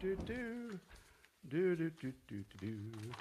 do 0.00 0.16
do 0.24 0.80
do 1.50 1.76
do 1.76 1.90
do 2.00 2.12
do 2.26 2.44
do 2.58 2.66
do. 2.66 3.12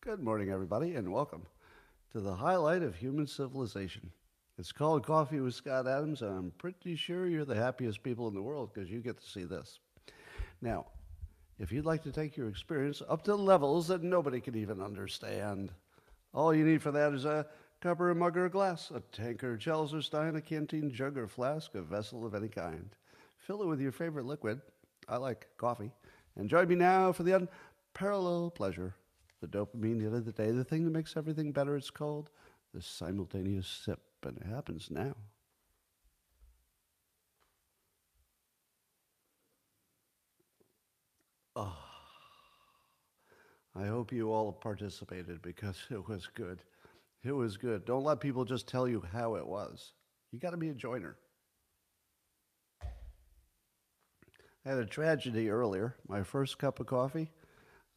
Good 0.00 0.20
morning, 0.20 0.50
everybody, 0.50 0.96
and 0.96 1.12
welcome 1.12 1.46
to 2.10 2.20
the 2.20 2.34
highlight 2.34 2.82
of 2.82 2.96
human 2.96 3.28
civilization. 3.28 4.10
It's 4.58 4.72
called 4.72 5.06
Coffee 5.06 5.38
with 5.38 5.54
Scott 5.54 5.86
Adams, 5.86 6.22
and 6.22 6.36
I'm 6.36 6.52
pretty 6.58 6.96
sure 6.96 7.28
you're 7.28 7.44
the 7.44 7.54
happiest 7.54 8.02
people 8.02 8.26
in 8.26 8.34
the 8.34 8.42
world 8.42 8.70
because 8.74 8.90
you 8.90 8.98
get 8.98 9.20
to 9.20 9.30
see 9.30 9.44
this. 9.44 9.78
Now, 10.60 10.86
if 11.60 11.70
you'd 11.70 11.86
like 11.86 12.02
to 12.02 12.10
take 12.10 12.36
your 12.36 12.48
experience 12.48 13.02
up 13.08 13.22
to 13.24 13.36
levels 13.36 13.86
that 13.86 14.02
nobody 14.02 14.40
can 14.40 14.56
even 14.56 14.82
understand, 14.82 15.70
all 16.34 16.52
you 16.52 16.64
need 16.64 16.82
for 16.82 16.90
that 16.90 17.12
is 17.12 17.24
a 17.24 17.46
cup 17.80 18.00
or 18.00 18.10
a 18.10 18.14
mug 18.14 18.36
or 18.36 18.48
glass, 18.48 18.90
a 18.90 19.00
tankard, 19.12 19.60
chalice 19.60 19.94
or 19.94 20.02
stein, 20.02 20.36
a 20.36 20.40
canteen, 20.40 20.90
jug 20.90 21.16
or 21.16 21.28
flask, 21.28 21.74
a 21.74 21.82
vessel 21.82 22.26
of 22.26 22.34
any 22.34 22.48
kind. 22.48 22.90
Fill 23.38 23.62
it 23.62 23.66
with 23.66 23.80
your 23.80 23.92
favorite 23.92 24.26
liquid. 24.26 24.60
I 25.08 25.16
like 25.16 25.48
coffee. 25.56 25.92
And 26.36 26.48
join 26.48 26.68
me 26.68 26.74
now 26.74 27.12
for 27.12 27.22
the 27.22 27.48
unparalleled 27.94 28.54
pleasure, 28.54 28.94
the 29.40 29.48
dopamine 29.48 30.00
hit 30.00 30.12
of 30.12 30.24
the 30.24 30.32
day, 30.32 30.50
the 30.50 30.64
thing 30.64 30.84
that 30.84 30.90
makes 30.90 31.16
everything 31.16 31.52
better. 31.52 31.76
It's 31.76 31.90
called 31.90 32.30
the 32.74 32.82
simultaneous 32.82 33.66
sip, 33.66 34.00
and 34.24 34.36
it 34.38 34.46
happens 34.46 34.88
now. 34.90 35.14
Oh, 41.56 41.76
I 43.74 43.86
hope 43.86 44.12
you 44.12 44.32
all 44.32 44.52
participated 44.52 45.42
because 45.42 45.78
it 45.90 46.08
was 46.08 46.28
good. 46.34 46.62
It 47.24 47.32
was 47.32 47.56
good. 47.56 47.84
Don't 47.84 48.04
let 48.04 48.20
people 48.20 48.44
just 48.44 48.68
tell 48.68 48.88
you 48.88 49.02
how 49.12 49.34
it 49.34 49.46
was. 49.46 49.92
You 50.32 50.38
got 50.38 50.50
to 50.50 50.56
be 50.56 50.68
a 50.68 50.74
joiner. 50.74 51.16
I 54.64 54.70
had 54.70 54.78
a 54.78 54.86
tragedy 54.86 55.50
earlier. 55.50 55.96
My 56.06 56.22
first 56.22 56.58
cup 56.58 56.78
of 56.80 56.86
coffee. 56.86 57.30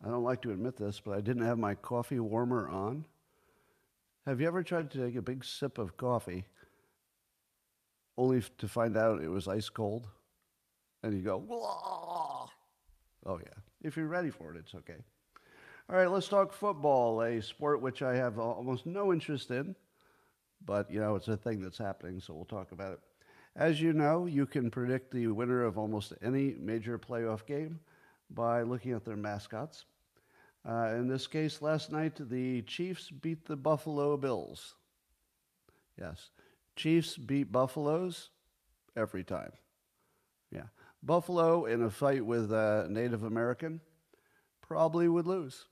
I 0.04 0.10
don't 0.10 0.24
like 0.24 0.42
to 0.44 0.52
admit 0.52 0.78
this, 0.78 1.00
but 1.04 1.18
I 1.18 1.22
didn't 1.22 1.46
have 1.46 1.60
my 1.60 1.76
coffee 1.76 2.20
warmer 2.20 2.68
on. 2.70 3.06
Have 4.26 4.42
you 4.42 4.48
ever 4.48 4.64
tried 4.64 4.90
to 4.92 5.06
take 5.06 5.16
a 5.16 5.22
big 5.22 5.44
sip 5.44 5.78
of 5.78 5.98
coffee 5.98 6.46
only 8.18 8.44
to 8.58 8.68
find 8.68 8.98
out 8.98 9.22
it 9.22 9.30
was 9.30 9.48
ice 9.48 9.70
cold? 9.70 10.08
And 11.04 11.14
you 11.14 11.22
go, 11.22 11.38
Whoa! 11.38 12.50
oh 13.26 13.40
yeah. 13.40 13.60
If 13.82 13.98
you're 13.98 14.08
ready 14.08 14.30
for 14.30 14.54
it, 14.54 14.58
it's 14.58 14.76
okay. 14.76 15.04
All 15.90 15.98
right, 15.98 16.10
let's 16.10 16.28
talk 16.28 16.54
football, 16.54 17.22
a 17.22 17.42
sport 17.42 17.82
which 17.82 18.02
I 18.02 18.16
have 18.16 18.40
almost 18.40 18.86
no 18.86 19.12
interest 19.12 19.52
in, 19.52 19.76
but 20.66 20.90
you 20.92 21.00
know, 21.00 21.16
it's 21.16 21.28
a 21.28 21.36
thing 21.36 21.62
that's 21.62 21.78
happening, 21.78 22.20
so 22.20 22.34
we'll 22.34 22.46
talk 22.46 22.72
about 22.72 22.94
it. 22.94 23.00
As 23.56 23.82
you 23.82 23.92
know, 23.92 24.26
you 24.26 24.46
can 24.46 24.72
predict 24.72 25.12
the 25.12 25.28
winner 25.28 25.64
of 25.64 25.78
almost 25.78 26.14
any 26.22 26.56
major 26.60 26.98
playoff 26.98 27.46
game 27.46 27.80
by 28.30 28.62
looking 28.62 28.94
at 28.94 29.04
their 29.04 29.18
mascots. 29.18 29.86
Uh, 30.68 30.94
in 30.96 31.08
this 31.08 31.28
case, 31.28 31.62
last 31.62 31.92
night, 31.92 32.14
the 32.30 32.62
Chiefs 32.62 33.10
beat 33.10 33.46
the 33.46 33.58
Buffalo 33.58 34.16
Bills. 34.16 34.76
Yes, 36.00 36.30
Chiefs 36.76 37.18
beat 37.18 37.52
Buffaloes 37.52 38.30
every 38.96 39.24
time. 39.24 39.52
Yeah. 40.52 40.68
Buffalo 41.04 41.66
in 41.66 41.82
a 41.82 41.90
fight 41.90 42.26
with 42.26 42.52
a 42.52 42.88
Native 42.90 43.24
American 43.24 43.82
probably 44.72 45.10
would 45.10 45.28
lose. 45.28 45.66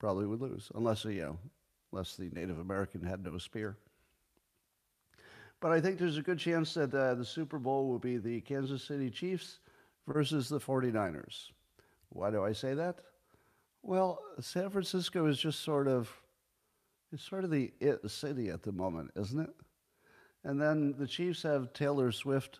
Probably 0.00 0.26
would 0.26 0.40
lose, 0.40 0.72
unless, 0.74 1.04
you 1.04 1.20
know, 1.20 1.38
unless 1.92 2.16
the 2.16 2.30
Native 2.32 2.58
American 2.58 3.00
had 3.00 3.24
no 3.24 3.38
spear. 3.38 3.76
But 5.60 5.70
I 5.70 5.80
think 5.80 5.98
there's 5.98 6.16
a 6.16 6.22
good 6.22 6.40
chance 6.40 6.74
that 6.74 6.92
uh, 6.92 7.14
the 7.14 7.24
Super 7.24 7.60
Bowl 7.60 7.86
will 7.86 8.00
be 8.00 8.16
the 8.16 8.40
Kansas 8.40 8.82
City 8.82 9.08
Chiefs 9.08 9.60
versus 10.08 10.48
the 10.48 10.58
49ers. 10.58 11.50
Why 12.08 12.32
do 12.32 12.42
I 12.42 12.50
say 12.50 12.74
that? 12.74 12.96
Well, 13.84 14.18
San 14.40 14.68
Francisco 14.68 15.26
is 15.26 15.38
just 15.38 15.60
sort 15.60 15.86
of, 15.86 16.10
it's 17.12 17.22
sort 17.22 17.44
of 17.44 17.52
the 17.52 17.72
it 17.78 18.10
city 18.10 18.48
at 18.48 18.64
the 18.64 18.72
moment, 18.72 19.12
isn't 19.14 19.38
it? 19.38 19.54
And 20.42 20.60
then 20.60 20.96
the 20.98 21.06
Chiefs 21.06 21.44
have 21.44 21.72
Taylor 21.72 22.10
Swift 22.10 22.58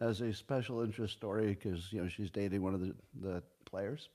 as 0.00 0.20
a 0.20 0.32
special 0.32 0.82
interest 0.82 1.14
story 1.14 1.48
because 1.48 1.92
you 1.92 2.00
know 2.00 2.08
she's 2.08 2.30
dating 2.30 2.62
one 2.62 2.74
of 2.74 2.80
the, 2.80 2.94
the 3.20 3.42
players. 3.64 4.10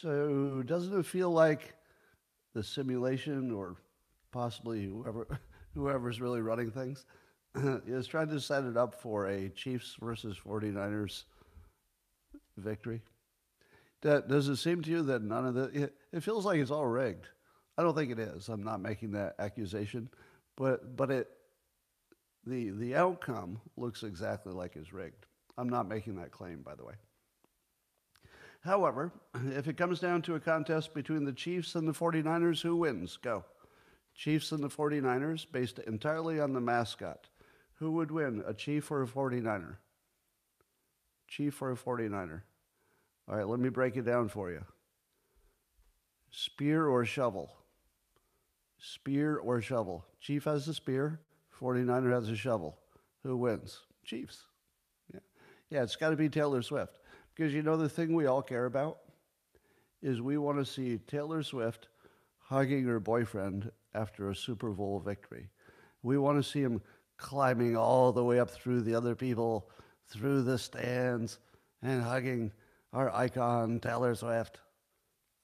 So 0.00 0.62
doesn't 0.66 0.98
it 0.98 1.06
feel 1.06 1.30
like 1.30 1.74
the 2.54 2.62
simulation 2.62 3.50
or 3.50 3.76
possibly 4.30 4.84
whoever 4.84 5.40
whoever's 5.74 6.20
really 6.20 6.40
running 6.40 6.70
things 6.70 7.06
is 7.86 8.06
trying 8.06 8.28
to 8.28 8.40
set 8.40 8.64
it 8.64 8.76
up 8.76 9.00
for 9.00 9.26
a 9.26 9.48
Chiefs 9.50 9.96
versus 10.00 10.36
49ers 10.44 11.24
victory? 12.56 13.00
Does 14.02 14.48
it 14.48 14.56
seem 14.56 14.82
to 14.82 14.90
you 14.90 15.02
that 15.04 15.22
none 15.22 15.46
of 15.46 15.54
the 15.54 15.84
it, 15.84 15.94
it 16.12 16.22
feels 16.22 16.44
like 16.44 16.58
it's 16.58 16.70
all 16.70 16.86
rigged? 16.86 17.28
I 17.78 17.82
don't 17.82 17.94
think 17.94 18.10
it 18.10 18.18
is. 18.18 18.48
I'm 18.48 18.62
not 18.62 18.80
making 18.80 19.12
that 19.12 19.36
accusation, 19.38 20.10
but 20.56 20.96
but 20.96 21.10
it 21.10 21.28
the 22.44 22.70
the 22.70 22.96
outcome 22.96 23.60
looks 23.76 24.02
exactly 24.02 24.52
like 24.52 24.76
it's 24.76 24.92
rigged. 24.92 25.26
I'm 25.56 25.68
not 25.68 25.88
making 25.88 26.16
that 26.16 26.32
claim, 26.32 26.62
by 26.62 26.74
the 26.74 26.84
way. 26.84 26.94
However, 28.64 29.10
if 29.34 29.66
it 29.66 29.76
comes 29.76 29.98
down 29.98 30.22
to 30.22 30.36
a 30.36 30.40
contest 30.40 30.94
between 30.94 31.24
the 31.24 31.32
Chiefs 31.32 31.74
and 31.74 31.86
the 31.86 31.92
49ers, 31.92 32.62
who 32.62 32.76
wins? 32.76 33.16
Go. 33.16 33.44
Chiefs 34.14 34.52
and 34.52 34.62
the 34.62 34.68
49ers, 34.68 35.46
based 35.50 35.80
entirely 35.80 36.38
on 36.38 36.52
the 36.52 36.60
mascot. 36.60 37.28
Who 37.74 37.92
would 37.92 38.12
win, 38.12 38.44
a 38.46 38.54
Chief 38.54 38.90
or 38.90 39.02
a 39.02 39.06
49er? 39.06 39.76
Chief 41.26 41.60
or 41.60 41.72
a 41.72 41.76
49er? 41.76 42.42
All 43.28 43.36
right, 43.36 43.48
let 43.48 43.58
me 43.58 43.68
break 43.68 43.96
it 43.96 44.04
down 44.04 44.28
for 44.28 44.50
you. 44.50 44.64
Spear 46.30 46.86
or 46.86 47.04
shovel? 47.04 47.50
Spear 48.78 49.38
or 49.38 49.60
shovel? 49.60 50.04
Chief 50.20 50.44
has 50.44 50.68
a 50.68 50.74
spear, 50.74 51.20
49er 51.60 52.12
has 52.12 52.28
a 52.28 52.36
shovel. 52.36 52.78
Who 53.24 53.36
wins? 53.36 53.80
Chiefs. 54.04 54.44
Yeah, 55.12 55.20
yeah 55.70 55.82
it's 55.82 55.96
got 55.96 56.10
to 56.10 56.16
be 56.16 56.28
Taylor 56.28 56.62
Swift. 56.62 56.98
Because 57.34 57.54
you 57.54 57.62
know 57.62 57.76
the 57.76 57.88
thing 57.88 58.14
we 58.14 58.26
all 58.26 58.42
care 58.42 58.66
about 58.66 58.98
is 60.02 60.20
we 60.20 60.36
want 60.36 60.58
to 60.58 60.70
see 60.70 60.98
Taylor 60.98 61.42
Swift 61.42 61.88
hugging 62.38 62.84
her 62.84 63.00
boyfriend 63.00 63.70
after 63.94 64.30
a 64.30 64.36
Super 64.36 64.70
Bowl 64.70 65.00
victory. 65.00 65.48
We 66.02 66.18
want 66.18 66.42
to 66.42 66.48
see 66.48 66.60
him 66.60 66.82
climbing 67.16 67.76
all 67.76 68.12
the 68.12 68.24
way 68.24 68.40
up 68.40 68.50
through 68.50 68.82
the 68.82 68.94
other 68.94 69.14
people, 69.14 69.70
through 70.08 70.42
the 70.42 70.58
stands, 70.58 71.38
and 71.82 72.02
hugging 72.02 72.52
our 72.92 73.10
icon, 73.14 73.80
Taylor 73.80 74.14
Swift. 74.14 74.58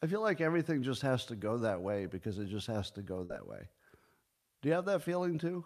I 0.03 0.06
feel 0.06 0.20
like 0.20 0.41
everything 0.41 0.82
just 0.82 1.03
has 1.03 1.25
to 1.26 1.37
go 1.37 1.59
that 1.59 1.81
way 1.81 2.06
because 2.06 2.38
it 2.38 2.49
just 2.49 2.66
has 2.66 2.91
to 2.93 3.03
go 3.03 3.25
that 3.25 3.47
way. 3.47 3.69
Do 4.62 4.69
you 4.69 4.75
have 4.75 4.84
that 4.87 5.03
feeling 5.03 5.38
too? 5.38 5.65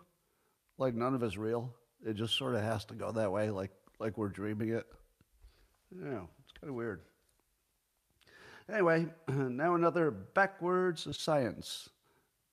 Like 0.79 0.95
none 0.95 1.15
of 1.15 1.23
it's 1.23 1.37
real. 1.37 1.75
It 2.05 2.15
just 2.15 2.37
sort 2.37 2.55
of 2.55 2.63
has 2.63 2.85
to 2.87 2.95
go 2.95 3.13
that 3.13 3.31
way, 3.31 3.51
like 3.51 3.71
like 3.99 4.17
we're 4.19 4.29
dreaming 4.29 4.71
it. 4.71 4.87
Yeah, 6.01 6.23
it's 6.41 6.53
kind 6.61 6.69
of 6.69 6.75
weird. 6.75 7.01
Anyway, 8.73 9.07
now 9.29 9.75
another 9.75 10.11
backwards 10.11 11.07
science. 11.17 11.89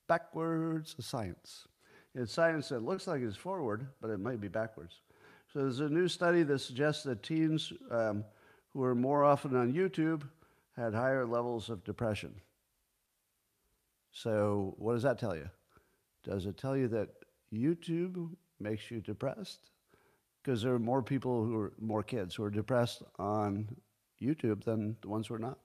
Backwards 0.08 0.96
science. 1.00 1.68
It's 2.16 2.34
science 2.34 2.70
that 2.70 2.84
looks 2.84 3.08
like 3.08 3.22
it's 3.22 3.38
forward, 3.38 3.88
but 4.02 4.10
it 4.10 4.20
might 4.20 4.42
be 4.42 4.48
backwards. 4.48 5.02
So 5.54 5.60
there's 5.60 5.80
a 5.80 5.90
new 5.90 6.08
study 6.08 6.44
that 6.44 6.60
suggests 6.60 7.04
that 7.04 7.24
teens 7.24 7.72
um, 7.92 8.24
who 8.74 8.84
are 8.84 8.96
more 8.96 9.24
often 9.24 9.56
on 9.56 9.74
YouTube 9.74 10.24
had 10.76 10.94
higher 10.94 11.26
levels 11.26 11.70
of 11.70 11.84
depression. 11.84 12.34
So 14.12 14.76
what 14.78 14.94
does 14.94 15.04
that 15.04 15.20
tell 15.20 15.36
you? 15.36 15.50
Does 16.24 16.46
it 16.46 16.58
tell 16.58 16.76
you 16.76 16.88
that 16.90 17.10
YouTube 17.54 18.30
makes 18.60 18.90
you 18.92 19.02
depressed? 19.02 19.70
Because 20.42 20.62
there 20.62 20.74
are 20.74 20.80
more 20.80 21.04
people 21.04 21.44
who 21.44 21.58
are 21.58 21.74
more 21.80 22.04
kids 22.04 22.36
who 22.36 22.44
are 22.44 22.50
depressed 22.50 23.04
on 23.18 23.68
YouTube 24.22 24.64
than 24.64 24.96
the 25.02 25.10
ones 25.10 25.28
who 25.28 25.36
are 25.36 25.40
not. 25.40 25.60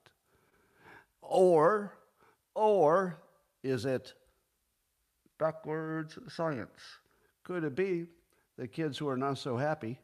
Or, 1.21 1.93
or 2.53 3.17
is 3.63 3.85
it 3.85 4.13
backwards 5.39 6.17
science? 6.27 6.81
Could 7.43 7.63
it 7.63 7.75
be 7.75 8.07
that 8.57 8.71
kids 8.71 8.97
who 8.97 9.07
are 9.07 9.17
not 9.17 9.37
so 9.37 9.57
happy 9.57 9.99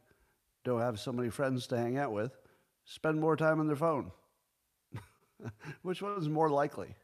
don't 0.63 0.81
have 0.81 0.99
so 0.99 1.11
many 1.11 1.29
friends 1.29 1.67
to 1.67 1.77
hang 1.77 1.97
out 1.97 2.11
with, 2.11 2.37
spend 2.85 3.19
more 3.19 3.35
time 3.35 3.59
on 3.59 3.67
their 3.67 3.75
phone? 3.75 4.11
Which 5.81 6.01
one 6.01 6.17
is 6.17 6.29
more 6.29 6.49
likely? 6.49 6.95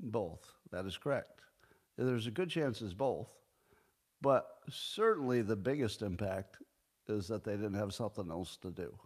Both. 0.00 0.44
That 0.70 0.86
is 0.86 0.96
correct. 0.96 1.40
There's 1.96 2.26
a 2.26 2.32
good 2.32 2.50
chance 2.50 2.82
it's 2.82 2.92
both. 2.92 3.32
But 4.24 4.46
certainly 4.70 5.42
the 5.42 5.54
biggest 5.54 6.00
impact 6.00 6.56
is 7.08 7.28
that 7.28 7.44
they 7.44 7.52
didn't 7.52 7.74
have 7.74 7.92
something 7.92 8.30
else 8.30 8.56
to 8.62 8.70
do. 8.70 8.98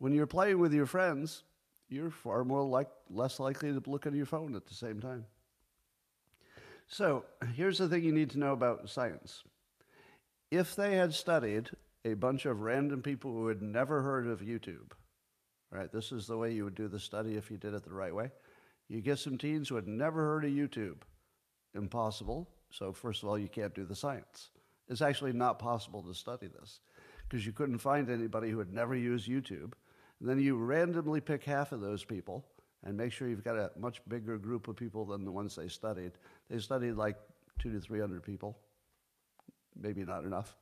When 0.00 0.12
you're 0.12 0.26
playing 0.26 0.58
with 0.58 0.74
your 0.74 0.84
friends, 0.84 1.44
you're 1.88 2.10
far 2.10 2.44
more 2.44 2.62
like 2.62 2.90
less 3.08 3.40
likely 3.40 3.72
to 3.72 3.82
look 3.86 4.04
at 4.04 4.12
your 4.12 4.26
phone 4.26 4.54
at 4.54 4.66
the 4.66 4.74
same 4.74 5.00
time. 5.00 5.24
So 6.88 7.24
here's 7.54 7.78
the 7.78 7.88
thing 7.88 8.04
you 8.04 8.12
need 8.12 8.28
to 8.32 8.38
know 8.38 8.52
about 8.52 8.90
science. 8.90 9.44
if 10.50 10.76
they 10.76 10.96
had 10.96 11.14
studied 11.14 11.70
a 12.04 12.12
bunch 12.12 12.44
of 12.44 12.60
random 12.60 13.00
people 13.00 13.32
who 13.32 13.48
had 13.48 13.62
never 13.62 14.02
heard 14.02 14.26
of 14.26 14.40
YouTube, 14.40 14.92
right? 15.70 15.90
This 15.90 16.12
is 16.12 16.26
the 16.26 16.36
way 16.36 16.52
you 16.52 16.64
would 16.64 16.74
do 16.74 16.88
the 16.88 17.00
study 17.00 17.36
if 17.36 17.50
you 17.50 17.56
did 17.56 17.72
it 17.72 17.82
the 17.82 17.94
right 17.94 18.14
way. 18.14 18.30
You 18.88 19.00
get 19.00 19.18
some 19.20 19.38
teens 19.38 19.70
who 19.70 19.76
had 19.76 19.88
never 19.88 20.20
heard 20.26 20.44
of 20.44 20.50
YouTube. 20.50 20.98
Impossible. 21.74 22.50
So, 22.70 22.92
first 22.92 23.22
of 23.22 23.28
all, 23.28 23.38
you 23.38 23.48
can't 23.48 23.74
do 23.74 23.84
the 23.84 23.96
science. 23.96 24.50
It's 24.88 25.02
actually 25.02 25.32
not 25.32 25.58
possible 25.58 26.02
to 26.02 26.14
study 26.14 26.48
this 26.48 26.80
because 27.28 27.44
you 27.44 27.52
couldn't 27.52 27.78
find 27.78 28.10
anybody 28.10 28.50
who 28.50 28.58
had 28.58 28.72
never 28.72 28.94
used 28.94 29.28
YouTube. 29.28 29.72
And 30.20 30.28
then 30.28 30.40
you 30.40 30.56
randomly 30.56 31.20
pick 31.20 31.44
half 31.44 31.72
of 31.72 31.80
those 31.80 32.04
people 32.04 32.44
and 32.84 32.96
make 32.96 33.12
sure 33.12 33.28
you've 33.28 33.44
got 33.44 33.56
a 33.56 33.70
much 33.78 34.00
bigger 34.08 34.38
group 34.38 34.68
of 34.68 34.76
people 34.76 35.04
than 35.04 35.24
the 35.24 35.32
ones 35.32 35.54
they 35.54 35.68
studied. 35.68 36.12
They 36.48 36.58
studied 36.58 36.92
like 36.92 37.16
two 37.58 37.72
to 37.72 37.80
300 37.80 38.22
people. 38.22 38.58
Maybe 39.80 40.04
not 40.04 40.24
enough. 40.24 40.56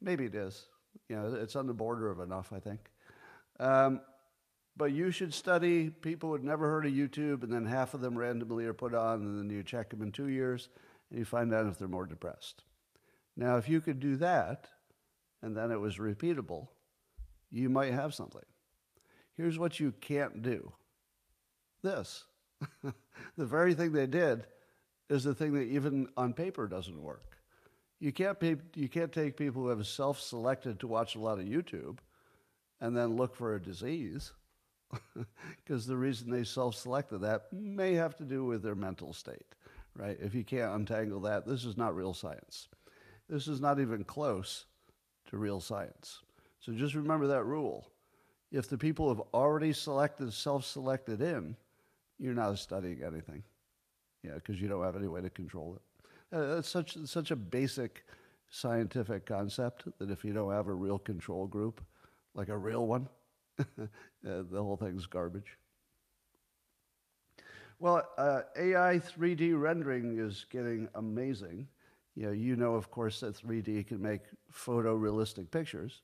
Maybe 0.00 0.26
it 0.26 0.34
is. 0.34 0.66
You 1.08 1.16
know, 1.16 1.34
it's 1.34 1.56
on 1.56 1.66
the 1.66 1.74
border 1.74 2.10
of 2.10 2.20
enough, 2.20 2.52
I 2.52 2.60
think. 2.60 2.80
Um, 3.58 4.00
but 4.76 4.92
you 4.92 5.10
should 5.10 5.34
study 5.34 5.90
people 5.90 6.30
who'd 6.30 6.44
never 6.44 6.68
heard 6.68 6.86
of 6.86 6.92
YouTube, 6.92 7.42
and 7.42 7.52
then 7.52 7.66
half 7.66 7.92
of 7.92 8.00
them 8.00 8.16
randomly 8.16 8.64
are 8.64 8.72
put 8.72 8.94
on, 8.94 9.20
and 9.20 9.38
then 9.38 9.54
you 9.54 9.62
check 9.62 9.90
them 9.90 10.00
in 10.00 10.10
two 10.10 10.28
years, 10.28 10.68
you 11.10 11.24
find 11.24 11.52
out 11.52 11.66
if 11.66 11.78
they're 11.78 11.88
more 11.88 12.06
depressed. 12.06 12.62
Now, 13.36 13.56
if 13.56 13.68
you 13.68 13.80
could 13.80 14.00
do 14.00 14.16
that, 14.16 14.68
and 15.42 15.56
then 15.56 15.70
it 15.70 15.80
was 15.80 15.96
repeatable, 15.96 16.68
you 17.50 17.68
might 17.68 17.92
have 17.92 18.14
something. 18.14 18.44
Here's 19.36 19.58
what 19.58 19.80
you 19.80 19.92
can't 20.00 20.42
do 20.42 20.72
this. 21.82 22.24
the 22.82 23.46
very 23.46 23.74
thing 23.74 23.92
they 23.92 24.06
did 24.06 24.44
is 25.08 25.24
the 25.24 25.34
thing 25.34 25.54
that 25.54 25.62
even 25.62 26.08
on 26.16 26.32
paper 26.32 26.68
doesn't 26.68 27.02
work. 27.02 27.36
You 27.98 28.12
can't, 28.12 28.38
you 28.74 28.88
can't 28.88 29.12
take 29.12 29.36
people 29.36 29.62
who 29.62 29.68
have 29.68 29.86
self 29.86 30.20
selected 30.20 30.80
to 30.80 30.86
watch 30.86 31.14
a 31.14 31.20
lot 31.20 31.38
of 31.38 31.46
YouTube 31.46 31.98
and 32.80 32.96
then 32.96 33.16
look 33.16 33.34
for 33.34 33.54
a 33.54 33.62
disease 33.62 34.32
because 35.56 35.86
the 35.86 35.96
reason 35.96 36.30
they 36.30 36.44
self 36.44 36.74
selected 36.74 37.18
that 37.18 37.52
may 37.52 37.94
have 37.94 38.16
to 38.16 38.24
do 38.24 38.44
with 38.44 38.62
their 38.62 38.74
mental 38.74 39.12
state, 39.12 39.54
right? 40.00 40.16
If 40.20 40.34
you 40.34 40.44
can't 40.44 40.74
untangle 40.74 41.20
that, 41.20 41.46
this 41.46 41.64
is 41.64 41.76
not 41.76 41.94
real 41.94 42.14
science. 42.14 42.68
This 43.28 43.46
is 43.46 43.60
not 43.60 43.78
even 43.78 44.02
close 44.02 44.64
to 45.28 45.36
real 45.36 45.60
science. 45.60 46.22
So 46.60 46.72
just 46.72 46.94
remember 46.94 47.26
that 47.28 47.44
rule. 47.44 47.90
If 48.50 48.68
the 48.68 48.78
people 48.78 49.08
have 49.08 49.22
already 49.34 49.72
selected, 49.72 50.32
self 50.32 50.64
selected 50.64 51.20
in, 51.20 51.54
you're 52.18 52.34
not 52.34 52.58
studying 52.58 53.02
anything. 53.02 53.42
Yeah, 54.24 54.34
because 54.34 54.60
you 54.60 54.68
don't 54.68 54.84
have 54.84 54.96
any 54.96 55.06
way 55.06 55.20
to 55.20 55.30
control 55.30 55.76
it. 55.76 56.36
Uh, 56.36 56.58
it's 56.58 56.68
such, 56.68 56.96
such 57.04 57.30
a 57.30 57.36
basic 57.36 58.04
scientific 58.50 59.26
concept 59.26 59.84
that 59.98 60.10
if 60.10 60.24
you 60.24 60.32
don't 60.32 60.52
have 60.52 60.68
a 60.68 60.74
real 60.74 60.98
control 60.98 61.46
group, 61.46 61.80
like 62.34 62.48
a 62.48 62.56
real 62.56 62.86
one, 62.86 63.08
uh, 63.58 63.64
the 64.22 64.62
whole 64.62 64.76
thing's 64.76 65.06
garbage. 65.06 65.56
Well, 67.80 68.06
uh, 68.18 68.42
AI 68.56 68.98
3D 68.98 69.54
rendering 69.54 70.18
is 70.18 70.44
getting 70.50 70.88
amazing. 70.94 71.66
You 72.14 72.26
know, 72.26 72.32
you 72.32 72.54
know, 72.54 72.74
of 72.74 72.90
course, 72.90 73.20
that 73.20 73.34
3D 73.34 73.82
can 73.82 74.02
make 74.02 74.20
photorealistic 74.52 75.50
pictures, 75.50 76.02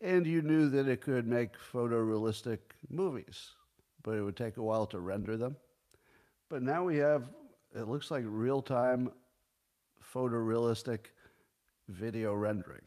and 0.00 0.26
you 0.26 0.42
knew 0.42 0.68
that 0.70 0.88
it 0.88 1.00
could 1.00 1.28
make 1.28 1.52
photorealistic 1.56 2.58
movies, 2.90 3.52
but 4.02 4.16
it 4.16 4.22
would 4.22 4.36
take 4.36 4.56
a 4.56 4.62
while 4.62 4.86
to 4.86 4.98
render 4.98 5.36
them. 5.36 5.56
But 6.50 6.62
now 6.62 6.84
we 6.84 6.98
have, 6.98 7.28
it 7.74 7.88
looks 7.88 8.10
like 8.10 8.24
real 8.26 8.62
time 8.62 9.12
photorealistic 10.14 11.06
video 11.88 12.34
rendering. 12.34 12.82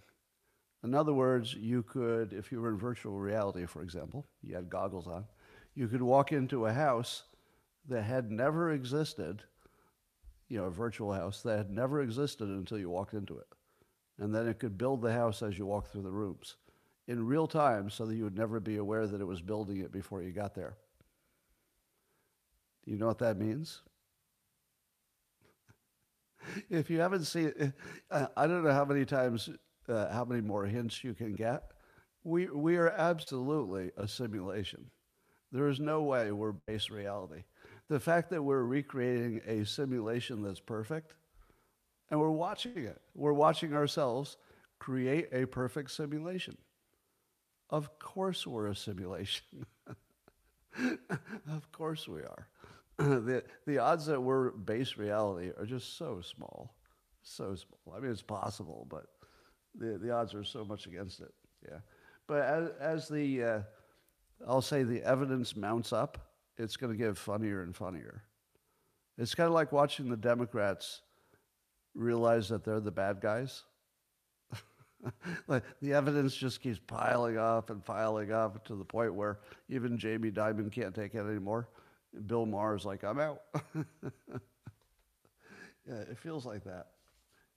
In 0.84 0.94
other 0.96 1.14
words, 1.14 1.54
you 1.56 1.84
could, 1.84 2.34
if 2.34 2.52
you 2.52 2.62
were 2.62 2.70
in 2.70 2.78
virtual 2.78 3.20
reality, 3.20 3.66
for 3.66 3.82
example, 3.84 4.28
you 4.44 4.56
had 4.56 4.70
goggles 4.70 5.08
on, 5.08 5.26
you 5.76 5.88
could 5.88 6.02
walk 6.02 6.32
into 6.32 6.68
a 6.68 6.74
house 6.74 7.24
that 7.88 8.04
had 8.04 8.32
never 8.32 8.72
existed 8.72 9.44
you 10.48 10.58
know, 10.58 10.66
a 10.66 10.72
virtual 10.72 11.12
house 11.14 11.42
that 11.42 11.58
had 11.58 11.70
never 11.70 12.02
existed 12.02 12.48
until 12.48 12.78
you 12.78 12.90
walked 12.90 13.14
into 13.14 13.38
it. 13.38 13.48
And 14.20 14.34
then 14.34 14.48
it 14.48 14.60
could 14.60 14.78
build 14.78 15.02
the 15.02 15.12
house 15.12 15.42
as 15.42 15.58
you 15.58 15.66
walk 15.66 15.88
through 15.88 16.04
the 16.04 16.12
rooms 16.12 16.56
in 17.08 17.26
real 17.26 17.48
time 17.48 17.90
so 17.90 18.06
that 18.06 18.16
you 18.16 18.24
would 18.24 18.38
never 18.38 18.60
be 18.60 18.78
aware 18.78 19.08
that 19.08 19.22
it 19.22 19.26
was 19.26 19.42
building 19.42 19.78
it 19.78 19.92
before 19.92 20.22
you 20.22 20.32
got 20.32 20.56
there. 20.56 20.78
Do 22.86 22.92
you 22.92 22.98
know 22.98 23.08
what 23.08 23.20
that 23.20 23.38
means? 23.38 23.82
if 26.70 26.90
you 26.90 27.00
haven't 27.00 27.26
seen 27.26 27.74
I 28.12 28.48
don't 28.48 28.64
know 28.64 28.72
how 28.72 28.86
many 28.86 29.06
times, 29.06 29.50
uh, 29.90 30.12
how 30.14 30.26
many 30.26 30.42
more 30.42 30.66
hints 30.66 31.04
you 31.04 31.14
can 31.14 31.34
get. 31.34 31.64
We, 32.24 32.48
we 32.48 32.78
are 32.78 32.90
absolutely 32.90 33.92
a 33.98 34.08
simulation. 34.08 34.90
There 35.52 35.68
is 35.68 35.80
no 35.80 36.02
way 36.04 36.32
we're 36.32 36.54
base 36.54 36.90
reality 36.90 37.44
the 37.90 38.00
fact 38.00 38.30
that 38.32 38.42
we're 38.42 38.64
recreating 38.64 39.42
a 39.46 39.66
simulation 39.66 40.42
that's 40.42 40.60
perfect 40.60 41.14
and 42.10 42.20
we're 42.20 42.32
watching 42.32 42.78
it. 42.78 43.02
We're 43.14 43.34
watching 43.34 43.74
ourselves 43.74 44.38
create 44.80 45.30
a 45.32 45.46
perfect 45.46 45.92
simulation. 45.92 46.58
Of 47.70 47.98
course, 48.00 48.46
we're 48.46 48.68
a 48.68 48.76
simulation. 48.76 49.66
of 50.78 51.72
course, 51.72 52.08
we 52.08 52.22
are. 52.22 52.48
the, 52.98 53.44
the 53.66 53.80
odds 53.80 54.06
that 54.06 54.22
we're 54.22 54.52
base 54.52 54.98
reality 54.98 55.52
are 55.58 55.66
just 55.66 55.98
so 55.98 56.22
small. 56.22 56.76
So 57.24 57.56
small. 57.56 57.96
I 57.96 58.00
mean, 58.00 58.12
it's 58.12 58.22
possible, 58.22 58.86
but 58.90 59.06
the, 59.74 59.98
the 59.98 60.12
odds 60.12 60.34
are 60.36 60.44
so 60.44 60.64
much 60.64 60.86
against 60.86 61.22
it. 61.22 61.34
Yeah. 61.64 61.80
But 62.28 62.42
as, 62.44 62.70
as 62.80 63.08
the, 63.10 63.44
uh, 63.44 63.60
I'll 64.48 64.62
say 64.62 64.84
the 64.84 65.04
evidence 65.04 65.56
mounts 65.56 65.92
up, 65.92 66.35
it's 66.58 66.78
going 66.78 66.92
to 66.92 66.98
get 66.98 67.18
funnier 67.18 67.62
and 67.64 67.76
funnier. 67.76 68.24
It's 69.18 69.36
kind 69.36 69.48
of 69.48 69.54
like 69.54 69.72
watching 69.72 70.10
the 70.10 70.18
Democrats 70.18 71.02
realize 71.94 72.50
that 72.50 72.64
they're 72.64 72.80
the 72.80 72.92
bad 72.92 73.22
guys. 73.22 73.64
like 75.48 75.64
the 75.82 75.94
evidence 75.94 76.36
just 76.36 76.62
keeps 76.62 76.80
piling 76.86 77.38
up 77.38 77.70
and 77.70 77.84
piling 77.84 78.32
up 78.32 78.66
to 78.66 78.76
the 78.76 78.84
point 78.84 79.14
where 79.14 79.40
even 79.70 79.98
Jamie 79.98 80.32
Dimon 80.32 80.72
can't 80.72 80.94
take 80.94 81.16
it 81.16 81.20
anymore. 81.20 81.70
Bill 82.28 82.46
Maher 82.46 82.76
is 82.76 82.86
like, 82.86 83.04
I'm 83.04 83.20
out. 83.20 83.42
yeah, 83.76 83.86
it 85.88 86.18
feels 86.18 86.46
like 86.46 86.64
that. 86.66 86.88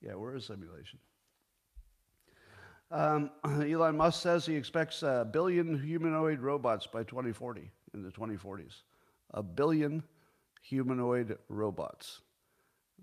Yeah, 0.00 0.14
we're 0.14 0.36
a 0.36 0.40
simulation. 0.40 0.98
Um, 2.90 3.30
Elon 3.44 3.96
Musk 3.96 4.22
says 4.22 4.46
he 4.46 4.54
expects 4.54 5.02
a 5.02 5.28
billion 5.30 5.80
humanoid 5.80 6.40
robots 6.40 6.86
by 6.86 7.02
2040 7.04 7.70
in 7.94 8.02
the 8.02 8.10
2040s. 8.10 8.82
A 9.32 9.42
billion 9.42 10.02
humanoid 10.62 11.38
robots. 11.48 12.20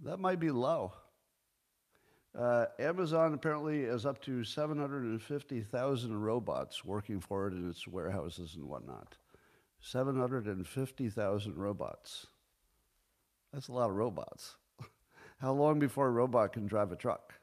That 0.03 0.19
might 0.19 0.39
be 0.39 0.51
low. 0.51 0.93
Uh, 2.37 2.65
Amazon 2.79 3.33
apparently 3.33 3.83
is 3.83 4.05
up 4.05 4.21
to 4.23 4.43
750,000 4.43 6.21
robots 6.21 6.83
working 6.83 7.21
for 7.21 7.47
it 7.47 7.53
in 7.53 7.69
its 7.69 7.87
warehouses 7.87 8.55
and 8.55 8.65
whatnot. 8.65 9.15
750,000 9.79 11.55
robots. 11.55 12.27
That's 13.53 13.69
a 13.69 13.73
lot 13.73 13.89
of 13.89 13.95
robots. 13.95 14.55
How 15.37 15.53
long 15.53 15.79
before 15.79 16.07
a 16.07 16.11
robot 16.11 16.53
can 16.53 16.65
drive 16.65 16.91
a 16.91 16.97
truck? 16.97 17.33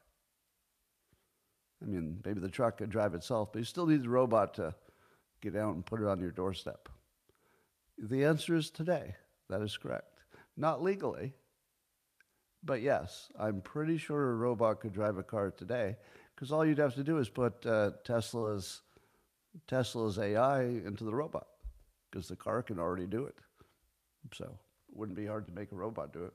I 1.83 1.87
mean, 1.87 2.19
maybe 2.25 2.41
the 2.41 2.49
truck 2.49 2.79
can 2.79 2.91
drive 2.91 3.15
itself, 3.15 3.53
but 3.53 3.61
you 3.61 3.65
still 3.65 3.87
need 3.87 4.03
the 4.03 4.09
robot 4.09 4.55
to 4.55 4.75
get 5.41 5.57
out 5.57 5.75
and 5.75 5.85
put 5.85 6.01
it 6.01 6.07
on 6.07 6.21
your 6.21 6.31
doorstep. 6.31 6.89
The 7.99 8.25
answer 8.25 8.57
is 8.57 8.71
today. 8.71 9.15
That 9.49 9.63
is 9.63 9.77
correct. 9.77 10.19
Not 10.57 10.83
legally, 10.83 11.35
but 12.65 12.83
yes, 12.83 13.31
I'm 13.39 13.61
pretty 13.61 13.99
sure 13.99 14.31
a 14.31 14.35
robot 14.35 14.81
could 14.81 14.93
drive 14.93 15.19
a 15.19 15.23
car 15.23 15.51
today 15.51 15.97
because 16.35 16.53
all 16.53 16.65
you'd 16.65 16.79
have 16.79 16.95
to 16.95 17.05
do 17.05 17.19
is 17.19 17.29
put 17.29 17.65
uh, 17.67 17.93
Tesla's 18.05 18.83
Tesla's 19.67 20.19
AI 20.19 20.63
into 20.63 21.05
the 21.05 21.15
robot 21.15 21.47
because 22.11 22.29
the 22.29 22.37
car 22.37 22.63
can 22.63 22.79
already 22.79 23.07
do 23.07 23.25
it. 23.25 23.37
So 24.35 24.45
it 24.45 24.97
wouldn't 24.97 25.17
be 25.17 25.27
hard 25.27 25.47
to 25.47 25.53
make 25.53 25.73
a 25.73 25.75
robot 25.75 26.13
do 26.13 26.25
it. 26.25 26.33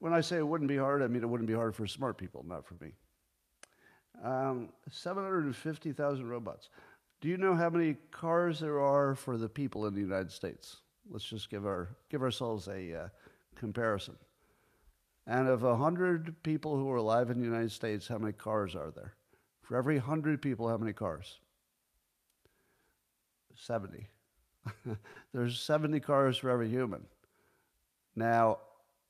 When 0.00 0.12
I 0.12 0.20
say 0.20 0.36
it 0.36 0.46
wouldn't 0.46 0.68
be 0.68 0.76
hard, 0.76 1.02
I 1.02 1.06
mean 1.06 1.22
it 1.22 1.28
wouldn't 1.28 1.48
be 1.48 1.54
hard 1.54 1.74
for 1.74 1.86
smart 1.86 2.18
people, 2.18 2.44
not 2.46 2.66
for 2.66 2.74
me. 2.82 2.92
Um, 4.22 4.70
750,000 4.90 6.28
robots. 6.28 6.68
Do 7.24 7.30
you 7.30 7.38
know 7.38 7.54
how 7.54 7.70
many 7.70 7.96
cars 8.10 8.60
there 8.60 8.78
are 8.82 9.14
for 9.14 9.38
the 9.38 9.48
people 9.48 9.86
in 9.86 9.94
the 9.94 10.00
United 10.02 10.30
States? 10.30 10.82
Let's 11.08 11.24
just 11.24 11.48
give, 11.48 11.64
our, 11.64 11.88
give 12.10 12.20
ourselves 12.20 12.68
a 12.68 13.04
uh, 13.04 13.08
comparison. 13.54 14.16
And 15.26 15.48
of 15.48 15.62
100 15.62 16.42
people 16.42 16.76
who 16.76 16.90
are 16.90 16.96
alive 16.96 17.30
in 17.30 17.38
the 17.38 17.46
United 17.46 17.72
States, 17.72 18.06
how 18.06 18.18
many 18.18 18.34
cars 18.34 18.76
are 18.76 18.90
there? 18.94 19.14
For 19.62 19.74
every 19.74 19.96
100 19.96 20.42
people, 20.42 20.68
how 20.68 20.76
many 20.76 20.92
cars? 20.92 21.38
70. 23.56 24.06
There's 25.32 25.58
70 25.58 26.00
cars 26.00 26.36
for 26.36 26.50
every 26.50 26.68
human. 26.68 27.06
Now, 28.14 28.58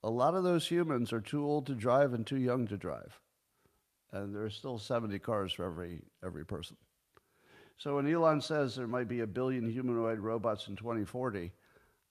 a 0.05 0.11
lot 0.11 0.37
of 0.37 0.45
those 0.45 0.69
humans 0.69 1.13
are 1.13 1.21
too 1.21 1.45
old 1.45 1.67
to 1.67 1.75
drive 1.75 2.15
and 2.15 2.25
too 2.25 2.39
young 2.39 2.69
to 2.69 2.77
drive. 2.77 3.19
and 4.13 4.33
there's 4.33 4.55
still 4.55 4.79
70 4.79 5.19
cars 5.19 5.53
for 5.53 5.65
every, 5.65 6.03
every 6.23 6.47
person. 6.47 6.77
So 7.79 7.97
when 7.97 8.13
Elon 8.13 8.41
says 8.41 8.77
there 8.77 8.87
might 8.87 9.09
be 9.09 9.21
a 9.21 9.27
billion 9.27 9.69
humanoid 9.69 10.19
robots 10.19 10.69
in 10.69 10.77
2040, 10.77 11.53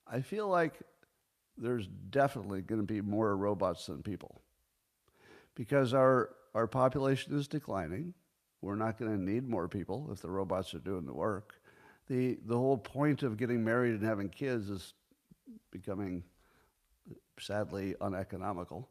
I 0.08 0.22
feel 0.22 0.48
like 0.48 0.80
there's 1.58 1.88
definitely 2.10 2.62
going 2.62 2.82
to 2.82 2.88
be 2.88 3.02
more 3.02 3.38
robots 3.38 3.86
than 3.86 4.04
people 4.04 4.42
because 5.56 5.94
our, 5.94 6.32
our 6.54 6.68
population 6.68 7.38
is 7.38 7.48
declining. 7.48 8.14
We're 8.62 8.76
not 8.76 8.98
going 8.98 9.12
to 9.12 9.22
need 9.22 9.48
more 9.48 9.68
people 9.68 10.10
if 10.12 10.22
the 10.22 10.30
robots 10.30 10.74
are 10.74 10.80
doing 10.80 11.06
the 11.06 11.14
work. 11.14 11.56
The, 12.08 12.38
the 12.46 12.58
whole 12.58 12.78
point 12.78 13.24
of 13.24 13.38
getting 13.38 13.64
married 13.64 13.94
and 13.94 14.04
having 14.04 14.30
kids 14.30 14.70
is 14.70 14.94
becoming 15.72 16.24
sadly 17.40 17.96
uneconomical. 18.02 18.90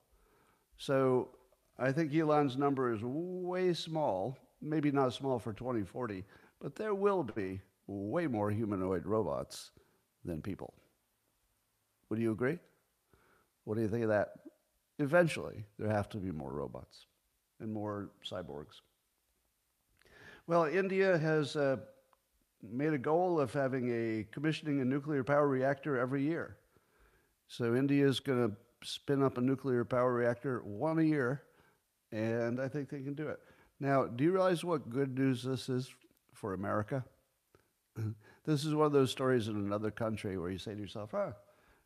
So 0.79 1.31
I 1.79 1.93
think 1.93 2.15
Elon's 2.15 2.57
number 2.57 2.93
is 2.93 3.01
way 3.03 3.75
small, 3.75 4.37
maybe 4.61 4.91
not 4.91 5.13
small 5.13 5.39
for 5.39 5.53
2040, 5.53 6.25
but 6.63 6.77
there 6.77 6.95
will 6.95 7.25
be 7.25 7.61
way 7.89 8.29
more 8.29 8.51
humanoid 8.51 9.05
robots 9.05 9.73
than 10.25 10.41
people. 10.41 10.73
Would 12.09 12.21
you 12.21 12.31
agree? 12.31 12.59
What 13.65 13.75
do 13.75 13.83
you 13.83 13.89
think 13.89 14.05
of 14.05 14.11
that? 14.11 14.29
Eventually, 14.99 15.65
there 15.79 15.91
have 15.91 16.09
to 16.11 16.19
be 16.19 16.31
more 16.31 16.53
robots 16.53 17.07
and 17.61 17.73
more 17.73 18.11
cyborgs. 18.25 18.81
Well, 20.47 20.65
India 20.65 21.19
has 21.19 21.57
uh, 21.57 21.79
made 22.63 22.93
a 22.93 22.99
goal 22.99 23.41
of 23.41 23.53
having 23.53 23.91
a 23.91 24.25
commissioning 24.31 24.81
a 24.81 24.85
nuclear 24.85 25.25
power 25.25 25.49
reactor 25.49 25.99
every 25.99 26.23
year. 26.23 26.57
So 27.49 27.75
India 27.75 28.07
is 28.07 28.21
going 28.21 28.51
to 28.51 28.57
spin 28.87 29.23
up 29.23 29.39
a 29.39 29.41
nuclear 29.41 29.85
power 29.85 30.13
reactor 30.13 30.61
one 30.61 30.99
a 30.99 31.03
year, 31.03 31.43
and 32.13 32.61
I 32.61 32.69
think 32.69 32.89
they 32.89 33.03
can 33.03 33.15
do 33.15 33.29
it. 33.29 33.41
Now, 33.81 34.07
do 34.07 34.23
you 34.23 34.33
realize 34.33 34.65
what 34.65 34.91
good 34.91 35.19
news 35.19 35.43
this 35.43 35.69
is 35.69 35.89
for 36.43 36.53
America? 36.53 37.05
this 38.45 38.65
is 38.65 38.75
one 38.75 38.87
of 38.87 38.93
those 38.93 39.13
stories 39.13 39.49
in 39.49 39.57
another 39.57 39.91
country 39.91 40.37
where 40.37 40.51
you 40.51 40.59
say 40.59 40.75
to 40.75 40.81
yourself, 40.81 41.13
"Huh, 41.13 41.33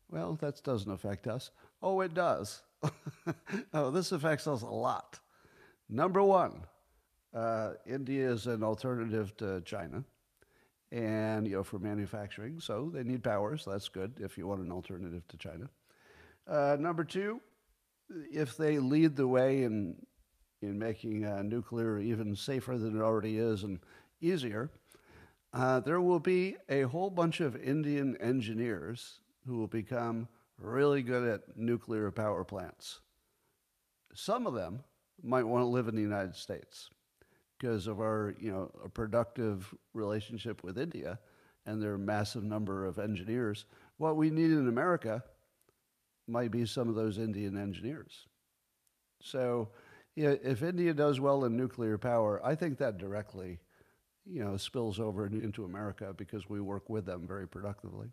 well, 0.09 0.35
that 0.41 0.61
doesn't 0.63 0.91
affect 0.91 1.27
us." 1.27 1.51
Oh, 1.81 2.01
it 2.01 2.13
does. 2.13 2.63
oh, 3.73 3.91
this 3.91 4.11
affects 4.11 4.47
us 4.47 4.63
a 4.63 4.65
lot. 4.65 5.19
Number 5.87 6.23
one, 6.23 6.65
uh, 7.33 7.73
India 7.85 8.29
is 8.29 8.47
an 8.47 8.63
alternative 8.63 9.37
to 9.37 9.61
China, 9.61 10.03
and 10.91 11.47
you 11.47 11.53
know 11.53 11.63
for 11.63 11.77
manufacturing, 11.77 12.59
so 12.59 12.89
they 12.91 13.03
need 13.03 13.23
power. 13.23 13.57
So 13.57 13.71
that's 13.71 13.89
good 13.89 14.13
if 14.19 14.37
you 14.37 14.47
want 14.47 14.61
an 14.61 14.71
alternative 14.71 15.27
to 15.27 15.37
China. 15.37 15.69
Uh, 16.47 16.77
number 16.79 17.03
two, 17.03 17.41
if 18.09 18.57
they 18.57 18.79
lead 18.79 19.15
the 19.15 19.27
way 19.27 19.63
in 19.63 19.97
in 20.63 20.79
making 20.79 21.25
uh, 21.25 21.43
nuclear 21.43 21.99
even 21.99 22.35
safer 22.35 22.79
than 22.79 22.97
it 22.97 23.03
already 23.03 23.37
is 23.37 23.61
and 23.63 23.79
easier, 24.21 24.71
uh, 25.53 25.79
there 25.79 26.01
will 26.01 26.19
be 26.19 26.55
a 26.69 26.81
whole 26.83 27.09
bunch 27.09 27.39
of 27.39 27.55
Indian 27.55 28.17
engineers 28.17 29.19
who 29.45 29.57
will 29.57 29.67
become 29.67 30.27
really 30.59 31.01
good 31.01 31.27
at 31.27 31.57
nuclear 31.57 32.11
power 32.11 32.43
plants. 32.43 32.99
Some 34.13 34.47
of 34.47 34.53
them 34.53 34.83
might 35.23 35.43
want 35.43 35.63
to 35.63 35.67
live 35.67 35.87
in 35.87 35.95
the 35.95 36.01
United 36.01 36.35
States 36.35 36.89
because 37.57 37.87
of 37.87 37.99
our, 37.99 38.35
you 38.39 38.51
know, 38.51 38.71
a 38.83 38.89
productive 38.89 39.73
relationship 39.93 40.63
with 40.63 40.77
India 40.77 41.19
and 41.65 41.81
their 41.81 41.97
massive 41.97 42.43
number 42.43 42.85
of 42.85 42.99
engineers. 42.99 43.65
What 43.97 44.15
we 44.15 44.29
need 44.29 44.51
in 44.51 44.67
America 44.67 45.23
might 46.27 46.51
be 46.51 46.65
some 46.65 46.89
of 46.89 46.95
those 46.95 47.17
Indian 47.17 47.57
engineers. 47.57 48.27
So, 49.21 49.69
yeah, 50.15 50.35
if 50.43 50.61
India 50.61 50.93
does 50.93 51.19
well 51.19 51.45
in 51.45 51.55
nuclear 51.55 51.97
power, 51.97 52.41
I 52.43 52.55
think 52.55 52.77
that 52.77 52.97
directly, 52.97 53.59
you 54.29 54.43
know, 54.43 54.57
spills 54.57 54.99
over 54.99 55.25
into 55.27 55.65
America 55.65 56.13
because 56.15 56.49
we 56.49 56.59
work 56.59 56.89
with 56.89 57.05
them 57.05 57.25
very 57.27 57.47
productively. 57.47 58.07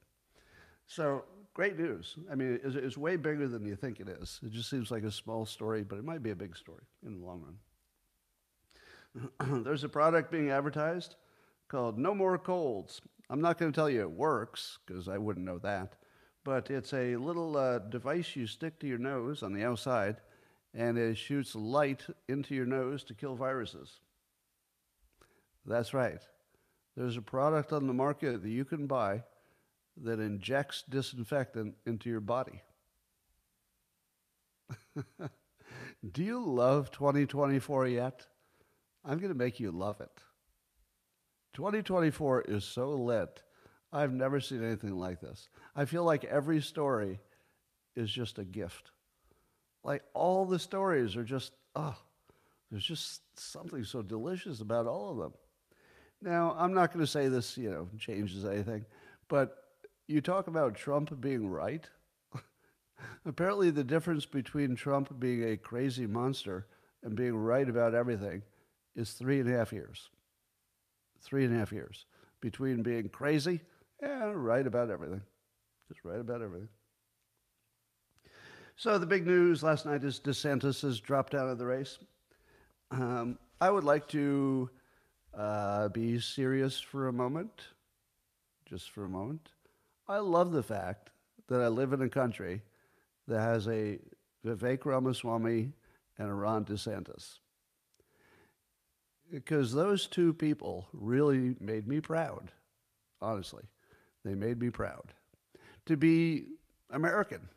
So, 0.87 1.25
great 1.55 1.79
news. 1.79 2.17
I 2.31 2.35
mean, 2.35 2.61
it's, 2.63 2.77
it's 2.77 2.97
way 2.97 3.17
bigger 3.17 3.49
than 3.49 3.65
you 3.65 3.77
think 3.77 4.01
it 4.01 4.09
is. 4.09 4.41
It 4.43 4.53
just 4.53 4.71
seems 4.71 4.91
like 4.91 5.05
a 5.05 5.11
small 5.11 5.47
story, 5.47 5.83
but 5.83 5.99
it 5.99 6.05
might 6.05 6.23
be 6.23 6.31
a 6.31 6.37
big 6.37 6.57
story 6.57 6.83
in 7.07 7.21
the 7.21 7.27
long 7.27 7.45
run. 9.41 9.63
There's 9.65 9.85
a 9.85 9.89
product 9.89 10.31
being 10.31 10.51
advertised 10.51 11.17
called 11.69 11.99
No 11.99 12.15
More 12.15 12.39
Colds. 12.39 13.01
I'm 13.31 13.41
not 13.41 13.59
going 13.59 13.73
to 13.73 13.77
tell 13.77 13.89
you 13.89 14.03
it 14.03 14.11
works 14.11 14.79
because 14.87 15.09
I 15.09 15.19
wouldn't 15.19 15.47
know 15.47 15.59
that 15.59 15.97
but 16.45 16.71
it's 16.71 16.93
a 16.93 17.17
little 17.17 17.57
uh, 17.57 17.79
device 17.79 18.37
you 18.37 18.47
stick 18.47 18.79
to 18.79 18.87
your 18.87 18.99
nose 18.99 19.43
on 19.43 19.53
the 19.53 19.65
outside, 19.65 20.17
and 20.75 20.99
it 20.99 21.17
shoots 21.17 21.55
light 21.55 22.07
into 22.29 22.55
your 22.55 22.67
nose 22.67 23.03
to 23.05 23.15
kill 23.15 23.35
viruses. 23.35 24.01
That's 25.67 25.95
right. 25.95 26.21
There's 26.97 27.17
a 27.17 27.23
product 27.23 27.73
on 27.73 27.87
the 27.87 27.95
market 27.95 28.43
that 28.43 28.51
you 28.51 28.65
can 28.65 28.87
buy 28.87 29.23
that 30.03 30.21
injects 30.21 30.85
disinfectant 30.89 31.75
into 31.87 32.09
your 32.11 32.21
body. 32.21 32.63
Do 36.13 36.23
you 36.23 36.45
love 36.45 36.91
2024 36.91 37.89
yet? 37.89 38.27
I'm 39.05 39.19
going 39.19 39.33
to 39.33 39.39
make 39.39 39.61
you 39.61 39.71
love 39.71 40.01
it. 40.01 40.11
2024 41.55 42.43
is 42.43 42.65
so 42.65 42.91
lit 42.91 43.43
I've 43.95 44.13
never 44.13 44.41
seen 44.41 44.65
anything 44.65 44.99
like 44.99 45.21
this. 45.21 45.49
I 45.77 45.85
feel 45.85 46.03
like 46.03 46.25
every 46.25 46.61
story 46.61 47.21
is 47.95 48.11
just 48.11 48.41
a 48.41 48.45
gift. 48.45 48.91
Like 49.85 50.03
all 50.15 50.45
the 50.47 50.59
stories 50.59 51.17
are 51.17 51.23
just, 51.23 51.53
oh, 51.77 51.95
there's 52.71 52.85
just 52.85 53.23
something 53.39 53.85
so 53.85 54.03
delicious 54.03 54.61
about 54.61 54.89
all 54.89 55.11
of 55.13 55.19
them. 55.19 55.33
Now, 56.25 56.57
I'm 56.59 56.73
not 56.73 56.91
going 56.91 57.05
to 57.05 57.11
say 57.11 57.29
this, 57.29 57.59
you 57.59 57.71
know, 57.71 57.87
changes 57.99 58.47
anything, 58.47 58.87
but 59.29 59.59
you 60.09 60.23
talk 60.23 60.47
about 60.47 60.75
Trump 60.75 61.21
being 61.21 61.51
right. 61.51 61.87
Apparently, 63.27 63.71
the 63.71 63.85
difference 63.85 64.25
between 64.25 64.75
Trump 64.75 65.21
being 65.21 65.45
a 65.45 65.59
crazy 65.59 66.07
monster 66.07 66.67
and 67.03 67.15
being 67.15 67.37
right 67.37 67.69
about 67.69 67.95
everything 67.95 68.41
is 68.97 69.13
three 69.13 69.39
and 69.39 69.53
a 69.53 69.57
half 69.57 69.71
years. 69.71 70.09
Three 71.21 71.45
and 71.45 71.55
a 71.55 71.59
half 71.59 71.73
years 71.73 72.07
between 72.41 72.83
being 72.83 73.11
crazy 73.11 73.61
and 74.01 74.35
right 74.35 74.67
about 74.67 74.89
everything. 74.89 75.21
Just 75.89 76.05
right 76.05 76.21
about 76.21 76.41
everything. 76.41 76.69
So 78.77 78.97
the 78.97 79.07
big 79.07 79.27
news 79.27 79.63
last 79.63 79.85
night 79.85 80.03
is 80.03 80.21
DeSantis 80.21 80.81
has 80.81 81.01
dropped 81.01 81.35
out 81.35 81.49
of 81.49 81.59
the 81.59 81.67
race. 81.67 81.99
Um, 82.91 83.39
I 83.61 83.69
would 83.69 83.85
like 83.85 84.09
to 84.09 84.71
uh, 85.37 85.89
be 85.89 86.21
serious 86.21 86.81
for 86.81 87.09
a 87.09 87.13
moment, 87.13 87.63
just 88.67 88.91
for 88.91 89.05
a 89.05 89.09
moment. 89.09 89.51
I 90.09 90.19
love 90.19 90.53
the 90.53 90.63
fact 90.63 91.11
that 91.49 91.61
I 91.61 91.69
live 91.69 91.93
in 91.93 92.03
a 92.03 92.09
country 92.09 92.63
that 93.29 93.41
has 93.41 93.67
a 93.69 93.99
Vivek 94.47 94.85
Ramaswamy 94.85 95.73
and 96.19 96.29
a 96.29 96.35
Ron 96.35 96.65
DeSantis. 96.65 97.39
Because 99.31 99.73
those 99.73 100.07
two 100.07 100.33
people 100.35 100.87
really 100.93 101.57
made 101.61 101.89
me 101.89 102.01
proud, 102.01 102.53
honestly. 103.21 103.65
They 104.25 104.35
made 104.35 104.61
me 104.61 104.71
proud 104.71 105.13
to 105.87 105.97
be 105.97 106.45
American. 106.91 107.49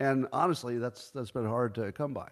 And 0.00 0.26
honestly, 0.32 0.78
that's, 0.78 1.10
that's 1.10 1.30
been 1.30 1.46
hard 1.46 1.74
to 1.76 1.92
come 1.92 2.12
by. 2.12 2.28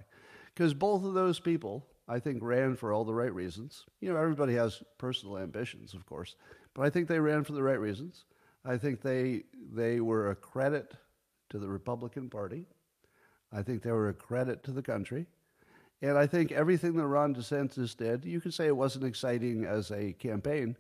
Because 0.55 0.75
both 0.75 1.05
of 1.05 1.15
those 1.15 1.39
people, 1.39 1.87
I 2.11 2.19
think, 2.19 2.43
ran 2.43 2.75
for 2.75 2.93
all 2.93 3.05
the 3.05 3.15
right 3.15 3.33
reasons. 3.33 3.85
You 4.01 4.13
know, 4.13 4.19
everybody 4.19 4.55
has 4.55 4.83
personal 4.99 5.39
ambitions, 5.39 5.95
of 5.95 6.05
course, 6.07 6.35
but 6.75 6.83
I 6.83 6.91
think 6.91 7.07
they 7.07 7.21
ran 7.21 7.45
for 7.45 7.53
the 7.53 7.63
right 7.63 7.79
reasons. 7.79 8.25
I 8.65 8.79
think 8.79 9.01
they, 9.01 9.45
they 9.73 10.01
were 10.01 10.31
a 10.31 10.35
credit 10.35 10.95
to 11.51 11.61
the 11.61 11.69
Republican 11.69 12.29
Party. 12.29 12.67
I 13.53 13.63
think 13.63 13.83
they 13.83 13.93
were 13.93 14.09
a 14.09 14.15
credit 14.15 14.65
to 14.65 14.73
the 14.73 14.83
country. 14.83 15.27
And 16.03 16.19
I 16.19 16.27
think 16.27 16.51
everything 16.51 16.95
that 16.95 17.07
Ron 17.07 17.33
DeSantis 17.33 17.97
did, 17.97 18.25
you 18.25 18.41
could 18.41 18.55
say 18.55 18.67
it 18.67 18.77
wasn't 18.77 19.05
exciting 19.05 19.65
as 19.65 19.93
a 19.93 20.13
campaign, 20.15 20.77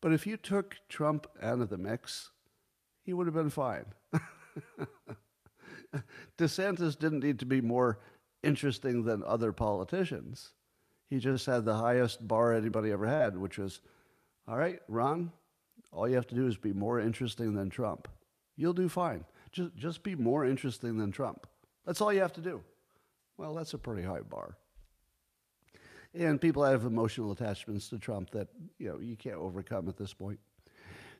but 0.00 0.12
if 0.12 0.26
you 0.26 0.36
took 0.36 0.74
Trump 0.88 1.28
out 1.40 1.60
of 1.60 1.70
the 1.70 1.78
mix, 1.78 2.32
he 3.04 3.12
would 3.12 3.28
have 3.28 3.34
been 3.34 3.48
fine. 3.48 3.84
DeSantis 6.36 6.98
didn't 6.98 7.22
need 7.22 7.38
to 7.38 7.46
be 7.46 7.60
more 7.60 8.00
interesting 8.42 9.04
than 9.04 9.22
other 9.22 9.52
politicians. 9.52 10.50
He 11.14 11.20
just 11.20 11.46
had 11.46 11.64
the 11.64 11.76
highest 11.76 12.26
bar 12.26 12.52
anybody 12.52 12.90
ever 12.90 13.06
had, 13.06 13.36
which 13.36 13.56
was, 13.56 13.80
all 14.48 14.56
right, 14.56 14.80
Ron, 14.88 15.30
all 15.92 16.08
you 16.08 16.16
have 16.16 16.26
to 16.26 16.34
do 16.34 16.48
is 16.48 16.56
be 16.56 16.72
more 16.72 16.98
interesting 16.98 17.54
than 17.54 17.70
Trump. 17.70 18.08
You'll 18.56 18.72
do 18.72 18.88
fine. 18.88 19.24
Just, 19.52 19.76
just 19.76 20.02
be 20.02 20.16
more 20.16 20.44
interesting 20.44 20.96
than 20.98 21.12
Trump. 21.12 21.46
That's 21.86 22.00
all 22.00 22.12
you 22.12 22.20
have 22.20 22.32
to 22.32 22.40
do. 22.40 22.64
Well, 23.36 23.54
that's 23.54 23.74
a 23.74 23.78
pretty 23.78 24.02
high 24.02 24.22
bar. 24.22 24.56
And 26.14 26.40
people 26.40 26.64
have 26.64 26.84
emotional 26.84 27.30
attachments 27.30 27.88
to 27.90 27.98
Trump 28.00 28.30
that, 28.30 28.48
you 28.80 28.88
know, 28.88 28.98
you 28.98 29.14
can't 29.14 29.36
overcome 29.36 29.88
at 29.88 29.96
this 29.96 30.12
point. 30.12 30.40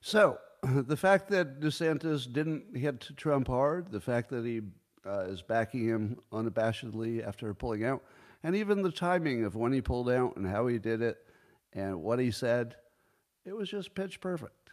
So, 0.01 0.41
the 0.65 0.97
fact 0.97 1.29
that 1.29 1.61
DeSantis 1.61 2.33
didn't 2.33 2.77
hit 2.77 3.11
Trump 3.17 3.47
hard, 3.47 3.93
the 3.93 4.01
fact 4.01 4.29
that 4.31 4.45
he 4.45 4.61
uh, 5.07 5.27
is 5.29 5.41
backing 5.41 5.87
him 5.87 6.19
unabashedly 6.33 7.25
after 7.25 7.55
pulling 7.55 7.85
out, 7.85 8.03
And 8.45 8.55
even 8.55 8.83
the 8.83 8.93
timing 8.93 9.45
of 9.45 9.57
when 9.57 9.73
he 9.73 9.81
pulled 9.81 10.11
out 10.11 10.37
and 10.37 10.47
how 10.47 10.67
he 10.67 10.79
did 10.79 11.01
it 11.01 11.17
and 11.73 12.03
what 12.03 12.19
he 12.19 12.31
said, 12.31 12.77
it 13.47 13.57
was 13.57 13.71
just 13.71 13.95
pitch 13.95 14.21
perfect. 14.21 14.71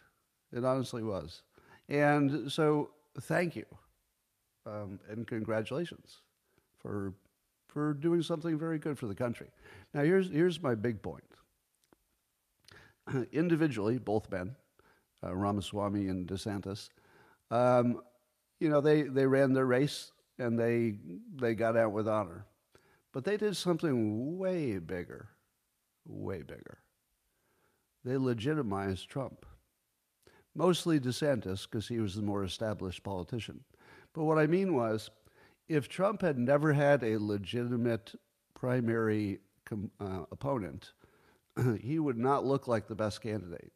It 0.52 0.62
honestly 0.62 1.02
was. 1.02 1.42
And 1.88 2.52
so, 2.52 2.90
thank 3.22 3.56
you. 3.56 3.64
Um, 4.66 5.00
and 5.08 5.26
congratulations 5.26 6.18
for, 6.78 7.14
for 7.66 7.94
doing 7.94 8.22
something 8.22 8.58
very 8.58 8.78
good 8.78 8.98
for 8.98 9.06
the 9.06 9.14
country. 9.14 9.48
Now, 9.94 10.02
here's, 10.02 10.30
here's 10.30 10.62
my 10.62 10.74
big 10.74 11.00
point. 11.02 11.24
Individually, 13.32 13.98
both 13.98 14.30
men, 14.30 14.54
uh, 15.24 15.34
Ramaswamy 15.34 16.08
and 16.08 16.28
DeSantis, 16.28 16.90
um, 17.50 18.02
you 18.60 18.68
know, 18.68 18.82
they, 18.82 19.02
they 19.02 19.26
ran 19.26 19.54
their 19.54 19.66
race 19.66 20.12
and 20.38 20.58
they, 20.58 20.98
they 21.34 21.54
got 21.54 21.76
out 21.76 21.92
with 21.92 22.06
honor. 22.06 22.44
But 23.12 23.24
they 23.24 23.36
did 23.36 23.56
something 23.56 24.38
way 24.38 24.78
bigger, 24.78 25.28
way 26.06 26.42
bigger. 26.42 26.78
They 28.04 28.16
legitimized 28.16 29.08
Trump. 29.08 29.46
Mostly 30.54 30.98
DeSantis, 30.98 31.62
because 31.62 31.88
he 31.88 32.00
was 32.00 32.14
the 32.14 32.22
more 32.22 32.44
established 32.44 33.02
politician. 33.02 33.60
But 34.12 34.24
what 34.24 34.38
I 34.38 34.46
mean 34.46 34.74
was, 34.74 35.10
if 35.68 35.88
Trump 35.88 36.20
had 36.20 36.38
never 36.38 36.72
had 36.72 37.02
a 37.02 37.18
legitimate 37.18 38.14
primary 38.54 39.40
uh, 40.00 40.24
opponent, 40.30 40.92
he 41.80 41.98
would 41.98 42.18
not 42.18 42.44
look 42.44 42.68
like 42.68 42.86
the 42.86 42.94
best 42.94 43.22
candidate. 43.22 43.72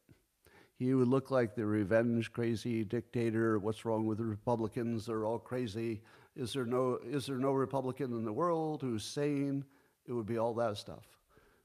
He 0.77 0.93
would 0.93 1.07
look 1.07 1.31
like 1.31 1.55
the 1.55 1.65
revenge 1.65 2.31
crazy 2.31 2.83
dictator. 2.83 3.57
What's 3.57 3.83
wrong 3.83 4.05
with 4.05 4.19
the 4.19 4.25
Republicans? 4.25 5.07
They're 5.07 5.25
all 5.25 5.39
crazy. 5.39 6.01
Is 6.37 6.53
there 6.53 6.65
no 6.65 6.99
is 7.03 7.25
there 7.25 7.39
no 7.39 7.51
Republican 7.51 8.13
in 8.13 8.23
the 8.23 8.31
world 8.31 8.81
who's 8.81 9.03
sane? 9.03 9.65
It 10.05 10.13
would 10.13 10.27
be 10.27 10.37
all 10.37 10.53
that 10.53 10.77
stuff. 10.77 11.05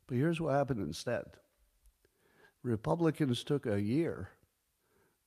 But 0.06 0.16
here's 0.16 0.40
what 0.40 0.54
happened 0.54 0.80
instead. 0.80 1.24
Republicans 2.62 3.44
took 3.44 3.66
a 3.66 3.80
year. 3.80 4.30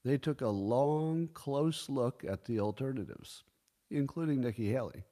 They 0.04 0.18
took 0.18 0.40
a 0.40 0.48
long, 0.48 1.28
close 1.32 1.88
look 1.88 2.24
at 2.28 2.44
the 2.44 2.60
alternatives, 2.60 3.44
including 3.90 4.40
Nikki 4.40 4.70
Haley. 4.70 5.04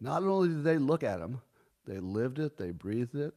Not 0.00 0.22
only 0.22 0.48
did 0.48 0.64
they 0.64 0.78
look 0.78 1.02
at 1.02 1.20
them, 1.20 1.40
they 1.86 1.98
lived 1.98 2.38
it, 2.38 2.56
they 2.56 2.70
breathed 2.70 3.14
it, 3.14 3.34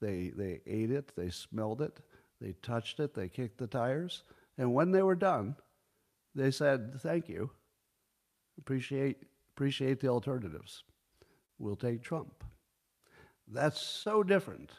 they, 0.00 0.32
they 0.34 0.60
ate 0.66 0.90
it, 0.90 1.12
they 1.16 1.30
smelled 1.30 1.82
it, 1.82 2.00
they 2.40 2.54
touched 2.62 3.00
it, 3.00 3.14
they 3.14 3.28
kicked 3.28 3.58
the 3.58 3.66
tires. 3.66 4.22
And 4.58 4.72
when 4.74 4.90
they 4.90 5.02
were 5.02 5.14
done, 5.14 5.56
they 6.34 6.50
said, 6.50 7.00
Thank 7.00 7.28
you. 7.28 7.50
Appreciate, 8.58 9.18
appreciate 9.54 10.00
the 10.00 10.08
alternatives. 10.08 10.84
We'll 11.58 11.76
take 11.76 12.02
Trump. 12.02 12.44
That's 13.48 13.80
so 13.80 14.22
different 14.22 14.72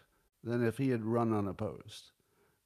than 0.43 0.65
if 0.65 0.77
he 0.77 0.89
had 0.89 1.05
run 1.05 1.34
unopposed. 1.34 2.12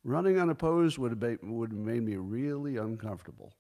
Running 0.04 0.40
unopposed 0.40 0.98
would 0.98 1.12
have, 1.12 1.20
been, 1.20 1.40
would 1.44 1.72
have 1.72 1.80
made 1.80 2.04
me 2.04 2.16
really 2.16 2.78
uncomfortable. 2.78 3.54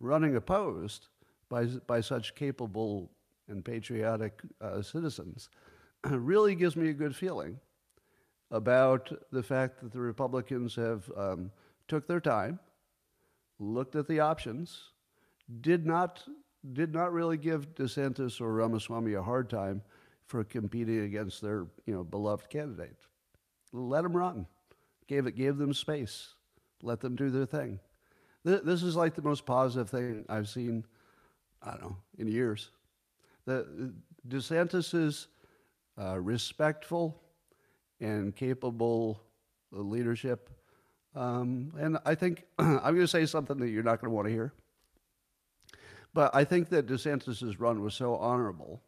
Running 0.00 0.34
opposed 0.36 1.08
by, 1.48 1.66
by 1.86 2.00
such 2.00 2.34
capable 2.34 3.10
and 3.48 3.64
patriotic 3.64 4.40
uh, 4.60 4.82
citizens 4.82 5.48
really 6.04 6.54
gives 6.54 6.76
me 6.76 6.88
a 6.88 6.94
good 6.94 7.14
feeling 7.14 7.58
about 8.50 9.12
the 9.30 9.42
fact 9.42 9.80
that 9.80 9.92
the 9.92 10.00
Republicans 10.00 10.74
have 10.74 11.10
um, 11.16 11.52
took 11.86 12.06
their 12.06 12.20
time, 12.20 12.58
looked 13.58 13.94
at 13.94 14.08
the 14.08 14.20
options, 14.20 14.90
did 15.60 15.86
not 15.86 16.24
did 16.72 16.92
not 16.92 17.12
really 17.12 17.36
give 17.36 17.74
DeSantis 17.74 18.40
or 18.40 18.52
Ramaswamy 18.52 19.14
a 19.14 19.22
hard 19.22 19.48
time 19.48 19.82
for 20.26 20.44
competing 20.44 21.00
against 21.00 21.40
their 21.40 21.66
you 21.86 21.94
know 21.94 22.04
beloved 22.04 22.48
candidate. 22.48 22.96
Let 23.72 24.02
them 24.02 24.16
run. 24.16 24.46
Gave 25.06 25.26
it 25.26 25.36
gave 25.36 25.56
them 25.56 25.74
space. 25.74 26.34
Let 26.82 27.00
them 27.00 27.16
do 27.16 27.30
their 27.30 27.46
thing. 27.46 27.80
This 28.44 28.82
is 28.82 28.96
like 28.96 29.14
the 29.14 29.22
most 29.22 29.44
positive 29.44 29.90
thing 29.90 30.24
I've 30.28 30.48
seen. 30.48 30.84
I 31.62 31.72
don't 31.72 31.82
know 31.82 31.96
in 32.18 32.26
years. 32.28 32.70
The 33.44 33.92
DeSantis 34.26 34.94
is 34.94 35.28
uh, 36.00 36.18
respectful 36.18 37.20
and 38.00 38.34
capable 38.34 39.20
leadership. 39.72 40.48
Um, 41.14 41.72
and 41.78 41.98
I 42.04 42.14
think 42.14 42.44
I'm 42.58 42.78
going 42.78 43.00
to 43.00 43.08
say 43.08 43.26
something 43.26 43.58
that 43.58 43.68
you're 43.68 43.82
not 43.82 44.00
going 44.00 44.10
to 44.10 44.14
want 44.14 44.28
to 44.28 44.32
hear. 44.32 44.54
But 46.12 46.34
I 46.34 46.44
think 46.44 46.68
that 46.70 46.86
DeSantis' 46.86 47.56
run 47.58 47.82
was 47.82 47.94
so 47.94 48.16
honorable 48.16 48.82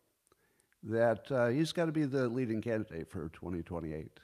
that 0.82 1.30
uh, 1.30 1.48
he's 1.48 1.72
got 1.72 1.87
to 1.87 1.92
be 1.92 2.04
the 2.04 2.28
leading 2.28 2.61
candidate 2.61 3.08
for 3.08 3.28
2028. 3.28 4.18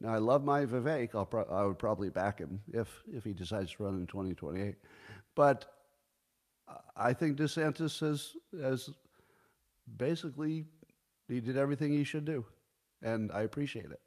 Now, 0.00 0.14
I 0.14 0.18
love 0.18 0.44
my 0.44 0.66
Vivek. 0.66 1.30
Pro- 1.30 1.44
I 1.44 1.64
would 1.64 1.78
probably 1.78 2.10
back 2.10 2.38
him 2.38 2.60
if, 2.72 3.02
if 3.10 3.24
he 3.24 3.32
decides 3.32 3.72
to 3.72 3.84
run 3.84 3.94
in 3.94 4.06
2028. 4.06 4.74
But 5.34 5.64
I 6.96 7.12
think 7.12 7.38
DeSantis 7.38 8.00
has, 8.00 8.32
has 8.60 8.90
basically, 9.96 10.66
he 11.28 11.40
did 11.40 11.56
everything 11.56 11.92
he 11.92 12.04
should 12.04 12.24
do. 12.24 12.44
And 13.02 13.32
I 13.32 13.42
appreciate 13.42 13.90
it. 13.90 14.00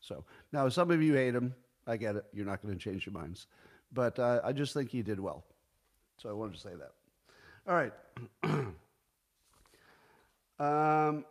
So 0.00 0.24
now, 0.52 0.68
some 0.68 0.90
of 0.90 1.02
you 1.02 1.14
hate 1.14 1.34
him. 1.34 1.54
I 1.86 1.96
get 1.96 2.16
it. 2.16 2.24
You're 2.32 2.46
not 2.46 2.62
going 2.62 2.74
to 2.74 2.80
change 2.80 3.06
your 3.06 3.12
minds. 3.12 3.46
But 3.92 4.18
uh, 4.18 4.40
I 4.42 4.52
just 4.52 4.72
think 4.72 4.90
he 4.90 5.02
did 5.02 5.20
well. 5.20 5.44
So 6.16 6.30
I 6.30 6.32
wanted 6.32 6.54
to 6.54 6.60
say 6.60 6.74
that. 6.78 6.92
All 7.68 7.74
right. 7.76 7.92
um, 10.58 11.24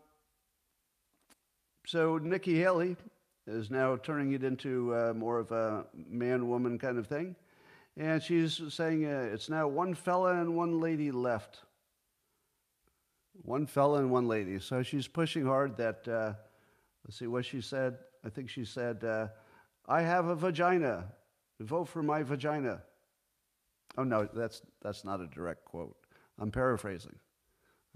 so 1.86 2.18
Nikki 2.18 2.58
Haley 2.58 2.96
is 3.48 3.70
now 3.70 3.98
turning 3.98 4.32
it 4.32 4.42
into 4.42 4.96
uh, 4.96 5.14
more 5.14 5.40
of 5.40 5.52
a 5.52 5.86
man 5.94 6.48
woman 6.48 6.80
kind 6.80 6.98
of 6.98 7.08
thing. 7.08 7.36
And 7.98 8.24
she's 8.24 8.62
saying 8.70 9.06
uh, 9.06 9.30
it's 9.34 9.50
now 9.50 9.68
one 9.68 9.94
fella 9.94 10.40
and 10.40 10.56
one 10.56 10.80
lady 10.80 11.12
left. 11.12 11.60
One 13.42 13.66
fella 13.66 14.00
and 14.00 14.10
one 14.10 14.30
lady. 14.30 14.60
So 14.60 14.84
she's 14.84 15.10
pushing 15.10 15.46
hard 15.46 15.76
that, 15.78 16.08
uh, 16.08 16.34
let's 17.06 17.20
see 17.20 17.28
what 17.28 17.44
she 17.44 17.60
said. 17.60 17.98
I 18.24 18.30
think 18.30 18.50
she 18.50 18.64
said, 18.64 19.04
uh, 19.04 19.28
I 19.86 20.02
have 20.04 20.28
a 20.28 20.36
vagina. 20.36 21.12
Vote 21.60 21.90
for 21.90 22.02
my 22.02 22.24
vagina. 22.24 22.84
Oh, 23.98 24.04
no, 24.04 24.30
that's, 24.34 24.62
that's 24.82 25.04
not 25.04 25.20
a 25.20 25.28
direct 25.28 25.66
quote. 25.66 25.98
I'm 26.42 26.52
paraphrasing. 26.52 27.16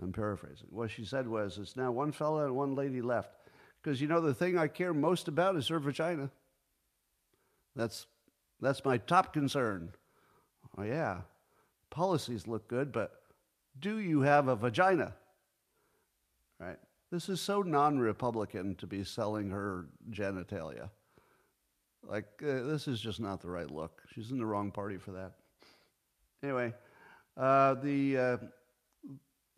I'm 0.01 0.13
paraphrasing. 0.13 0.67
What 0.69 0.91
she 0.91 1.03
said 1.03 1.27
was, 1.27 1.57
it's 1.57 1.75
now 1.75 1.91
one 1.91 2.11
fella 2.11 2.45
and 2.45 2.55
one 2.55 2.75
lady 2.75 3.01
left. 3.01 3.31
Because, 3.81 3.99
you 3.99 4.07
know, 4.07 4.21
the 4.21 4.33
thing 4.33 4.57
I 4.57 4.67
care 4.67 4.93
most 4.93 5.27
about 5.27 5.55
is 5.55 5.67
her 5.69 5.79
vagina. 5.79 6.29
That's, 7.75 8.05
that's 8.61 8.85
my 8.85 8.97
top 8.97 9.33
concern. 9.33 9.91
Oh, 10.77 10.83
yeah, 10.83 11.21
policies 11.89 12.47
look 12.47 12.67
good, 12.67 12.91
but 12.91 13.21
do 13.79 13.99
you 13.99 14.21
have 14.21 14.47
a 14.47 14.55
vagina? 14.55 15.13
Right? 16.59 16.77
This 17.11 17.29
is 17.29 17.41
so 17.41 17.61
non 17.61 17.97
Republican 17.99 18.75
to 18.75 18.87
be 18.87 19.03
selling 19.03 19.49
her 19.49 19.87
genitalia. 20.11 20.89
Like, 22.07 22.25
uh, 22.43 22.63
this 22.63 22.87
is 22.87 22.99
just 22.99 23.19
not 23.19 23.41
the 23.41 23.49
right 23.49 23.69
look. 23.69 24.03
She's 24.13 24.31
in 24.31 24.37
the 24.37 24.45
wrong 24.45 24.71
party 24.71 24.97
for 24.97 25.11
that. 25.11 25.33
Anyway, 26.43 26.73
uh, 27.37 27.75
the, 27.75 28.17
uh, 28.17 28.37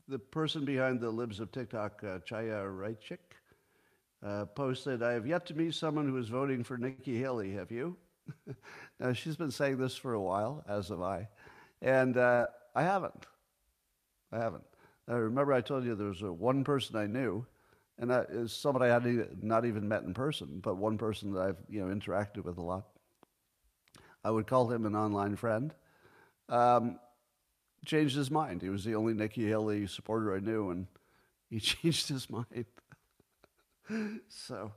the 0.08 0.20
person 0.20 0.66
behind 0.66 1.00
the 1.00 1.10
libs 1.10 1.40
of 1.40 1.52
TikTok, 1.52 2.04
uh, 2.04 2.20
Chaya 2.20 2.66
Raichik, 2.66 3.20
uh, 4.26 4.46
posted, 4.46 5.04
I 5.04 5.14
have 5.14 5.28
yet 5.28 5.46
to 5.48 5.54
meet 5.54 5.76
someone 5.76 6.08
who 6.08 6.18
is 6.18 6.30
voting 6.30 6.64
for 6.64 6.78
Nikki 6.78 7.18
Haley. 7.20 7.54
Have 7.54 7.72
you? 7.72 7.96
now, 9.00 9.14
she's 9.14 9.36
been 9.36 9.52
saying 9.52 9.78
this 9.78 9.96
for 9.96 10.14
a 10.14 10.22
while, 10.22 10.64
as 10.68 10.90
have 10.90 11.02
I. 11.02 11.28
And 11.82 12.18
uh, 12.18 12.48
I 12.76 12.84
haven't. 12.84 13.26
I 14.32 14.40
haven't. 14.40 14.64
I 15.08 15.14
remember 15.14 15.54
I 15.54 15.62
told 15.62 15.86
you 15.86 15.96
there 15.96 16.08
was 16.08 16.22
a 16.22 16.32
one 16.32 16.64
person 16.64 16.96
I 16.96 17.08
knew, 17.08 17.46
and 17.98 18.10
that 18.10 18.30
is 18.30 18.52
somebody 18.52 18.92
I 18.92 18.94
had 19.00 19.44
not 19.44 19.66
even 19.66 19.88
met 19.88 20.04
in 20.04 20.14
person, 20.14 20.60
but 20.62 20.76
one 20.76 20.98
person 20.98 21.34
that 21.34 21.42
I've 21.42 21.58
you 21.70 21.86
know 21.86 21.94
interacted 21.94 22.44
with 22.44 22.58
a 22.58 22.62
lot. 22.62 22.88
I 24.24 24.32
would 24.32 24.48
call 24.48 24.70
him 24.70 24.86
an 24.86 24.96
online 24.96 25.36
friend. 25.38 25.74
Um, 26.50 27.00
changed 27.86 28.16
his 28.16 28.32
mind. 28.32 28.62
He 28.62 28.70
was 28.70 28.84
the 28.84 28.96
only 28.96 29.14
Nikki 29.14 29.48
Haley 29.48 29.88
supporter 29.88 30.36
I 30.36 30.40
knew, 30.40 30.70
and 30.72 30.88
he 31.50 31.60
changed 31.60 32.10
his 32.10 32.30
mind. 32.30 32.66
so 34.28 34.72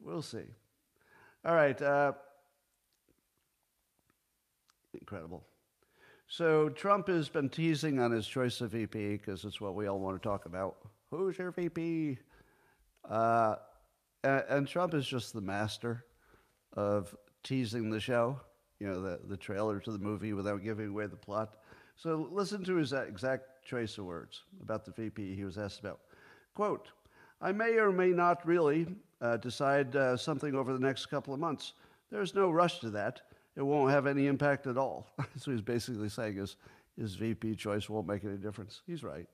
we'll 0.00 0.22
see. 0.22 0.44
All 1.44 1.54
right. 1.54 1.80
Uh, 1.80 2.12
incredible. 4.92 5.44
So 6.26 6.68
Trump 6.68 7.08
has 7.08 7.28
been 7.28 7.48
teasing 7.48 7.98
on 7.98 8.10
his 8.10 8.26
choice 8.26 8.60
of 8.60 8.72
VP 8.72 9.16
because 9.16 9.44
it's 9.44 9.60
what 9.60 9.74
we 9.74 9.86
all 9.86 9.98
want 9.98 10.20
to 10.20 10.28
talk 10.28 10.44
about. 10.44 10.76
Who's 11.10 11.38
your 11.38 11.52
VP? 11.52 12.18
Uh, 13.08 13.56
and, 14.22 14.44
and, 14.48 14.68
Trump 14.68 14.92
is 14.92 15.06
just 15.06 15.32
the 15.32 15.40
master 15.40 16.04
of 16.74 17.16
teasing 17.42 17.88
the 17.88 18.00
show, 18.00 18.38
you 18.78 18.86
know, 18.86 19.00
the, 19.00 19.20
the 19.26 19.36
trailer 19.36 19.80
to 19.80 19.90
the 19.90 19.98
movie 19.98 20.34
without 20.34 20.62
giving 20.62 20.88
away 20.88 21.06
the 21.06 21.16
plot. 21.16 21.56
So 21.98 22.28
listen 22.30 22.62
to 22.64 22.76
his 22.76 22.92
exact 22.92 23.64
choice 23.64 23.98
of 23.98 24.04
words 24.04 24.44
about 24.62 24.84
the 24.84 24.92
VP 24.92 25.34
he 25.34 25.44
was 25.44 25.58
asked 25.58 25.80
about. 25.80 25.98
Quote, 26.54 26.88
I 27.40 27.50
may 27.50 27.76
or 27.76 27.90
may 27.90 28.10
not 28.10 28.46
really 28.46 28.86
uh, 29.20 29.36
decide 29.38 29.94
uh, 29.96 30.16
something 30.16 30.54
over 30.54 30.72
the 30.72 30.78
next 30.78 31.06
couple 31.06 31.34
of 31.34 31.40
months. 31.40 31.72
There's 32.10 32.36
no 32.36 32.50
rush 32.50 32.78
to 32.80 32.90
that. 32.90 33.22
It 33.56 33.62
won't 33.62 33.90
have 33.90 34.06
any 34.06 34.28
impact 34.28 34.68
at 34.68 34.78
all. 34.78 35.08
so 35.36 35.50
he's 35.50 35.60
basically 35.60 36.08
saying 36.08 36.36
his, 36.36 36.56
his 36.96 37.16
VP 37.16 37.56
choice 37.56 37.88
won't 37.88 38.06
make 38.06 38.24
any 38.24 38.36
difference. 38.36 38.82
He's 38.86 39.02
right. 39.02 39.26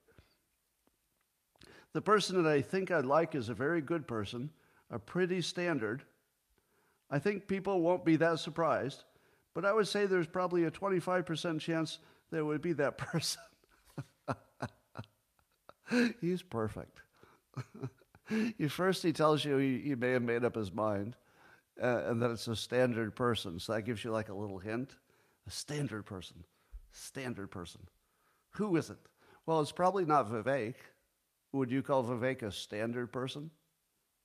The 1.93 2.01
person 2.01 2.43
that 2.43 2.51
I 2.51 2.63
think 2.63 2.91
I'd 2.91 3.05
like 3.05 3.35
is 3.35 3.51
a 3.51 3.55
very 3.55 3.83
good 3.83 4.09
person, 4.09 4.51
a 4.91 4.99
pretty 4.99 5.43
standard. 5.43 6.03
I 7.11 7.19
think 7.19 7.47
people 7.47 7.83
won't 7.83 8.07
be 8.07 8.17
that 8.17 8.39
surprised, 8.39 9.05
but 9.53 9.67
I 9.67 9.73
would 9.75 9.87
say 9.87 10.07
there's 10.07 10.27
probably 10.27 10.65
a 10.65 10.71
25% 10.71 11.61
chance 11.61 11.99
there 12.35 12.45
would 12.45 12.61
be 12.61 12.73
that 12.73 12.99
person. 12.99 13.41
He's 16.21 16.43
perfect. 16.43 17.01
First, 18.69 19.05
he 19.05 19.13
tells 19.13 19.45
you 19.45 19.57
he, 19.59 19.95
may 19.95 20.11
have 20.11 20.23
made 20.23 20.45
up 20.45 20.57
his 20.57 20.73
mind, 20.73 21.15
uh, 21.81 22.03
and 22.07 22.21
that 22.21 22.33
it's 22.33 22.49
a 22.49 22.57
standard 22.57 23.15
person. 23.15 23.61
So 23.61 23.75
that 23.75 23.83
gives 23.83 24.03
you 24.03 24.11
like 24.11 24.31
a 24.31 24.35
little 24.35 24.59
hint. 24.59 24.97
A 25.47 25.51
standard 25.51 26.05
person. 26.07 26.43
Standard 26.91 27.53
person. 27.53 27.83
Who 28.57 28.75
is 28.77 28.91
it? 28.91 28.99
Well, 29.47 29.61
it's 29.61 29.73
probably 29.73 30.05
not 30.05 30.29
Vivek. 30.29 30.75
Would 31.53 31.71
you 31.71 31.83
call 31.83 32.03
Vivek 32.03 32.43
a 32.43 32.51
standard 32.51 33.13
person? 33.13 33.51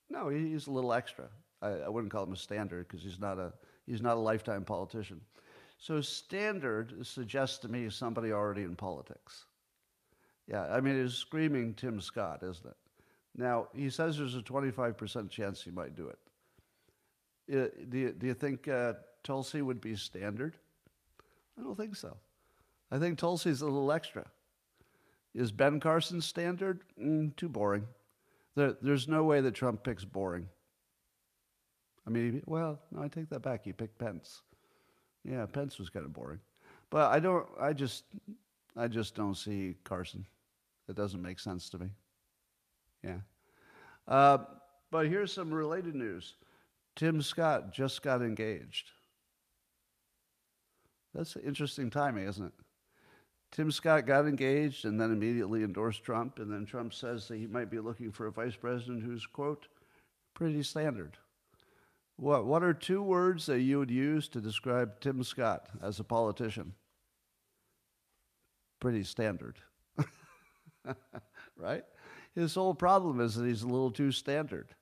No, 0.10 0.30
he's 0.30 0.66
a 0.66 0.72
little 0.72 0.94
extra. 0.94 1.26
I, 1.62 1.68
I 1.68 1.90
wouldn't 1.90 2.12
call 2.12 2.24
him 2.24 2.34
a 2.34 2.38
standard 2.38 2.88
because 2.88 3.04
he's 3.04 3.20
not 3.20 3.38
a 3.38 3.54
he's 3.86 4.02
not 4.02 4.18
a 4.18 4.20
lifetime 4.20 4.64
politician. 4.64 5.22
So 5.80 6.02
standard 6.02 7.06
suggests 7.08 7.58
to 7.60 7.70
me 7.70 7.90
somebody 7.90 8.34
already 8.34 8.64
in 8.64 8.76
politics. 8.76 9.46
Yeah, 10.46 10.64
I 10.64 10.82
mean, 10.82 10.96
it's 10.96 11.16
screaming 11.16 11.74
Tim 11.74 12.02
Scott, 12.02 12.44
isn't 12.44 12.66
it? 12.66 12.76
Now, 13.38 13.70
he 13.74 13.90
says 13.90 14.18
there's 14.18 14.36
a 14.36 14.42
25% 14.42 15.30
chance 15.30 15.64
he 15.64 15.72
might 15.72 15.96
do 15.96 16.10
it. 16.10 16.20
Uh, 17.52 17.68
do, 17.88 17.98
you, 17.98 18.12
do 18.12 18.28
you 18.28 18.34
think 18.34 18.68
uh, 18.68 18.94
Tulsi 19.24 19.62
would 19.62 19.80
be 19.80 19.96
standard? 19.96 20.58
I 21.58 21.64
don't 21.64 21.78
think 21.78 21.96
so. 21.96 22.18
I 22.92 23.00
think 23.00 23.18
Tulsi's 23.18 23.62
a 23.62 23.66
little 23.66 23.92
extra. 23.92 24.26
Is 25.34 25.52
Ben 25.52 25.80
Carson 25.80 26.20
standard? 26.20 26.82
Mm, 27.02 27.36
too 27.38 27.48
boring. 27.48 27.88
There, 28.56 28.76
there's 28.82 29.08
no 29.08 29.24
way 29.24 29.40
that 29.42 29.54
Trump 29.54 29.84
picks 29.84 30.04
boring. 30.04 30.50
I 32.06 32.10
mean, 32.10 32.42
well, 32.46 32.80
no, 32.92 33.04
I 33.04 33.08
take 33.08 33.30
that 33.30 33.42
back. 33.42 33.64
He 33.64 33.72
picked 33.72 33.98
Pence. 34.00 34.42
Yeah, 35.24 35.46
Pence 35.46 35.78
was 35.80 35.90
kind 35.90 36.06
of 36.06 36.14
boring. 36.14 36.40
But 36.90 37.12
I 37.12 37.20
don't, 37.20 37.48
I 37.60 37.74
just, 37.74 38.04
I 38.76 38.88
just 38.88 39.16
don't 39.16 39.36
see 39.36 39.76
Carson. 39.84 40.26
It 40.88 40.96
doesn't 40.96 41.22
make 41.22 41.40
sense 41.40 41.70
to 41.70 41.78
me. 41.78 41.90
Yeah. 43.04 43.20
Uh, 44.08 44.40
but 44.92 45.08
here's 45.08 45.32
some 45.32 45.54
related 45.54 45.96
news 45.96 46.36
Tim 46.96 47.22
Scott 47.22 47.72
just 47.72 48.02
got 48.02 48.22
engaged. 48.22 48.92
That's 51.14 51.36
interesting 51.38 51.90
timing, 51.90 52.28
isn't 52.28 52.46
it? 52.46 52.54
Tim 53.52 53.72
Scott 53.72 54.06
got 54.06 54.28
engaged 54.28 54.86
and 54.86 55.00
then 55.00 55.12
immediately 55.12 55.64
endorsed 55.64 56.04
Trump, 56.04 56.38
and 56.38 56.52
then 56.52 56.66
Trump 56.66 56.94
says 56.94 57.28
that 57.28 57.38
he 57.38 57.48
might 57.48 57.72
be 57.72 57.80
looking 57.80 58.12
for 58.12 58.28
a 58.28 58.32
vice 58.32 58.56
president 58.56 59.04
who's, 59.04 59.26
quote, 59.26 59.68
pretty 60.36 60.62
standard. 60.62 61.18
What, 62.20 62.46
what 62.46 62.64
are 62.64 62.74
two 62.74 63.02
words 63.02 63.46
that 63.46 63.62
you 63.62 63.80
would 63.80 63.90
use 63.90 64.28
to 64.30 64.42
describe 64.42 65.00
Tim 65.00 65.24
Scott 65.24 65.68
as 65.82 66.02
a 66.02 66.04
politician? 66.04 66.74
Pretty 68.82 69.06
standard. 69.06 69.58
right? 71.56 71.86
His 72.36 72.54
whole 72.54 72.74
problem 72.74 73.22
is 73.22 73.36
that 73.36 73.46
he's 73.46 73.64
a 73.64 73.68
little 73.68 73.90
too 73.90 74.12
standard. 74.12 74.76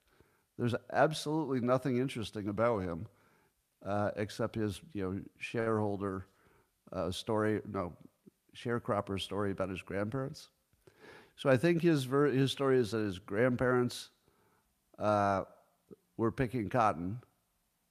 There's 0.57 0.73
absolutely 0.91 1.59
nothing 1.59 1.97
interesting 1.97 2.47
about 2.47 2.79
him 2.79 3.05
uh, 3.85 4.09
except 4.15 4.55
his 4.55 4.81
you 4.93 5.03
know, 5.03 5.21
shareholder 5.37 6.25
uh, 6.91 7.11
story, 7.11 7.61
no, 7.71 7.93
sharecropper 8.55 9.21
story 9.21 9.51
about 9.51 9.69
his 9.69 9.83
grandparents. 9.83 10.49
So 11.35 11.51
I 11.51 11.57
think 11.57 11.83
his, 11.83 12.05
ver- 12.05 12.31
his 12.31 12.51
story 12.51 12.79
is 12.79 12.89
that 12.91 13.03
his 13.03 13.19
grandparents 13.19 14.09
uh, 14.97 15.43
were 16.17 16.31
picking 16.31 16.67
cotton, 16.67 17.19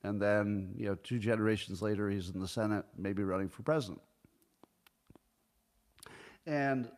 and 0.06 0.22
then 0.22 0.72
you 0.76 0.86
know 0.86 0.94
two 1.02 1.18
generations 1.18 1.82
later 1.82 2.08
he's 2.08 2.30
in 2.30 2.40
the 2.40 2.48
Senate, 2.48 2.84
maybe 2.96 3.24
running 3.24 3.48
for 3.48 3.62
president. 3.62 4.00
And 6.46 6.88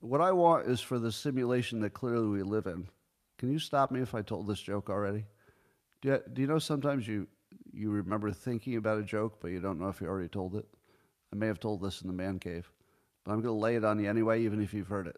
what 0.00 0.20
I 0.20 0.30
want 0.30 0.68
is 0.68 0.80
for 0.80 0.98
the 1.00 1.10
simulation 1.10 1.80
that 1.80 1.90
clearly 1.90 2.28
we 2.28 2.42
live 2.42 2.66
in. 2.66 2.86
Can 3.38 3.50
you 3.50 3.58
stop 3.58 3.90
me 3.90 4.00
if 4.00 4.14
I 4.14 4.22
told 4.22 4.46
this 4.46 4.60
joke 4.60 4.88
already? 4.88 5.24
Do 6.00 6.10
you, 6.10 6.20
do 6.32 6.40
you 6.42 6.46
know 6.46 6.60
sometimes 6.60 7.08
you 7.08 7.26
you 7.72 7.90
remember 7.90 8.30
thinking 8.30 8.76
about 8.76 8.98
a 8.98 9.02
joke, 9.02 9.38
but 9.40 9.50
you 9.50 9.60
don't 9.60 9.80
know 9.80 9.88
if 9.88 10.00
you 10.00 10.06
already 10.06 10.28
told 10.28 10.54
it? 10.54 10.66
I 11.32 11.36
may 11.36 11.48
have 11.48 11.58
told 11.58 11.82
this 11.82 12.02
in 12.02 12.06
the 12.06 12.14
man 12.14 12.38
cave, 12.38 12.70
but 13.24 13.32
I'm 13.32 13.40
going 13.40 13.54
to 13.54 13.60
lay 13.60 13.74
it 13.74 13.84
on 13.84 13.98
you 13.98 14.08
anyway, 14.08 14.42
even 14.42 14.62
if 14.62 14.72
you've 14.72 14.86
heard 14.86 15.08
it. 15.08 15.16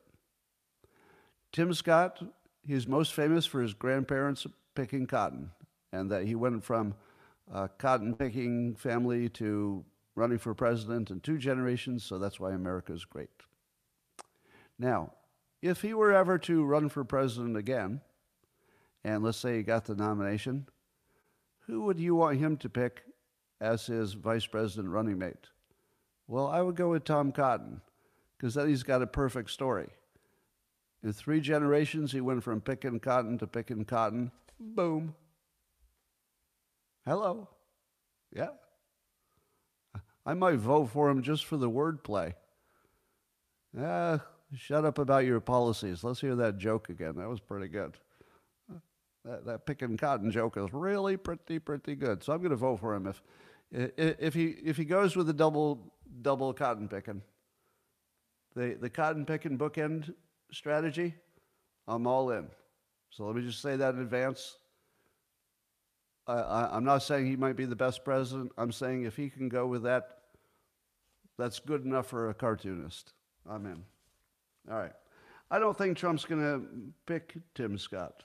Tim 1.53 1.75
Scott, 1.75 2.23
he's 2.67 2.89
most 2.89 3.13
famous 3.13 3.45
for 3.45 3.61
his 3.61 3.75
grandparents 3.75 4.47
picking 4.75 5.07
cotton, 5.07 5.51
and 5.97 6.11
that 6.11 6.27
he 6.27 6.35
went 6.35 6.63
from 6.63 6.95
a 7.53 7.69
cotton 7.69 8.15
picking 8.15 8.75
family 8.75 9.29
to 9.31 9.85
running 10.15 10.39
for 10.39 10.55
president 10.55 11.11
in 11.11 11.21
two 11.21 11.39
generations, 11.39 12.05
so 12.05 12.19
that's 12.19 12.41
why 12.41 12.53
America 12.53 12.93
is 12.93 13.05
great. 13.05 13.31
Now, 14.79 15.13
if 15.63 15.83
he 15.83 15.95
were 15.95 16.13
ever 16.13 16.39
to 16.39 16.65
run 16.65 16.89
for 16.89 17.05
president 17.05 17.57
again, 17.57 18.01
and 19.05 19.23
let's 19.23 19.39
say 19.39 19.57
he 19.57 19.63
got 19.63 19.85
the 19.85 19.95
nomination, 19.95 20.67
who 21.67 21.83
would 21.83 21.99
you 21.99 22.15
want 22.15 22.39
him 22.39 22.57
to 22.59 22.69
pick 22.69 23.03
as 23.61 23.87
his 23.87 24.13
vice 24.13 24.47
president 24.47 24.89
running 24.89 25.19
mate? 25.19 25.49
Well, 26.29 26.47
I 26.47 26.61
would 26.61 26.77
go 26.77 26.91
with 26.91 27.05
Tom 27.05 27.33
Cotton, 27.33 27.81
because 28.37 28.55
then 28.55 28.69
he's 28.69 28.83
got 28.83 29.03
a 29.03 29.07
perfect 29.07 29.51
story. 29.51 29.89
In 31.03 31.13
three 31.13 31.41
generations, 31.41 32.13
he 32.13 32.21
went 32.21 32.43
from 32.43 32.61
picking 32.61 32.99
cotton 33.01 33.39
to 33.39 33.47
picking 33.47 33.85
cotton. 33.85 34.33
Boom. 34.59 35.15
Hello. 37.07 37.49
Yeah. 38.35 38.49
I 40.27 40.35
might 40.35 40.57
vote 40.57 40.87
for 40.87 41.09
him 41.09 41.23
just 41.23 41.45
for 41.45 41.57
the 41.57 41.71
wordplay. 41.71 42.35
Ah, 43.79 44.21
shut 44.57 44.85
up 44.85 44.99
about 44.99 45.25
your 45.25 45.39
policies. 45.39 46.03
Let's 46.03 46.21
hear 46.21 46.35
that 46.35 46.59
joke 46.59 46.89
again. 46.89 47.15
That 47.17 47.29
was 47.29 47.39
pretty 47.39 47.69
good. 47.69 47.97
That, 49.25 49.47
that 49.47 49.67
picking 49.67 49.97
cotton 49.97 50.33
joke 50.33 50.57
is 50.57 50.73
really 50.73 51.17
pretty, 51.17 51.61
pretty 51.61 51.95
good. 51.95 52.25
So 52.25 52.33
I'm 52.33 52.39
going 52.39 52.51
to 52.51 52.57
vote 52.57 52.81
for 52.81 52.95
him 52.95 53.07
if, 53.07 53.23
if 53.71 54.35
he 54.35 54.47
if 54.65 54.77
he 54.77 54.85
goes 54.85 55.17
with 55.17 55.27
the 55.27 55.33
double 55.33 55.93
double 56.23 56.53
cotton 56.53 56.89
picking, 56.89 57.23
the 58.55 58.77
the 58.81 58.91
cotton 58.91 59.27
picking 59.27 59.59
bookend 59.59 60.15
strategy, 60.53 61.15
I'm 61.89 62.07
all 62.07 62.31
in. 62.31 62.47
So 63.11 63.25
let 63.25 63.35
me 63.35 63.43
just 63.43 63.61
say 63.61 63.77
that 63.77 63.95
in 63.95 64.01
advance. 64.01 64.57
I, 66.29 66.77
am 66.77 66.85
not 66.85 67.03
saying 67.03 67.27
he 67.27 67.37
might 67.37 67.57
be 67.57 67.67
the 67.67 67.77
best 67.77 68.05
president. 68.05 68.53
I'm 68.59 68.73
saying 68.73 69.05
if 69.05 69.17
he 69.17 69.31
can 69.31 69.49
go 69.49 69.67
with 69.67 69.85
that, 69.85 70.19
that's 71.39 71.61
good 71.61 71.85
enough 71.85 72.07
for 72.07 72.31
a 72.31 72.35
cartoonist. 72.35 73.13
I'm 73.49 73.67
in. 73.67 73.85
All 74.71 74.79
right. 74.79 74.93
I 75.51 75.59
don't 75.59 75.77
think 75.77 75.97
Trump's 75.97 76.25
going 76.25 76.41
to 76.41 76.67
pick 77.07 77.37
Tim 77.55 77.79
Scott. 77.79 78.25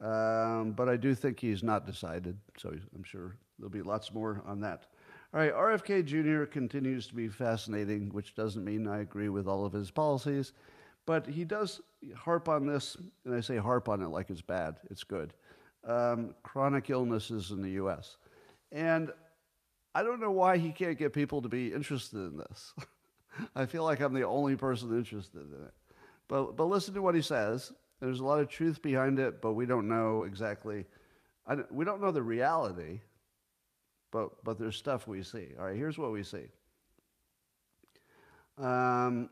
Um, 0.00 0.72
but 0.72 0.88
I 0.88 0.96
do 0.96 1.14
think 1.14 1.40
he's 1.40 1.62
not 1.62 1.86
decided, 1.86 2.36
so 2.58 2.74
I'm 2.94 3.04
sure 3.04 3.36
there'll 3.58 3.70
be 3.70 3.80
lots 3.80 4.12
more 4.12 4.42
on 4.44 4.60
that. 4.60 4.86
All 5.32 5.40
right, 5.40 5.54
RFK 5.54 6.04
Jr. 6.04 6.44
continues 6.44 7.06
to 7.06 7.14
be 7.14 7.28
fascinating, 7.28 8.10
which 8.10 8.34
doesn't 8.34 8.64
mean 8.64 8.86
I 8.86 9.00
agree 9.00 9.30
with 9.30 9.48
all 9.48 9.64
of 9.64 9.72
his 9.72 9.90
policies, 9.90 10.52
but 11.06 11.26
he 11.26 11.44
does 11.44 11.80
harp 12.14 12.48
on 12.48 12.66
this, 12.66 12.96
and 13.24 13.34
I 13.34 13.40
say 13.40 13.56
harp 13.56 13.88
on 13.88 14.02
it 14.02 14.08
like 14.08 14.30
it's 14.30 14.42
bad, 14.42 14.76
it's 14.90 15.04
good. 15.04 15.32
Um, 15.86 16.34
chronic 16.42 16.88
illnesses 16.90 17.50
in 17.50 17.60
the 17.60 17.72
U.S. 17.72 18.16
And 18.72 19.10
I 19.94 20.02
don't 20.02 20.20
know 20.20 20.30
why 20.30 20.56
he 20.56 20.70
can't 20.70 20.98
get 20.98 21.12
people 21.12 21.42
to 21.42 21.48
be 21.48 21.72
interested 21.72 22.18
in 22.18 22.38
this. 22.38 22.72
I 23.56 23.66
feel 23.66 23.84
like 23.84 24.00
I'm 24.00 24.14
the 24.14 24.26
only 24.26 24.56
person 24.56 24.96
interested 24.96 25.42
in 25.42 25.64
it. 25.66 25.74
But, 26.26 26.56
but 26.56 26.64
listen 26.64 26.94
to 26.94 27.02
what 27.02 27.14
he 27.14 27.22
says. 27.22 27.72
There's 28.00 28.20
a 28.20 28.24
lot 28.24 28.40
of 28.40 28.48
truth 28.48 28.80
behind 28.80 29.18
it, 29.18 29.42
but 29.42 29.52
we 29.52 29.66
don't 29.66 29.88
know 29.88 30.24
exactly. 30.24 30.86
We 31.70 31.84
don't 31.84 32.00
know 32.00 32.10
the 32.10 32.22
reality 32.22 33.00
but, 34.14 34.44
but 34.44 34.60
there's 34.60 34.76
stuff 34.76 35.08
we 35.08 35.24
see. 35.24 35.48
All 35.58 35.66
right, 35.66 35.76
here's 35.76 35.98
what 35.98 36.12
we 36.12 36.22
see. 36.22 36.44
Um, 38.56 39.28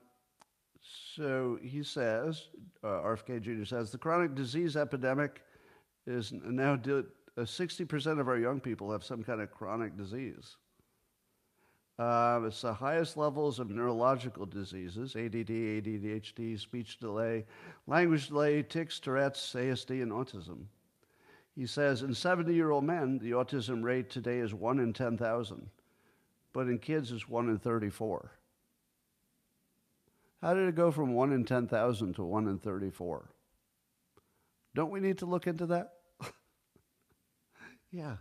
so 1.14 1.56
he 1.62 1.84
says, 1.84 2.48
uh, 2.82 2.88
RFK 2.88 3.40
Jr. 3.40 3.64
says, 3.64 3.92
the 3.92 3.98
chronic 3.98 4.34
disease 4.34 4.76
epidemic 4.76 5.42
is 6.06 6.32
now, 6.32 6.74
uh, 6.74 7.02
60% 7.36 8.20
of 8.20 8.28
our 8.28 8.38
young 8.38 8.60
people 8.60 8.90
have 8.90 9.04
some 9.04 9.22
kind 9.22 9.40
of 9.40 9.50
chronic 9.50 9.96
disease. 9.96 10.56
Uh, 11.98 12.40
it's 12.46 12.62
the 12.62 12.72
highest 12.72 13.16
levels 13.16 13.58
of 13.58 13.70
neurological 13.70 14.46
diseases 14.46 15.14
ADD, 15.14 15.48
ADHD, 15.48 16.58
speech 16.58 16.98
delay, 16.98 17.44
language 17.86 18.28
delay, 18.28 18.62
tics, 18.62 18.98
Tourette's, 18.98 19.52
ASD, 19.54 20.02
and 20.02 20.10
autism. 20.10 20.64
He 21.54 21.66
says 21.66 22.02
in 22.02 22.14
70 22.14 22.54
year 22.54 22.70
old 22.70 22.84
men, 22.84 23.18
the 23.18 23.32
autism 23.32 23.82
rate 23.82 24.08
today 24.08 24.38
is 24.38 24.54
1 24.54 24.80
in 24.80 24.92
10,000, 24.92 25.68
but 26.52 26.66
in 26.66 26.78
kids, 26.78 27.12
it's 27.12 27.28
1 27.28 27.48
in 27.50 27.58
34. 27.58 28.32
How 30.40 30.54
did 30.54 30.68
it 30.68 30.74
go 30.74 30.90
from 30.90 31.12
1 31.12 31.32
in 31.32 31.44
10,000 31.44 32.14
to 32.14 32.24
1 32.24 32.48
in 32.48 32.58
34? 32.58 33.28
Don't 34.74 34.90
we 34.90 35.00
need 35.00 35.18
to 35.18 35.26
look 35.26 35.46
into 35.46 35.66
that? 35.66 35.92
yeah. 37.90 38.16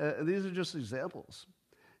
Uh, 0.00 0.22
these 0.22 0.44
are 0.44 0.50
just 0.50 0.74
examples. 0.74 1.46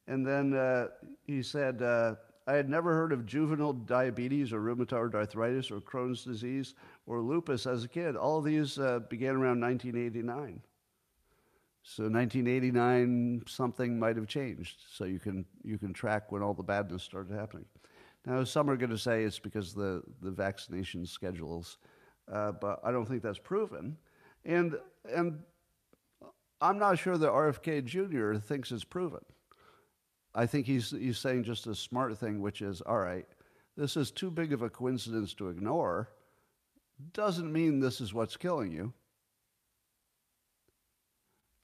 And 0.06 0.26
then 0.26 0.54
uh, 0.54 0.88
he 1.26 1.42
said, 1.42 1.82
uh, 1.82 2.14
I 2.46 2.54
had 2.54 2.70
never 2.70 2.94
heard 2.94 3.12
of 3.12 3.26
juvenile 3.26 3.74
diabetes 3.74 4.54
or 4.54 4.60
rheumatoid 4.60 5.14
arthritis 5.14 5.70
or 5.70 5.80
Crohn's 5.80 6.24
disease 6.24 6.74
or 7.06 7.20
lupus 7.20 7.66
as 7.66 7.84
a 7.84 7.88
kid. 7.88 8.16
All 8.16 8.40
these 8.40 8.78
uh, 8.78 9.00
began 9.10 9.34
around 9.34 9.60
1989. 9.60 10.62
So 11.82 12.04
1989, 12.04 13.42
something 13.46 13.98
might 13.98 14.16
have 14.16 14.26
changed. 14.26 14.82
So 14.90 15.04
you 15.04 15.18
can, 15.18 15.44
you 15.62 15.78
can 15.78 15.92
track 15.92 16.32
when 16.32 16.42
all 16.42 16.54
the 16.54 16.62
badness 16.62 17.02
started 17.02 17.34
happening. 17.34 17.66
Now, 18.24 18.44
some 18.44 18.68
are 18.68 18.76
going 18.76 18.90
to 18.90 18.98
say 18.98 19.24
it's 19.24 19.38
because 19.38 19.74
the, 19.74 20.02
the 20.20 20.30
vaccination 20.30 21.06
schedules, 21.06 21.78
uh, 22.32 22.52
but 22.52 22.80
I 22.84 22.92
don't 22.92 23.06
think 23.06 23.22
that's 23.22 23.38
proven. 23.38 23.96
And, 24.44 24.76
and 25.12 25.40
I'm 26.60 26.78
not 26.78 26.98
sure 26.98 27.16
that 27.16 27.30
RFK 27.30 27.84
Jr. 27.84 28.38
thinks 28.38 28.72
it's 28.72 28.84
proven. 28.84 29.20
I 30.34 30.46
think 30.46 30.66
he's, 30.66 30.90
he's 30.90 31.18
saying 31.18 31.44
just 31.44 31.66
a 31.66 31.74
smart 31.74 32.16
thing, 32.18 32.40
which 32.40 32.62
is 32.62 32.80
all 32.82 32.98
right, 32.98 33.26
this 33.76 33.96
is 33.96 34.10
too 34.10 34.30
big 34.30 34.52
of 34.52 34.62
a 34.62 34.70
coincidence 34.70 35.34
to 35.34 35.48
ignore. 35.48 36.10
Doesn't 37.12 37.52
mean 37.52 37.80
this 37.80 38.00
is 38.00 38.12
what's 38.12 38.36
killing 38.36 38.72
you. 38.72 38.92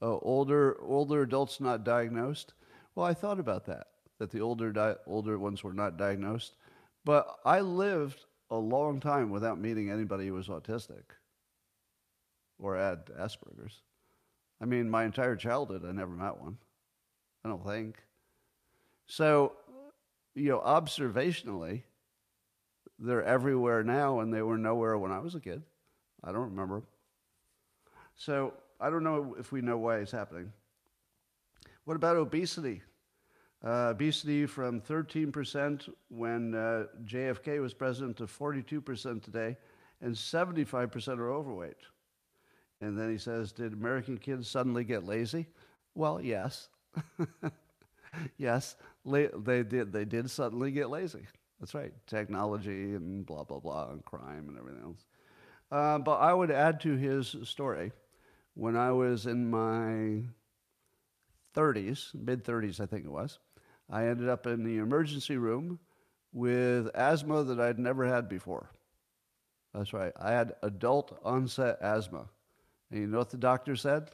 Uh, 0.00 0.18
older, 0.18 0.76
older 0.82 1.22
adults 1.22 1.60
not 1.60 1.84
diagnosed. 1.84 2.54
Well, 2.94 3.06
I 3.06 3.14
thought 3.14 3.40
about 3.40 3.66
that, 3.66 3.86
that 4.18 4.30
the 4.30 4.40
older, 4.40 4.72
di- 4.72 4.96
older 5.06 5.38
ones 5.38 5.64
were 5.64 5.72
not 5.72 5.96
diagnosed. 5.96 6.54
But 7.04 7.26
I 7.44 7.60
lived 7.60 8.24
a 8.50 8.56
long 8.56 9.00
time 9.00 9.30
without 9.30 9.58
meeting 9.58 9.90
anybody 9.90 10.26
who 10.28 10.34
was 10.34 10.48
autistic 10.48 11.02
or 12.58 12.76
had 12.76 13.06
Asperger's. 13.06 13.82
I 14.60 14.66
mean, 14.66 14.88
my 14.88 15.04
entire 15.04 15.36
childhood, 15.36 15.84
I 15.86 15.92
never 15.92 16.12
met 16.12 16.38
one. 16.38 16.58
I 17.44 17.48
don't 17.48 17.64
think. 17.64 17.96
So, 19.06 19.52
you 20.34 20.48
know, 20.48 20.60
observationally, 20.60 21.82
they're 22.98 23.24
everywhere 23.24 23.82
now, 23.82 24.20
and 24.20 24.32
they 24.32 24.42
were 24.42 24.56
nowhere 24.56 24.96
when 24.96 25.12
I 25.12 25.18
was 25.18 25.34
a 25.34 25.40
kid. 25.40 25.62
I 26.22 26.32
don't 26.32 26.50
remember. 26.50 26.82
So, 28.16 28.54
I 28.80 28.90
don't 28.90 29.04
know 29.04 29.36
if 29.38 29.52
we 29.52 29.60
know 29.60 29.76
why 29.76 29.98
it's 29.98 30.12
happening. 30.12 30.52
What 31.84 31.96
about 31.96 32.16
obesity? 32.16 32.82
Uh, 33.64 33.88
obesity 33.90 34.44
from 34.44 34.78
13% 34.78 35.88
when 36.08 36.54
uh, 36.54 36.84
JFK 37.06 37.62
was 37.62 37.72
president 37.72 38.14
to 38.18 38.26
42% 38.26 39.22
today, 39.22 39.56
and 40.02 40.14
75% 40.14 41.18
are 41.18 41.32
overweight. 41.32 41.78
And 42.82 42.98
then 42.98 43.10
he 43.10 43.16
says, 43.16 43.52
Did 43.52 43.72
American 43.72 44.18
kids 44.18 44.48
suddenly 44.48 44.84
get 44.84 45.06
lazy? 45.06 45.46
Well, 45.94 46.20
yes. 46.20 46.68
yes, 48.36 48.76
they 49.06 49.62
did. 49.62 49.92
They 49.92 50.04
did 50.04 50.30
suddenly 50.30 50.70
get 50.70 50.90
lazy. 50.90 51.26
That's 51.58 51.74
right. 51.74 51.92
Technology 52.06 52.94
and 52.94 53.24
blah, 53.24 53.44
blah, 53.44 53.60
blah, 53.60 53.92
and 53.92 54.04
crime 54.04 54.48
and 54.48 54.58
everything 54.58 54.82
else. 54.82 55.06
Uh, 55.72 55.98
but 55.98 56.16
I 56.16 56.34
would 56.34 56.50
add 56.50 56.80
to 56.82 56.96
his 56.96 57.34
story 57.44 57.92
when 58.52 58.76
I 58.76 58.92
was 58.92 59.24
in 59.24 59.50
my 59.50 60.24
30s, 61.56 62.14
mid 62.14 62.44
30s, 62.44 62.80
I 62.80 62.86
think 62.86 63.06
it 63.06 63.10
was, 63.10 63.38
I 63.90 64.06
ended 64.06 64.28
up 64.28 64.46
in 64.46 64.64
the 64.64 64.78
emergency 64.78 65.36
room 65.36 65.78
with 66.32 66.88
asthma 66.94 67.44
that 67.44 67.60
I'd 67.60 67.78
never 67.78 68.06
had 68.06 68.28
before. 68.28 68.70
That's 69.72 69.92
right. 69.92 70.12
I 70.20 70.32
had 70.32 70.54
adult 70.62 71.18
onset 71.24 71.78
asthma. 71.80 72.26
And 72.90 73.00
you 73.00 73.06
know 73.06 73.18
what 73.18 73.30
the 73.30 73.36
doctor 73.36 73.76
said? 73.76 74.10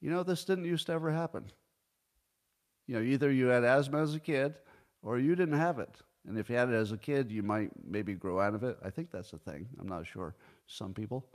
You 0.00 0.10
know, 0.10 0.22
this 0.22 0.44
didn't 0.44 0.64
used 0.64 0.86
to 0.86 0.92
ever 0.92 1.10
happen. 1.10 1.44
You 2.86 2.96
know, 2.96 3.02
either 3.02 3.30
you 3.30 3.46
had 3.46 3.64
asthma 3.64 4.02
as 4.02 4.14
a 4.14 4.20
kid 4.20 4.54
or 5.02 5.18
you 5.18 5.34
didn't 5.34 5.58
have 5.58 5.78
it. 5.78 5.94
And 6.26 6.38
if 6.38 6.48
you 6.48 6.56
had 6.56 6.68
it 6.68 6.74
as 6.74 6.92
a 6.92 6.96
kid, 6.96 7.30
you 7.30 7.42
might 7.42 7.70
maybe 7.84 8.14
grow 8.14 8.40
out 8.40 8.54
of 8.54 8.62
it. 8.62 8.78
I 8.84 8.90
think 8.90 9.10
that's 9.10 9.32
a 9.32 9.38
thing. 9.38 9.68
I'm 9.80 9.88
not 9.88 10.06
sure. 10.06 10.34
Some 10.66 10.94
people. 10.94 11.26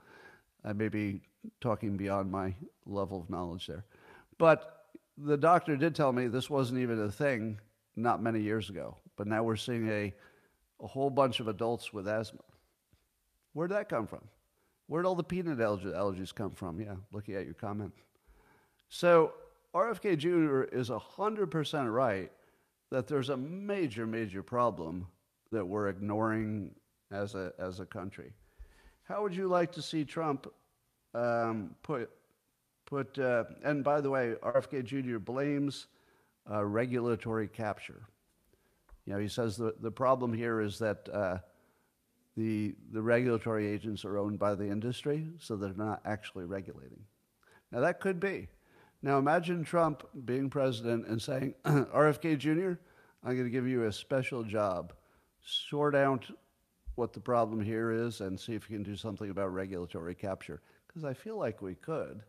I 0.64 0.74
may 0.74 0.90
be 0.90 1.22
talking 1.62 1.96
beyond 1.98 2.32
my 2.32 2.54
level 2.86 3.22
of 3.22 3.30
knowledge 3.30 3.68
there. 3.68 3.86
But 4.38 4.77
the 5.18 5.38
doctor 5.38 5.76
did 5.76 5.96
tell 5.96 6.12
me 6.12 6.28
this 6.28 6.50
wasn't 6.50 6.80
even 6.80 7.02
a 7.02 7.12
thing 7.12 7.60
not 7.96 8.22
many 8.22 8.40
years 8.42 8.70
ago. 8.70 8.98
But 9.16 9.28
now 9.28 9.44
we're 9.44 9.56
seeing 9.56 9.90
a, 9.90 10.14
a 10.82 10.88
whole 10.88 11.10
bunch 11.10 11.40
of 11.40 11.48
adults 11.48 11.92
with 11.92 12.08
asthma. 12.08 12.42
Where'd 13.54 13.72
that 13.72 13.90
come 13.90 14.06
from? 14.06 14.22
Where'd 14.86 15.06
all 15.06 15.16
the 15.16 15.24
peanut 15.24 15.58
allergies 15.58 16.34
come 16.34 16.52
from? 16.52 16.80
Yeah, 16.80 16.96
looking 17.12 17.36
at 17.36 17.46
your 17.46 17.56
comment. 17.56 17.92
So 18.90 19.34
RFK 19.74 20.18
Jr. 20.18 20.64
is 20.76 20.90
100% 20.90 21.94
right 21.94 22.32
that 22.90 23.08
there's 23.08 23.30
a 23.30 23.38
major, 23.38 24.08
major 24.08 24.42
problem 24.42 25.08
that 25.52 25.66
we're 25.66 25.90
ignoring 25.90 26.72
as 27.12 27.36
a, 27.36 27.52
as 27.60 27.80
a 27.80 27.86
country. 27.86 28.32
How 29.04 29.24
would 29.24 29.36
you 29.36 29.48
like 29.48 29.72
to 29.74 29.82
see 29.82 30.06
Trump 30.06 30.48
um, 31.14 31.76
put, 31.84 32.10
put 32.88 33.20
uh, 33.20 33.44
and 33.64 33.84
by 33.84 34.02
the 34.02 34.10
way, 34.10 34.34
RFK 34.42 34.84
Jr. 34.84 35.20
blames 35.20 35.86
uh, 36.50 36.66
regulatory 36.66 37.48
capture. 37.48 38.08
You 39.06 39.14
know, 39.14 39.20
he 39.20 39.28
says 39.28 39.56
the, 39.56 39.76
the 39.80 39.92
problem 39.92 40.34
here 40.34 40.60
is 40.60 40.80
that 40.80 41.08
uh, 41.14 41.38
the, 42.36 42.76
the 42.92 43.02
regulatory 43.02 43.68
agents 43.68 44.04
are 44.04 44.18
owned 44.18 44.38
by 44.40 44.56
the 44.56 44.66
industry, 44.66 45.28
so 45.40 45.56
they're 45.56 45.74
not 45.74 46.02
actually 46.06 46.46
regulating. 46.46 47.00
Now, 47.72 47.82
that 47.82 48.00
could 48.00 48.20
be. 48.20 48.48
Now, 49.02 49.18
imagine 49.18 49.64
Trump 49.64 50.08
being 50.26 50.50
president 50.50 51.08
and 51.08 51.22
saying, 51.22 51.54
RFK 51.66 52.38
Jr., 52.38 52.74
I'm 53.24 53.34
going 53.34 53.46
to 53.46 53.50
give 53.50 53.68
you 53.68 53.86
a 53.86 53.92
special 53.92 54.44
job. 54.44 54.94
Sort 55.42 55.96
out 55.96 56.26
what 56.96 57.14
the 57.14 57.20
problem 57.20 57.62
here 57.62 57.92
is 57.92 58.22
and 58.22 58.40
see 58.40 58.54
if 58.54 58.70
you 58.70 58.76
can 58.76 58.84
do 58.84 58.96
something 58.96 59.30
about 59.30 59.54
regulatory 59.54 60.16
capture. 60.16 60.62
Because 60.88 61.04
I 61.04 61.14
feel 61.14 61.38
like 61.38 61.62
we 61.62 61.76
could. 61.76 62.24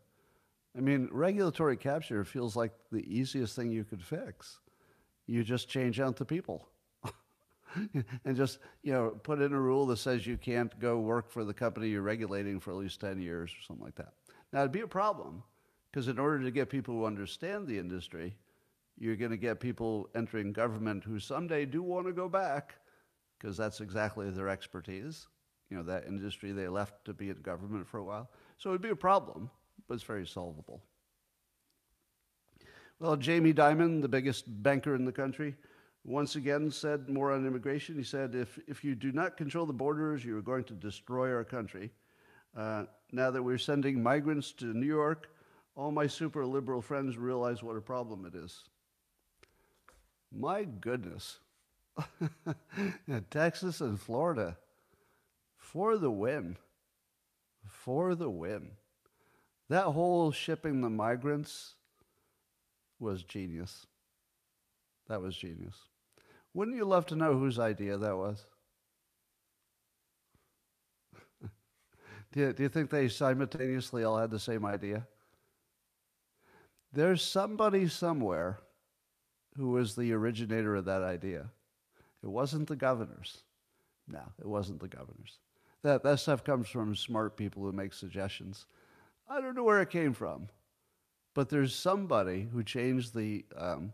I 0.76 0.80
mean, 0.80 1.08
regulatory 1.10 1.76
capture 1.76 2.24
feels 2.24 2.56
like 2.56 2.72
the 2.92 3.00
easiest 3.00 3.56
thing 3.56 3.70
you 3.70 3.84
could 3.84 4.02
fix. 4.02 4.60
You 5.26 5.42
just 5.42 5.68
change 5.68 6.00
out 6.00 6.16
the 6.16 6.24
people. 6.24 6.68
and 8.24 8.36
just 8.36 8.58
you 8.82 8.92
know 8.92 9.10
put 9.22 9.40
in 9.40 9.52
a 9.52 9.60
rule 9.60 9.86
that 9.86 9.98
says 9.98 10.26
you 10.26 10.36
can't 10.36 10.78
go 10.78 10.98
work 10.98 11.30
for 11.30 11.44
the 11.44 11.52
company 11.52 11.88
you're 11.88 12.02
regulating 12.02 12.58
for 12.58 12.70
at 12.70 12.76
least 12.76 13.00
10 13.00 13.20
years 13.20 13.50
or 13.50 13.62
something 13.66 13.84
like 13.84 13.94
that 13.94 14.14
now 14.52 14.60
it'd 14.60 14.72
be 14.72 14.80
a 14.80 14.88
problem 14.88 15.42
because 15.90 16.08
in 16.08 16.18
order 16.18 16.42
to 16.42 16.50
get 16.50 16.70
people 16.70 16.94
who 16.94 17.04
understand 17.04 17.66
the 17.66 17.78
industry 17.78 18.34
you're 18.98 19.16
going 19.16 19.30
to 19.30 19.36
get 19.36 19.60
people 19.60 20.08
entering 20.14 20.52
government 20.52 21.04
who 21.04 21.18
someday 21.18 21.64
do 21.64 21.82
want 21.82 22.06
to 22.06 22.12
go 22.12 22.28
back 22.28 22.76
because 23.38 23.56
that's 23.56 23.80
exactly 23.80 24.30
their 24.30 24.48
expertise 24.48 25.28
you 25.70 25.76
know 25.76 25.82
that 25.82 26.06
industry 26.06 26.52
they 26.52 26.68
left 26.68 27.04
to 27.04 27.12
be 27.12 27.28
in 27.28 27.36
government 27.42 27.86
for 27.86 27.98
a 27.98 28.04
while 28.04 28.30
so 28.56 28.70
it'd 28.70 28.82
be 28.82 28.88
a 28.88 28.96
problem 28.96 29.50
but 29.88 29.94
it's 29.94 30.04
very 30.04 30.26
solvable 30.26 30.82
well 33.00 33.16
jamie 33.16 33.54
dimon 33.54 34.00
the 34.00 34.08
biggest 34.08 34.44
banker 34.62 34.94
in 34.94 35.04
the 35.04 35.12
country 35.12 35.56
once 36.08 36.36
again 36.36 36.70
said 36.70 37.08
more 37.08 37.32
on 37.32 37.46
immigration. 37.46 37.96
He 37.96 38.02
said, 38.02 38.34
if, 38.34 38.58
if 38.66 38.82
you 38.82 38.94
do 38.94 39.12
not 39.12 39.36
control 39.36 39.66
the 39.66 39.72
borders, 39.72 40.24
you 40.24 40.36
are 40.38 40.42
going 40.42 40.64
to 40.64 40.74
destroy 40.74 41.32
our 41.32 41.44
country. 41.44 41.90
Uh, 42.56 42.84
now 43.12 43.30
that 43.30 43.42
we're 43.42 43.58
sending 43.58 44.02
migrants 44.02 44.52
to 44.52 44.66
New 44.66 44.86
York, 44.86 45.28
all 45.76 45.92
my 45.92 46.06
super 46.06 46.44
liberal 46.46 46.80
friends 46.80 47.18
realize 47.18 47.62
what 47.62 47.76
a 47.76 47.80
problem 47.80 48.24
it 48.24 48.34
is. 48.34 48.64
My 50.32 50.64
goodness. 50.64 51.38
Texas 53.30 53.80
and 53.80 54.00
Florida, 54.00 54.56
for 55.56 55.98
the 55.98 56.10
win. 56.10 56.56
For 57.66 58.14
the 58.14 58.30
win. 58.30 58.70
That 59.68 59.84
whole 59.84 60.32
shipping 60.32 60.80
the 60.80 60.90
migrants 60.90 61.74
was 62.98 63.22
genius. 63.22 63.86
That 65.08 65.20
was 65.20 65.36
genius. 65.36 65.76
Wouldn't 66.54 66.76
you 66.76 66.84
love 66.84 67.06
to 67.06 67.16
know 67.16 67.38
whose 67.38 67.58
idea 67.58 67.98
that 67.98 68.16
was? 68.16 68.46
do, 72.32 72.40
you, 72.40 72.52
do 72.52 72.62
you 72.62 72.68
think 72.68 72.90
they 72.90 73.08
simultaneously 73.08 74.04
all 74.04 74.18
had 74.18 74.30
the 74.30 74.38
same 74.38 74.64
idea? 74.64 75.06
There's 76.92 77.22
somebody 77.22 77.88
somewhere 77.88 78.60
who 79.56 79.70
was 79.70 79.94
the 79.94 80.12
originator 80.12 80.76
of 80.76 80.86
that 80.86 81.02
idea. 81.02 81.50
It 82.22 82.28
wasn't 82.28 82.68
the 82.68 82.76
governors. 82.76 83.42
No, 84.06 84.22
it 84.38 84.46
wasn't 84.46 84.80
the 84.80 84.88
governors. 84.88 85.38
That, 85.82 86.02
that 86.02 86.20
stuff 86.20 86.42
comes 86.42 86.68
from 86.68 86.96
smart 86.96 87.36
people 87.36 87.62
who 87.62 87.72
make 87.72 87.92
suggestions. 87.92 88.66
I 89.28 89.40
don't 89.40 89.54
know 89.54 89.64
where 89.64 89.82
it 89.82 89.90
came 89.90 90.14
from, 90.14 90.48
but 91.34 91.48
there's 91.48 91.74
somebody 91.74 92.48
who 92.50 92.62
changed 92.62 93.14
the, 93.14 93.44
um, 93.56 93.92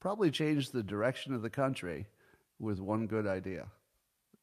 probably 0.00 0.30
changed 0.30 0.72
the 0.72 0.82
direction 0.82 1.34
of 1.34 1.42
the 1.42 1.50
country 1.50 2.06
with 2.58 2.78
one 2.80 3.06
good 3.06 3.26
idea. 3.26 3.66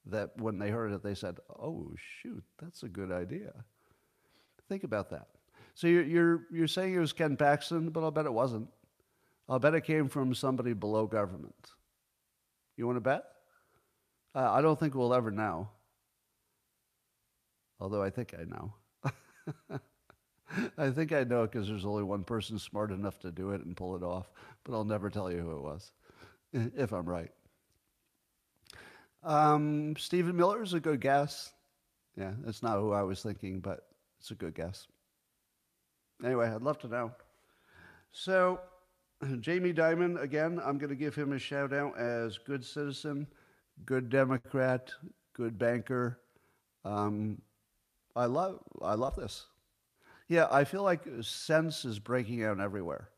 That 0.06 0.32
when 0.38 0.60
they 0.60 0.69
heard 0.69 0.91
it, 0.91 1.01
they 1.01 1.15
said, 1.15 1.38
oh, 1.49 1.93
shoot, 1.95 2.43
that's 2.62 2.84
a 2.84 2.89
good 2.89 3.10
idea. 3.10 3.53
Think 4.67 4.84
about 4.84 5.10
that. 5.12 5.27
So 5.75 5.88
you're, 5.88 6.03
you're, 6.03 6.41
you're 6.51 6.67
saying 6.67 6.93
it 6.93 6.99
was 6.99 7.13
Ken 7.13 7.38
Paxton, 7.38 7.89
but 7.89 8.03
I'll 8.03 8.12
bet 8.12 8.25
it 8.25 8.34
wasn't. 8.34 8.67
I'll 9.47 9.60
bet 9.60 9.75
it 9.75 9.86
came 9.86 10.10
from 10.10 10.36
somebody 10.36 10.73
below 10.73 11.08
government. 11.08 11.71
You 12.75 12.86
want 12.86 12.97
to 12.97 13.01
bet? 13.01 13.23
Uh, 14.36 14.51
I 14.51 14.62
don't 14.62 14.79
think 14.79 14.93
we'll 14.93 15.13
ever 15.13 15.32
know. 15.32 15.69
Although 17.79 18.03
I 18.03 18.10
think 18.10 18.34
I 18.38 18.43
know. 18.43 19.79
I 20.77 20.89
think 20.91 21.11
I 21.11 21.23
know 21.23 21.43
because 21.43 21.67
there's 21.67 21.85
only 21.85 22.03
one 22.03 22.23
person 22.23 22.59
smart 22.59 22.91
enough 22.91 23.19
to 23.19 23.31
do 23.31 23.51
it 23.51 23.61
and 23.63 23.75
pull 23.75 23.95
it 23.95 24.03
off, 24.03 24.31
but 24.63 24.73
I'll 24.73 24.83
never 24.85 25.09
tell 25.09 25.31
you 25.31 25.39
who 25.39 25.57
it 25.57 25.61
was, 25.61 25.91
if 26.53 26.91
I'm 26.91 27.07
right. 27.09 27.31
Um, 29.23 29.95
Stephen 29.97 30.35
Miller 30.35 30.61
is 30.63 30.73
a 30.73 30.79
good 30.79 31.01
guess. 31.01 31.53
Yeah, 32.15 32.33
that's 32.43 32.61
not 32.63 32.79
who 32.79 32.91
I 32.91 33.03
was 33.03 33.21
thinking, 33.23 33.59
but 33.59 33.87
it's 34.19 34.31
a 34.31 34.35
good 34.35 34.55
guess. 34.55 34.87
Anyway, 36.23 36.47
I'd 36.47 36.61
love 36.61 36.79
to 36.79 36.87
know. 36.87 37.11
So, 38.11 38.59
Jamie 39.39 39.73
Dimon, 39.73 40.21
again, 40.21 40.59
I'm 40.63 40.77
going 40.77 40.89
to 40.89 40.95
give 40.95 41.15
him 41.15 41.33
a 41.33 41.39
shout 41.39 41.73
out 41.73 41.97
as 41.97 42.37
good 42.37 42.63
citizen, 42.65 43.27
good 43.85 44.09
Democrat, 44.09 44.93
good 45.33 45.57
banker. 45.57 46.19
Um, 46.85 47.41
I 48.15 48.25
love, 48.25 48.61
I 48.81 48.95
love 48.95 49.15
this. 49.15 49.45
Yeah, 50.33 50.47
I 50.49 50.63
feel 50.63 50.81
like 50.81 51.03
sense 51.21 51.85
is 51.85 51.99
breaking 51.99 52.43
out 52.43 52.59
everywhere. 52.59 53.09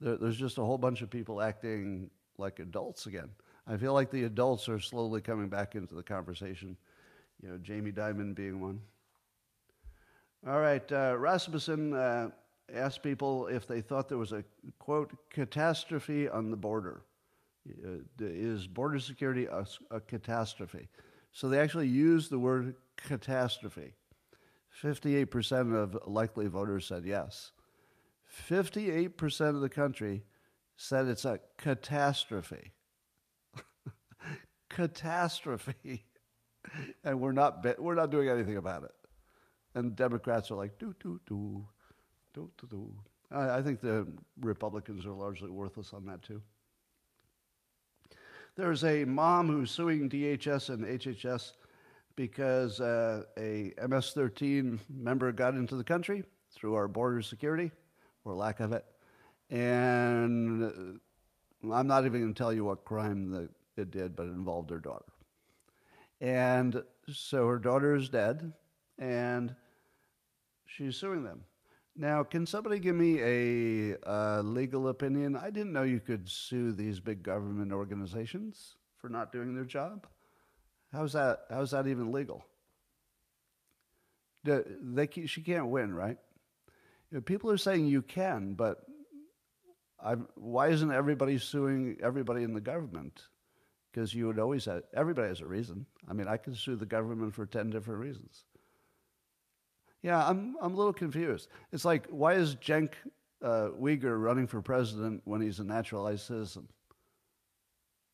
There, 0.00 0.16
there's 0.16 0.36
just 0.36 0.58
a 0.58 0.64
whole 0.64 0.78
bunch 0.78 1.02
of 1.02 1.10
people 1.10 1.42
acting 1.42 2.10
like 2.38 2.60
adults 2.60 3.06
again. 3.06 3.30
I 3.66 3.76
feel 3.76 3.92
like 3.92 4.12
the 4.12 4.22
adults 4.22 4.68
are 4.68 4.78
slowly 4.78 5.20
coming 5.20 5.48
back 5.48 5.74
into 5.74 5.96
the 5.96 6.02
conversation. 6.04 6.76
You 7.42 7.48
know, 7.48 7.58
Jamie 7.58 7.90
Dimon 7.90 8.36
being 8.36 8.60
one. 8.60 8.80
All 10.46 10.60
right, 10.60 10.92
uh, 10.92 11.16
Rasmussen 11.18 11.94
uh, 11.94 12.28
asked 12.72 13.02
people 13.02 13.48
if 13.48 13.66
they 13.66 13.80
thought 13.80 14.08
there 14.08 14.16
was 14.16 14.30
a 14.30 14.44
quote 14.78 15.10
catastrophe 15.30 16.28
on 16.28 16.52
the 16.52 16.56
border. 16.56 17.02
Uh, 17.68 17.96
is 18.20 18.68
border 18.68 19.00
security 19.00 19.46
a, 19.46 19.66
a 19.90 19.98
catastrophe? 19.98 20.86
So 21.32 21.48
they 21.48 21.58
actually 21.58 21.88
used 21.88 22.30
the 22.30 22.38
word 22.38 22.76
catastrophe. 22.96 23.94
58% 24.82 25.74
of 25.74 25.98
likely 26.06 26.46
voters 26.46 26.86
said 26.86 27.04
yes. 27.04 27.52
58% 28.48 29.48
of 29.48 29.60
the 29.60 29.68
country 29.68 30.24
said 30.76 31.06
it's 31.06 31.24
a 31.24 31.40
catastrophe. 31.56 32.72
catastrophe. 34.68 36.04
and 37.04 37.20
we're 37.20 37.32
not, 37.32 37.80
we're 37.80 37.94
not 37.94 38.10
doing 38.10 38.28
anything 38.28 38.56
about 38.56 38.84
it. 38.84 38.94
And 39.74 39.96
Democrats 39.96 40.50
are 40.50 40.56
like, 40.56 40.78
do, 40.78 40.94
do, 41.00 41.20
do, 41.26 41.66
do, 42.34 42.50
do, 42.58 42.66
do. 42.68 42.92
I, 43.30 43.58
I 43.58 43.62
think 43.62 43.80
the 43.80 44.06
Republicans 44.40 45.06
are 45.06 45.12
largely 45.12 45.50
worthless 45.50 45.92
on 45.92 46.06
that 46.06 46.22
too. 46.22 46.42
There's 48.56 48.82
a 48.82 49.04
mom 49.04 49.46
who's 49.48 49.70
suing 49.70 50.08
DHS 50.08 50.70
and 50.70 50.84
HHS 50.84 51.52
because 52.18 52.80
uh, 52.80 53.22
a 53.38 53.72
MS 53.88 54.10
13 54.10 54.80
member 54.92 55.30
got 55.30 55.54
into 55.54 55.76
the 55.76 55.84
country 55.84 56.24
through 56.52 56.74
our 56.74 56.88
border 56.88 57.22
security, 57.22 57.70
or 58.24 58.34
lack 58.34 58.58
of 58.58 58.72
it. 58.72 58.84
And 59.50 60.64
uh, 60.64 61.72
I'm 61.72 61.86
not 61.86 62.06
even 62.06 62.20
going 62.20 62.34
to 62.34 62.36
tell 62.36 62.52
you 62.52 62.64
what 62.64 62.84
crime 62.84 63.30
that 63.30 63.50
it 63.76 63.92
did, 63.92 64.16
but 64.16 64.24
it 64.24 64.30
involved 64.30 64.68
her 64.70 64.80
daughter. 64.80 65.04
And 66.20 66.82
so 67.06 67.46
her 67.46 67.58
daughter 67.58 67.94
is 67.94 68.08
dead, 68.08 68.52
and 68.98 69.54
she's 70.66 70.96
suing 70.96 71.22
them. 71.22 71.44
Now, 71.94 72.24
can 72.24 72.46
somebody 72.46 72.80
give 72.80 72.96
me 72.96 73.20
a 73.20 73.96
uh, 74.04 74.40
legal 74.40 74.88
opinion? 74.88 75.36
I 75.36 75.50
didn't 75.50 75.72
know 75.72 75.84
you 75.84 76.00
could 76.00 76.28
sue 76.28 76.72
these 76.72 76.98
big 76.98 77.22
government 77.22 77.70
organizations 77.70 78.74
for 78.96 79.08
not 79.08 79.30
doing 79.30 79.54
their 79.54 79.64
job. 79.64 80.08
How's 80.92 81.12
that? 81.12 81.40
How's 81.50 81.72
that 81.72 81.86
even 81.86 82.12
legal? 82.12 82.44
They, 84.44 85.08
she 85.26 85.42
can't 85.42 85.66
win, 85.66 85.94
right? 85.94 86.16
You 87.10 87.18
know, 87.18 87.20
people 87.20 87.50
are 87.50 87.58
saying 87.58 87.86
you 87.86 88.02
can, 88.02 88.54
but 88.54 88.78
I'm, 90.02 90.28
why 90.36 90.68
isn't 90.68 90.92
everybody 90.92 91.38
suing 91.38 91.96
everybody 92.02 92.44
in 92.44 92.54
the 92.54 92.60
government? 92.60 93.22
Because 93.90 94.14
you 94.14 94.26
would 94.26 94.38
always 94.38 94.64
have, 94.66 94.82
everybody 94.94 95.28
has 95.28 95.40
a 95.40 95.46
reason. 95.46 95.86
I 96.08 96.12
mean, 96.12 96.28
I 96.28 96.36
could 96.36 96.56
sue 96.56 96.76
the 96.76 96.86
government 96.86 97.34
for 97.34 97.46
10 97.46 97.70
different 97.70 98.00
reasons. 98.00 98.44
Yeah, 100.02 100.24
I'm, 100.24 100.54
I'm 100.60 100.74
a 100.74 100.76
little 100.76 100.92
confused. 100.92 101.48
It's 101.72 101.84
like, 101.84 102.06
why 102.08 102.34
is 102.34 102.54
Cenk 102.56 102.92
uh, 103.42 103.70
Uygur 103.80 104.22
running 104.22 104.46
for 104.46 104.62
president 104.62 105.22
when 105.24 105.40
he's 105.40 105.58
a 105.58 105.64
naturalized 105.64 106.26
citizen? 106.26 106.68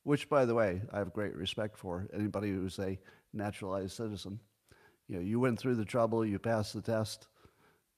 Which, 0.04 0.28
by 0.28 0.44
the 0.44 0.54
way, 0.54 0.82
I 0.92 0.98
have 0.98 1.12
great 1.12 1.34
respect 1.34 1.78
for 1.78 2.08
anybody 2.14 2.50
who's 2.50 2.78
a 2.78 2.98
naturalized 3.32 3.96
citizen. 3.96 4.38
You 5.08 5.16
know, 5.16 5.22
you 5.22 5.40
went 5.40 5.58
through 5.58 5.74
the 5.76 5.84
trouble, 5.84 6.24
you 6.24 6.38
passed 6.38 6.74
the 6.74 6.82
test. 6.82 7.28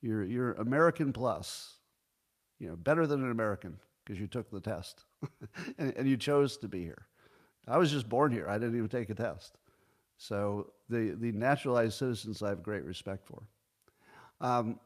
You're, 0.02 0.24
you're 0.24 0.52
American 0.52 1.12
plus. 1.12 1.74
You 2.58 2.68
know, 2.68 2.76
better 2.76 3.06
than 3.06 3.22
an 3.22 3.30
American 3.30 3.78
because 4.04 4.20
you 4.20 4.26
took 4.26 4.50
the 4.50 4.60
test 4.60 5.04
and, 5.78 5.92
and 5.96 6.08
you 6.08 6.16
chose 6.16 6.56
to 6.58 6.68
be 6.68 6.82
here. 6.82 7.06
I 7.68 7.78
was 7.78 7.90
just 7.90 8.08
born 8.08 8.32
here. 8.32 8.48
I 8.48 8.54
didn't 8.54 8.76
even 8.76 8.88
take 8.88 9.10
a 9.10 9.14
test. 9.14 9.58
So 10.16 10.72
the, 10.88 11.16
the 11.18 11.32
naturalized 11.32 11.94
citizens 11.94 12.42
I 12.42 12.50
have 12.50 12.62
great 12.62 12.84
respect 12.84 13.26
for. 13.26 13.42
Um, 14.40 14.78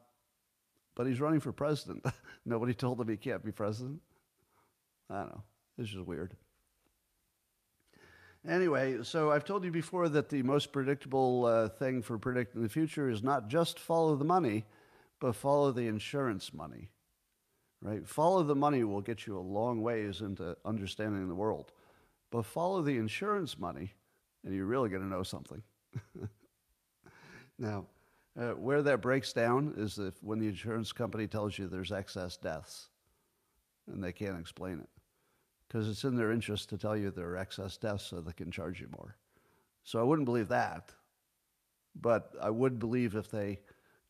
but 0.95 1.07
he's 1.07 1.21
running 1.21 1.39
for 1.39 1.51
president. 1.51 2.05
Nobody 2.45 2.73
told 2.73 2.99
him 2.99 3.07
he 3.07 3.17
can't 3.17 3.43
be 3.45 3.51
president. 3.51 4.01
I 5.09 5.19
don't 5.19 5.29
know. 5.29 5.43
It's 5.77 5.89
just 5.89 6.05
weird. 6.05 6.35
Anyway, 8.47 9.03
so 9.03 9.31
I've 9.31 9.45
told 9.45 9.63
you 9.63 9.71
before 9.71 10.09
that 10.09 10.29
the 10.29 10.41
most 10.41 10.71
predictable 10.71 11.45
uh, 11.45 11.69
thing 11.69 12.01
for 12.01 12.17
predicting 12.17 12.63
the 12.63 12.69
future 12.69 13.09
is 13.09 13.21
not 13.21 13.47
just 13.47 13.77
follow 13.77 14.15
the 14.15 14.25
money, 14.25 14.65
but 15.19 15.35
follow 15.35 15.71
the 15.71 15.87
insurance 15.87 16.51
money. 16.53 16.89
Right? 17.83 18.07
Follow 18.07 18.43
the 18.43 18.55
money 18.55 18.83
will 18.83 19.01
get 19.01 19.27
you 19.27 19.37
a 19.37 19.39
long 19.39 19.81
ways 19.81 20.21
into 20.21 20.57
understanding 20.65 21.27
the 21.27 21.35
world. 21.35 21.71
But 22.31 22.45
follow 22.45 22.81
the 22.81 22.97
insurance 22.97 23.59
money, 23.59 23.93
and 24.43 24.55
you're 24.55 24.65
really 24.65 24.89
going 24.89 25.03
to 25.03 25.07
know 25.07 25.23
something. 25.23 25.61
now, 27.59 27.85
uh, 28.39 28.51
where 28.51 28.81
that 28.81 29.01
breaks 29.01 29.33
down 29.33 29.73
is 29.77 29.99
if 29.99 30.13
when 30.23 30.39
the 30.39 30.47
insurance 30.47 30.91
company 30.91 31.27
tells 31.27 31.59
you 31.59 31.67
there's 31.67 31.91
excess 31.91 32.37
deaths 32.37 32.87
and 33.91 34.03
they 34.03 34.13
can't 34.13 34.39
explain 34.39 34.79
it 34.79 35.00
because 35.71 35.87
it's 35.87 36.03
in 36.03 36.17
their 36.17 36.33
interest 36.33 36.67
to 36.69 36.77
tell 36.77 36.97
you 36.97 37.11
there 37.11 37.29
are 37.29 37.37
excess 37.37 37.77
deaths 37.77 38.07
so 38.07 38.19
they 38.19 38.33
can 38.33 38.51
charge 38.51 38.81
you 38.81 38.89
more. 38.97 39.15
So 39.83 39.99
I 39.99 40.03
wouldn't 40.03 40.25
believe 40.25 40.49
that, 40.49 40.91
but 41.95 42.33
I 42.41 42.49
would 42.49 42.77
believe 42.77 43.15
if 43.15 43.31
they 43.31 43.59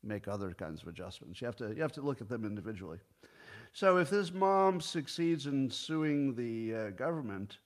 make 0.01 0.27
other 0.27 0.53
kinds 0.53 0.81
of 0.81 0.87
adjustments. 0.87 1.39
You 1.39 1.45
have 1.45 1.55
to, 1.57 1.69
you 1.75 1.83
have 1.83 1.91
to 1.93 2.01
look 2.01 2.19
at 2.19 2.29
them 2.29 2.45
individually. 2.45 2.97
So 3.73 3.97
if 3.97 4.09
this 4.09 4.33
mom 4.33 4.81
succeeds 4.81 5.45
in 5.45 5.69
suing 5.69 6.33
the 6.33 6.75
uh, 6.75 6.89
government, 6.91 7.59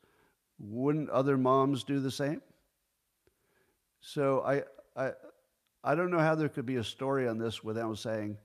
wouldn't 0.59 1.09
other 1.09 1.37
moms 1.37 1.85
do 1.85 2.01
the 2.01 2.11
same? 2.11 2.41
So 4.01 4.41
I, 4.41 4.63
I, 5.01 5.13
I 5.85 5.95
don't 5.95 6.11
know 6.11 6.19
how 6.19 6.35
there 6.35 6.49
could 6.49 6.65
be 6.65 6.75
a 6.75 6.83
story 6.83 7.29
on 7.29 7.37
this 7.37 7.63
without 7.63 7.97
saying 7.97 8.39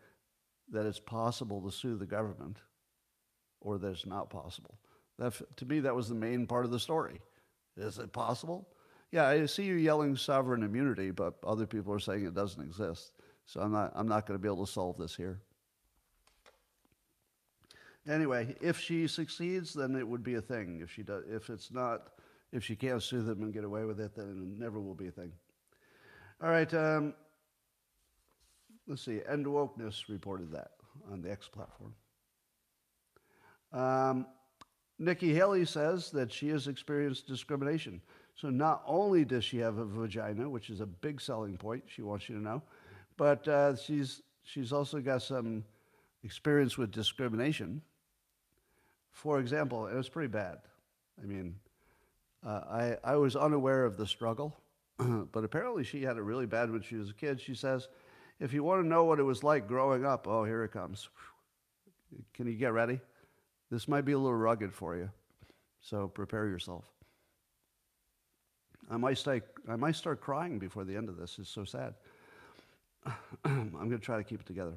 that 0.71 0.87
it's 0.87 1.01
possible 1.01 1.61
to 1.63 1.73
sue 1.77 1.97
the 1.97 2.07
government 2.07 2.59
or 3.61 3.79
that 3.79 3.91
it's 3.91 4.07
not 4.07 4.31
possible. 4.31 4.79
That, 5.21 5.35
to 5.59 5.67
me, 5.67 5.81
that 5.81 5.95
was 5.95 6.09
the 6.09 6.15
main 6.15 6.47
part 6.47 6.65
of 6.65 6.71
the 6.71 6.81
story. 6.81 7.21
Is 7.77 7.99
it 7.99 8.11
possible? 8.13 8.67
Yeah, 9.13 9.29
I 9.29 9.45
see 9.45 9.65
you 9.65 9.75
yelling 9.75 10.17
sovereign 10.17 10.63
immunity, 10.63 11.11
but 11.11 11.35
other 11.47 11.67
people 11.67 11.93
are 11.93 12.01
saying 12.01 12.25
it 12.25 12.35
doesn't 12.35 12.63
exist. 12.63 13.13
So 13.45 13.61
I'm 13.61 13.71
not, 13.71 13.93
I'm 13.95 14.09
not 14.09 14.27
going 14.27 14.39
to 14.39 14.43
be 14.43 14.49
able 14.49 14.65
to 14.65 14.73
solve 14.73 14.97
this 14.97 15.15
here. 15.15 15.43
Anyway, 18.09 18.57
if 18.63 18.81
she 18.81 19.07
succeeds, 19.07 19.75
then 19.75 19.95
it 19.95 20.09
would 20.09 20.23
be 20.23 20.37
a 20.37 20.41
thing. 20.41 20.81
If 20.83 20.91
she 20.91 21.03
does, 21.03 21.23
if 21.29 21.51
it's 21.51 21.71
not, 21.71 22.13
if 22.51 22.65
she 22.65 22.75
can't 22.75 23.03
sue 23.03 23.23
them 23.23 23.43
and 23.43 23.53
get 23.53 23.65
away 23.65 23.85
with 23.85 24.01
it, 24.01 24.15
then 24.17 24.55
it 24.57 24.59
never 24.59 24.81
will 24.81 24.95
be 24.95 25.09
a 25.09 25.13
thing. 25.13 25.33
All 26.43 26.49
right. 26.49 26.73
Um, 26.73 27.13
let's 28.89 29.05
see, 29.05 29.21
End 29.29 29.45
Wokeness 29.45 30.09
reported 30.09 30.51
that 30.53 30.71
on 31.13 31.21
the 31.21 31.31
X 31.31 31.47
platform. 31.47 31.95
Um, 33.73 34.27
Nikki 35.01 35.33
Haley 35.33 35.65
says 35.65 36.11
that 36.11 36.31
she 36.31 36.49
has 36.49 36.69
experienced 36.69 37.27
discrimination. 37.27 38.03
So 38.37 38.51
not 38.51 38.83
only 38.87 39.25
does 39.25 39.45
she 39.45 39.57
have 39.59 39.79
a 39.79 39.85
vagina, 39.85 40.49
which 40.49 40.69
is 40.69 40.81
a 40.81 40.87
big 40.87 41.23
selling 41.23 41.57
point, 41.57 41.85
she 41.87 42.03
wants 42.03 42.29
you 42.29 42.37
to 42.37 42.43
know, 42.43 42.63
but 43.17 43.49
uh, 43.49 43.77
she's 43.77 44.21
she's 44.45 44.73
also 44.73 45.01
got 45.01 45.23
some 45.23 45.65
experience 46.23 46.77
with 46.77 46.91
discrimination. 46.91 47.81
For 49.11 49.41
example, 49.41 49.87
it 49.87 49.95
was 49.95 50.11
pretty 50.11 50.29
bad. 50.29 50.59
I 51.23 51.27
mean, 51.27 51.55
uh, 52.47 52.61
I 52.71 52.97
I 53.03 53.17
was 53.17 53.37
unaware 53.37 53.87
of 53.87 53.97
the 53.97 54.07
struggle, 54.07 54.55
but 54.99 55.45
apparently 55.45 55.83
she 55.83 56.03
had 56.03 56.19
it 56.19 56.23
really 56.23 56.47
bad 56.47 56.71
when 56.71 56.83
she 56.83 56.97
was 56.97 57.09
a 57.09 57.15
kid. 57.15 57.41
She 57.41 57.55
says, 57.55 57.89
if 58.39 58.53
you 58.53 58.63
want 58.63 58.83
to 58.83 58.87
know 58.87 59.05
what 59.05 59.19
it 59.19 59.23
was 59.25 59.43
like 59.43 59.67
growing 59.67 60.05
up, 60.05 60.29
oh, 60.29 60.45
here 60.45 60.63
it 60.63 60.73
comes. 60.73 61.09
Can 62.35 62.47
you 62.47 62.55
get 62.55 62.75
ready? 62.75 63.01
This 63.71 63.87
might 63.87 64.05
be 64.05 64.13
a 64.13 64.19
little 64.19 64.37
rugged 64.37 64.75
for 64.75 64.97
you, 64.97 65.11
so 65.81 66.09
prepare 66.09 66.47
yourself. 66.47 66.85
I 68.91 68.97
might 68.97 69.19
start, 69.19 69.45
I 69.69 69.77
might 69.77 69.95
start 69.95 70.21
crying 70.21 70.59
before 70.59 70.85
the 70.85 70.97
end 70.97 71.09
of 71.09 71.17
this. 71.17 71.39
It's 71.39 71.49
so 71.49 71.65
sad. 71.65 71.95
I'm 73.45 73.71
going 73.71 73.91
to 73.91 73.99
try 73.99 74.17
to 74.17 74.25
keep 74.25 74.41
it 74.41 74.47
together. 74.47 74.77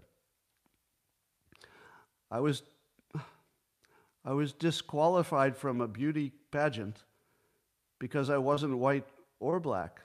I 2.30 2.40
was, 2.40 2.62
I 4.24 4.34
was 4.34 4.54
disqualified 4.54 5.58
from 5.58 5.82
a 5.82 5.88
beauty 5.88 6.32
pageant 6.52 7.04
because 8.00 8.30
I 8.30 8.38
wasn't 8.38 8.78
white 8.78 9.08
or 9.40 9.60
black, 9.60 10.02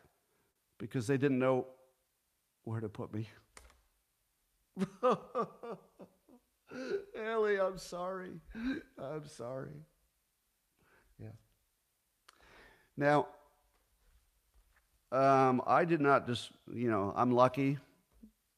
because 0.79 1.07
they 1.07 1.19
didn't 1.19 1.39
know 1.39 1.67
where 2.65 2.81
to 2.81 2.89
put 2.89 3.13
me. 3.13 3.29
Ellie, 7.19 7.61
I'm 7.61 7.79
sorry. 7.79 8.41
I'm 8.99 9.27
sorry. 9.27 9.85
Yeah. 11.21 11.29
Now, 12.97 13.27
um, 15.11 15.63
I 15.67 15.85
did 15.85 16.01
not 16.01 16.27
just, 16.27 16.51
you 16.73 16.91
know, 16.91 17.13
I'm 17.17 17.33
lucky 17.33 17.79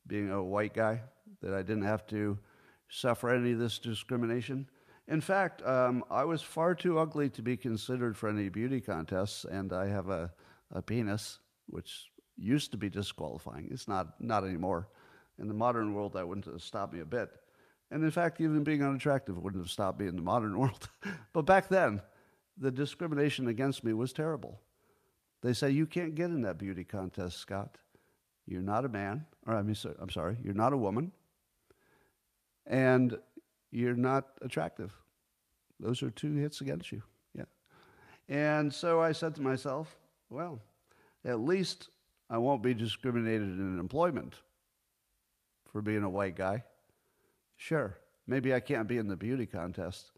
being 0.07 0.31
a 0.31 0.43
white 0.43 0.75
guy 0.75 1.01
that 1.43 1.55
I 1.55 1.63
didn't 1.63 1.85
have 1.85 2.07
to 2.09 2.39
suffer 2.89 3.31
any 3.31 3.53
of 3.53 3.59
this 3.59 3.79
discrimination. 3.79 4.69
In 5.09 5.21
fact, 5.21 5.63
um, 5.67 6.05
I 6.11 6.25
was 6.25 6.43
far 6.43 6.75
too 6.75 6.99
ugly 6.99 7.31
to 7.31 7.43
be 7.43 7.57
considered 7.57 8.17
for 8.17 8.29
any 8.29 8.49
beauty 8.49 8.81
contests, 8.81 9.45
and 9.45 9.73
I 9.73 9.87
have 9.87 10.09
a, 10.09 10.33
a 10.73 10.83
penis, 10.83 11.39
which 11.67 12.11
used 12.37 12.73
to 12.73 12.77
be 12.77 12.89
disqualifying. 12.89 13.69
It's 13.71 13.89
not, 13.89 14.21
not 14.21 14.45
anymore. 14.45 14.89
In 15.39 15.49
the 15.49 15.55
modern 15.55 15.95
world, 15.95 16.13
that 16.15 16.27
wouldn't 16.27 16.61
stopped 16.61 16.93
me 16.93 17.01
a 17.01 17.05
bit. 17.05 17.31
And 17.91 18.05
in 18.05 18.11
fact, 18.11 18.41
even 18.41 18.63
being 18.63 18.83
unattractive 18.83 19.37
wouldn't 19.37 19.63
have 19.63 19.71
stopped 19.71 20.01
me 20.01 20.07
in 20.07 20.17
the 20.17 20.23
modern 20.23 20.59
world. 20.59 20.89
but 21.33 21.43
back 21.43 21.69
then, 21.69 22.01
the 22.57 22.71
discrimination 22.71 23.49
against 23.49 23.83
me 23.85 23.93
was 23.93 24.13
terrible. 24.13 24.61
They 25.43 25.53
say, 25.53 25.71
You 25.71 25.87
can't 25.87 26.15
get 26.15 26.27
in 26.27 26.43
that 26.43 26.59
beauty 26.59 26.85
contest, 26.85 27.39
Scott. 27.39 27.79
You're 28.47 28.63
not 28.63 28.85
a 28.85 28.89
man, 28.89 29.27
or 29.47 29.55
I 29.55 29.63
mean, 29.63 29.77
I'm 30.01 30.11
sorry, 30.11 30.37
you're 30.43 30.55
not 30.55 30.73
a 30.73 30.77
woman, 30.77 31.13
and 32.67 33.17
you're 33.71 33.95
not 33.95 34.27
attractive. 34.43 34.93
Those 35.79 36.03
are 36.03 36.11
two 36.11 36.35
hits 36.35 36.61
against 36.61 36.93
you. 36.93 37.03
Yeah. 37.35 37.45
And 38.29 38.73
so 38.73 39.01
I 39.01 39.13
said 39.13 39.35
to 39.37 39.43
myself, 39.43 39.97
Well, 40.29 40.61
at 41.25 41.41
least 41.41 41.89
I 42.29 42.39
won't 42.39 42.63
be 42.63 42.75
discriminated 42.75 43.49
in 43.49 43.79
employment 43.79 44.35
for 45.73 45.81
being 45.81 46.03
a 46.03 46.11
white 46.11 46.37
guy. 46.37 46.65
Sure, 47.61 47.99
maybe 48.27 48.55
I 48.55 48.61
can't 48.61 48.89
be 48.89 48.97
in 48.97 49.07
the 49.07 49.19
beauty 49.19 49.45
contest. 49.45 50.13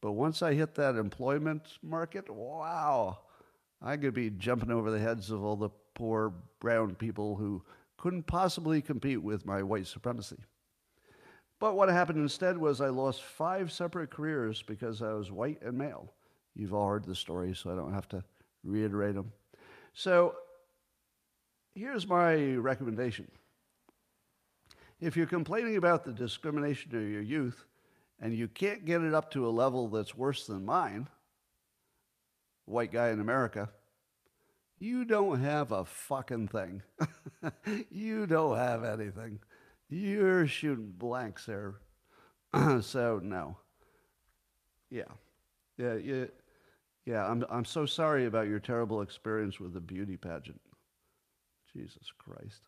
But 0.00 0.12
once 0.12 0.40
I 0.40 0.54
hit 0.54 0.74
that 0.76 0.96
employment 0.96 1.76
market, 1.82 2.30
wow, 2.30 3.18
I 3.82 3.98
could 3.98 4.14
be 4.14 4.30
jumping 4.30 4.70
over 4.70 4.90
the 4.90 4.98
heads 4.98 5.30
of 5.30 5.44
all 5.44 5.54
the 5.54 5.68
poor 5.92 6.32
brown 6.60 6.94
people 6.94 7.36
who 7.36 7.62
couldn't 7.98 8.22
possibly 8.22 8.80
compete 8.80 9.22
with 9.22 9.44
my 9.44 9.62
white 9.62 9.86
supremacy. 9.86 10.38
But 11.60 11.76
what 11.76 11.90
happened 11.90 12.20
instead 12.20 12.56
was 12.56 12.80
I 12.80 12.88
lost 12.88 13.22
five 13.22 13.70
separate 13.70 14.10
careers 14.10 14.62
because 14.62 15.02
I 15.02 15.12
was 15.12 15.30
white 15.30 15.60
and 15.60 15.76
male. 15.76 16.14
You've 16.54 16.72
all 16.72 16.88
heard 16.88 17.04
the 17.04 17.14
story, 17.14 17.54
so 17.54 17.70
I 17.70 17.74
don't 17.74 17.92
have 17.92 18.08
to 18.08 18.24
reiterate 18.64 19.14
them. 19.14 19.30
So 19.92 20.36
here's 21.74 22.08
my 22.08 22.54
recommendation 22.54 23.30
if 25.00 25.16
you're 25.16 25.26
complaining 25.26 25.76
about 25.76 26.04
the 26.04 26.12
discrimination 26.12 26.94
of 26.96 27.08
your 27.08 27.22
youth 27.22 27.64
and 28.20 28.34
you 28.34 28.48
can't 28.48 28.84
get 28.84 29.02
it 29.02 29.14
up 29.14 29.30
to 29.32 29.46
a 29.46 29.50
level 29.50 29.88
that's 29.88 30.16
worse 30.16 30.46
than 30.46 30.64
mine, 30.64 31.08
white 32.64 32.92
guy 32.92 33.10
in 33.10 33.20
America, 33.20 33.68
you 34.78 35.04
don't 35.04 35.40
have 35.40 35.72
a 35.72 35.84
fucking 35.84 36.48
thing. 36.48 36.82
you 37.90 38.26
don't 38.26 38.56
have 38.56 38.84
anything. 38.84 39.40
You're 39.88 40.46
shooting 40.46 40.92
blanks 40.96 41.46
there. 41.46 41.76
so 42.80 43.20
no. 43.22 43.56
Yeah. 44.90 45.02
Yeah, 45.76 45.94
yeah. 45.94 46.24
Yeah, 47.06 47.26
I'm 47.26 47.44
I'm 47.48 47.64
so 47.64 47.86
sorry 47.86 48.26
about 48.26 48.48
your 48.48 48.60
terrible 48.60 49.00
experience 49.00 49.58
with 49.58 49.72
the 49.72 49.80
beauty 49.80 50.16
pageant. 50.18 50.60
Jesus 51.72 52.12
Christ. 52.18 52.60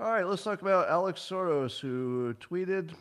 All 0.00 0.10
right, 0.10 0.26
let's 0.26 0.44
talk 0.44 0.62
about 0.62 0.88
Alex 0.88 1.20
Soros, 1.20 1.78
who 1.78 2.34
tweeted 2.40 2.92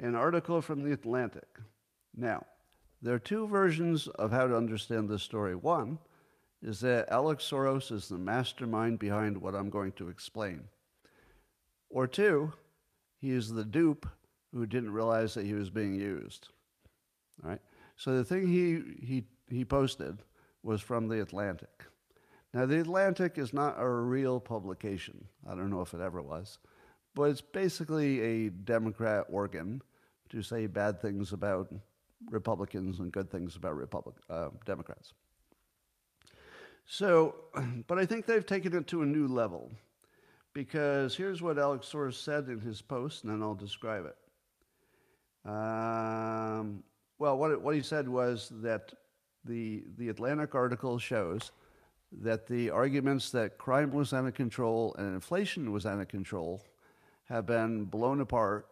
an 0.00 0.16
article 0.16 0.60
from 0.60 0.82
The 0.82 0.90
Atlantic. 0.90 1.46
Now, 2.16 2.44
there 3.00 3.14
are 3.14 3.20
two 3.20 3.46
versions 3.46 4.08
of 4.08 4.32
how 4.32 4.48
to 4.48 4.56
understand 4.56 5.08
this 5.08 5.22
story. 5.22 5.54
One 5.54 5.96
is 6.60 6.80
that 6.80 7.08
Alex 7.10 7.48
Soros 7.48 7.92
is 7.92 8.08
the 8.08 8.18
mastermind 8.18 8.98
behind 8.98 9.38
what 9.38 9.54
I'm 9.54 9.70
going 9.70 9.92
to 9.92 10.08
explain. 10.08 10.64
Or 11.88 12.08
two, 12.08 12.52
he 13.20 13.30
is 13.30 13.52
the 13.52 13.64
dupe 13.64 14.08
who 14.52 14.66
didn't 14.66 14.92
realize 14.92 15.34
that 15.34 15.46
he 15.46 15.54
was 15.54 15.70
being 15.70 15.94
used. 15.94 16.48
All 17.44 17.50
right? 17.50 17.60
So 17.96 18.16
the 18.16 18.24
thing 18.24 18.48
he, 18.48 19.06
he, 19.06 19.24
he 19.48 19.64
posted 19.64 20.18
was 20.64 20.80
from 20.80 21.06
The 21.06 21.22
Atlantic. 21.22 21.84
Now, 22.54 22.66
The 22.66 22.80
Atlantic 22.80 23.36
is 23.36 23.52
not 23.52 23.76
a 23.78 23.88
real 23.88 24.40
publication. 24.40 25.26
I 25.46 25.54
don't 25.54 25.70
know 25.70 25.82
if 25.82 25.92
it 25.94 26.00
ever 26.00 26.22
was. 26.22 26.58
But 27.14 27.30
it's 27.30 27.40
basically 27.40 28.20
a 28.20 28.50
Democrat 28.50 29.26
organ 29.28 29.82
to 30.30 30.42
say 30.42 30.66
bad 30.66 31.00
things 31.00 31.32
about 31.32 31.72
Republicans 32.30 33.00
and 33.00 33.12
good 33.12 33.30
things 33.30 33.56
about 33.56 33.76
Republic, 33.76 34.16
uh, 34.30 34.48
Democrats. 34.66 35.14
So, 36.86 37.34
but 37.86 37.98
I 37.98 38.06
think 38.06 38.26
they've 38.26 38.46
taken 38.46 38.74
it 38.74 38.86
to 38.88 39.02
a 39.02 39.06
new 39.06 39.26
level 39.26 39.70
because 40.54 41.16
here's 41.16 41.42
what 41.42 41.58
Alex 41.58 41.90
Soros 41.92 42.14
said 42.14 42.48
in 42.48 42.60
his 42.60 42.80
post, 42.82 43.24
and 43.24 43.32
then 43.32 43.42
I'll 43.42 43.54
describe 43.54 44.06
it. 44.06 44.16
Um, 45.48 46.82
well, 47.18 47.38
what, 47.38 47.60
what 47.62 47.74
he 47.74 47.82
said 47.82 48.08
was 48.08 48.52
that 48.62 48.92
the, 49.44 49.84
the 49.96 50.08
Atlantic 50.08 50.54
article 50.54 50.98
shows 50.98 51.52
that 52.10 52.46
the 52.46 52.70
arguments 52.70 53.30
that 53.30 53.58
crime 53.58 53.92
was 53.92 54.12
out 54.12 54.26
of 54.26 54.34
control 54.34 54.94
and 54.98 55.14
inflation 55.14 55.72
was 55.72 55.86
out 55.86 56.00
of 56.00 56.08
control 56.08 56.64
have 57.28 57.46
been 57.46 57.84
blown 57.84 58.20
apart 58.20 58.66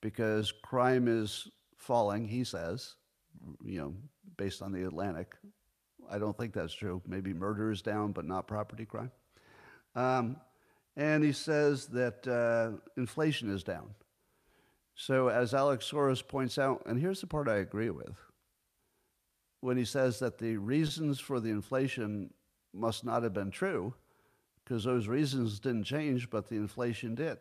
because 0.00 0.50
crime 0.50 1.06
is 1.06 1.48
falling, 1.76 2.26
he 2.26 2.42
says, 2.42 2.96
you 3.64 3.78
know, 3.80 3.94
based 4.36 4.62
on 4.62 4.72
the 4.72 4.84
Atlantic. 4.84 5.36
I 6.10 6.18
don't 6.18 6.36
think 6.36 6.52
that's 6.52 6.74
true. 6.74 7.00
Maybe 7.06 7.32
murder 7.32 7.70
is 7.70 7.82
down, 7.82 8.12
but 8.12 8.24
not 8.24 8.48
property 8.48 8.84
crime. 8.84 9.12
Um, 9.94 10.36
and 10.96 11.22
he 11.22 11.32
says 11.32 11.86
that 11.88 12.26
uh, 12.26 12.78
inflation 12.96 13.54
is 13.54 13.62
down. 13.62 13.90
So, 14.96 15.28
as 15.28 15.54
Alex 15.54 15.90
Soros 15.90 16.26
points 16.26 16.58
out, 16.58 16.82
and 16.86 17.00
here's 17.00 17.20
the 17.20 17.26
part 17.26 17.48
I 17.48 17.56
agree 17.56 17.90
with 17.90 18.16
when 19.60 19.76
he 19.76 19.84
says 19.84 20.18
that 20.18 20.38
the 20.38 20.56
reasons 20.56 21.20
for 21.20 21.38
the 21.38 21.50
inflation 21.50 22.30
must 22.72 23.04
not 23.04 23.22
have 23.22 23.34
been 23.34 23.50
true 23.50 23.94
because 24.64 24.84
those 24.84 25.08
reasons 25.08 25.58
didn't 25.58 25.84
change, 25.84 26.30
but 26.30 26.48
the 26.48 26.56
inflation 26.56 27.14
did. 27.14 27.38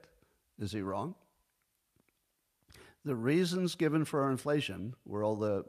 Is 0.58 0.72
he 0.72 0.82
wrong? 0.82 1.16
The 3.06 3.16
reasons 3.16 3.76
given 3.76 4.04
for 4.04 4.24
our 4.24 4.32
inflation 4.32 4.96
were 5.06 5.24
all 5.24 5.36
the 5.36 5.64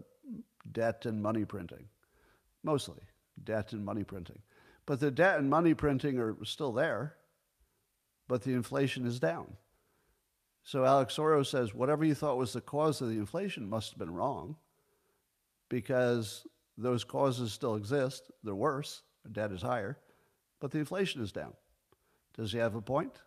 debt 0.72 1.06
and 1.06 1.22
money 1.22 1.44
printing, 1.44 1.84
mostly 2.62 3.02
debt 3.44 3.72
and 3.72 3.84
money 3.84 4.04
printing. 4.04 4.38
But 4.86 5.00
the 5.00 5.10
debt 5.10 5.38
and 5.38 5.48
money 5.48 5.74
printing 5.74 6.18
are 6.18 6.36
still 6.44 6.72
there, 6.72 7.14
but 8.26 8.42
the 8.42 8.52
inflation 8.52 9.06
is 9.06 9.20
down. 9.20 9.56
So 10.64 10.84
Alex 10.84 11.16
Soros 11.16 11.46
says 11.46 11.74
whatever 11.74 12.04
you 12.04 12.14
thought 12.14 12.36
was 12.36 12.52
the 12.52 12.60
cause 12.60 13.00
of 13.00 13.08
the 13.08 13.18
inflation 13.18 13.68
must 13.68 13.90
have 13.90 13.98
been 13.98 14.14
wrong 14.14 14.56
because 15.68 16.46
those 16.76 17.04
causes 17.04 17.52
still 17.52 17.76
exist. 17.76 18.30
They're 18.42 18.54
worse 18.54 19.02
debt 19.30 19.52
is 19.52 19.62
higher, 19.62 19.98
but 20.60 20.70
the 20.70 20.78
inflation 20.78 21.22
is 21.22 21.32
down. 21.32 21.54
Does 22.36 22.52
he 22.52 22.58
have 22.58 22.74
a 22.74 22.82
point? 22.82 23.22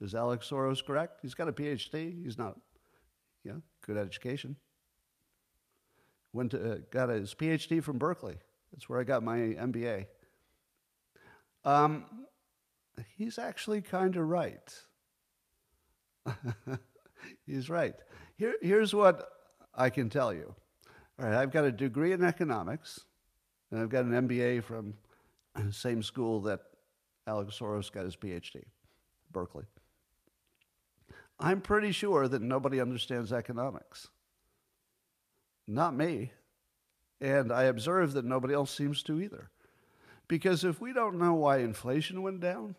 Is 0.00 0.14
Alex 0.14 0.48
Soros 0.48 0.84
correct? 0.84 1.20
He's 1.22 1.34
got 1.34 1.48
a 1.48 1.52
PhD. 1.52 2.22
He's 2.22 2.38
not, 2.38 2.56
you 3.44 3.52
know, 3.52 3.62
good 3.84 3.96
education. 3.96 4.56
Went 6.32 6.52
to, 6.52 6.72
uh, 6.72 6.76
got 6.90 7.08
his 7.08 7.34
PhD 7.34 7.82
from 7.82 7.98
Berkeley. 7.98 8.36
That's 8.72 8.88
where 8.88 9.00
I 9.00 9.04
got 9.04 9.22
my 9.22 9.38
MBA. 9.38 10.06
Um, 11.64 12.04
he's 13.16 13.38
actually 13.38 13.80
kind 13.80 14.16
of 14.16 14.28
right. 14.28 14.74
he's 17.46 17.68
right. 17.68 17.94
Here, 18.36 18.54
here's 18.62 18.94
what 18.94 19.28
I 19.74 19.90
can 19.90 20.10
tell 20.10 20.32
you. 20.32 20.54
All 21.18 21.26
right, 21.26 21.34
I've 21.34 21.50
got 21.50 21.64
a 21.64 21.72
degree 21.72 22.12
in 22.12 22.22
economics, 22.22 23.00
and 23.70 23.80
I've 23.80 23.88
got 23.88 24.04
an 24.04 24.28
MBA 24.28 24.62
from 24.64 24.94
the 25.54 25.72
same 25.72 26.02
school 26.02 26.40
that 26.42 26.60
Alex 27.26 27.58
Soros 27.58 27.92
got 27.92 28.04
his 28.04 28.16
PhD, 28.16 28.62
Berkeley. 29.30 29.64
I'm 31.40 31.60
pretty 31.60 31.92
sure 31.92 32.26
that 32.26 32.42
nobody 32.42 32.80
understands 32.80 33.32
economics. 33.32 34.08
Not 35.66 35.94
me. 35.94 36.32
And 37.20 37.52
I 37.52 37.64
observe 37.64 38.12
that 38.14 38.24
nobody 38.24 38.54
else 38.54 38.74
seems 38.74 39.02
to 39.04 39.20
either. 39.20 39.50
Because 40.26 40.64
if 40.64 40.80
we 40.80 40.92
don't 40.92 41.18
know 41.18 41.34
why 41.34 41.58
inflation 41.58 42.22
went 42.22 42.40
down, 42.40 42.74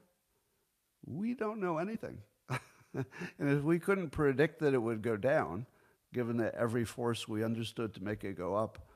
we 1.06 1.34
don't 1.34 1.60
know 1.60 1.78
anything. 1.78 2.20
and 2.94 3.06
if 3.40 3.64
we 3.64 3.80
couldn't 3.80 4.10
predict 4.10 4.60
that 4.60 4.74
it 4.74 4.82
would 4.82 5.02
go 5.02 5.18
down, 5.18 5.66
given 6.14 6.38
that 6.38 6.56
every 6.56 6.86
force 6.86 7.28
we 7.28 7.44
understood 7.44 7.94
to 7.94 8.04
make 8.04 8.24
it 8.24 8.38
go 8.38 8.56
up, 8.56 8.89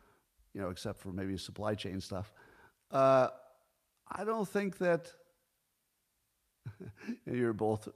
you 0.54 0.62
know, 0.62 0.70
except 0.70 0.99
for 0.99 1.12
maybe 1.12 1.38
supply 1.38 1.76
chain 1.76 1.99
stuff, 1.99 2.32
uh, 2.91 3.30
I 4.12 4.24
don't 4.24 4.47
think 4.47 4.78
that 4.80 5.12
you're 7.26 7.54
both. 7.54 7.88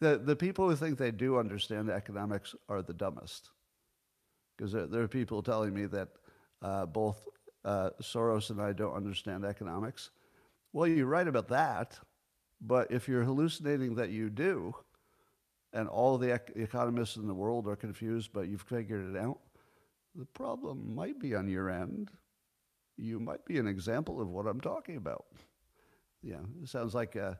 The, 0.00 0.16
the 0.16 0.34
people 0.34 0.68
who 0.68 0.76
think 0.76 0.96
they 0.96 1.10
do 1.10 1.38
understand 1.38 1.90
economics 1.90 2.54
are 2.70 2.80
the 2.80 2.94
dumbest. 2.94 3.50
Because 4.56 4.72
there, 4.72 4.86
there, 4.86 5.02
are 5.02 5.08
people 5.08 5.42
telling 5.42 5.74
me 5.74 5.84
that 5.86 6.08
uh, 6.62 6.86
both 6.86 7.22
uh, 7.64 7.90
Soros 8.00 8.48
and 8.48 8.62
I 8.62 8.72
don't 8.72 8.94
understand 8.94 9.44
economics. 9.44 10.10
Well, 10.72 10.86
you're 10.86 11.06
right 11.06 11.28
about 11.28 11.48
that. 11.48 11.98
But 12.62 12.90
if 12.90 13.08
you're 13.08 13.24
hallucinating 13.24 13.96
that 13.96 14.10
you 14.10 14.30
do, 14.30 14.74
and 15.72 15.88
all 15.88 16.16
the 16.16 16.34
ec- 16.34 16.52
economists 16.54 17.16
in 17.16 17.26
the 17.26 17.34
world 17.34 17.66
are 17.66 17.76
confused, 17.76 18.30
but 18.32 18.48
you've 18.48 18.62
figured 18.62 19.14
it 19.14 19.18
out, 19.18 19.40
the 20.14 20.26
problem 20.26 20.94
might 20.94 21.18
be 21.18 21.34
on 21.34 21.48
your 21.48 21.70
end. 21.70 22.10
You 22.96 23.18
might 23.18 23.44
be 23.44 23.58
an 23.58 23.66
example 23.66 24.20
of 24.20 24.28
what 24.28 24.46
I'm 24.46 24.60
talking 24.60 24.96
about. 24.96 25.24
Yeah, 26.22 26.40
it 26.62 26.68
sounds 26.68 26.94
like 26.94 27.16
a 27.16 27.38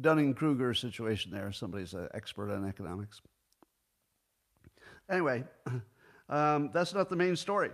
Dunning 0.00 0.34
Kruger 0.34 0.72
situation 0.74 1.30
there. 1.32 1.52
Somebody's 1.52 1.94
an 1.94 2.08
expert 2.14 2.50
on 2.50 2.66
economics. 2.66 3.20
Anyway, 5.10 5.44
um, 6.28 6.70
that's 6.72 6.94
not 6.94 7.10
the 7.10 7.16
main 7.16 7.36
story. 7.36 7.70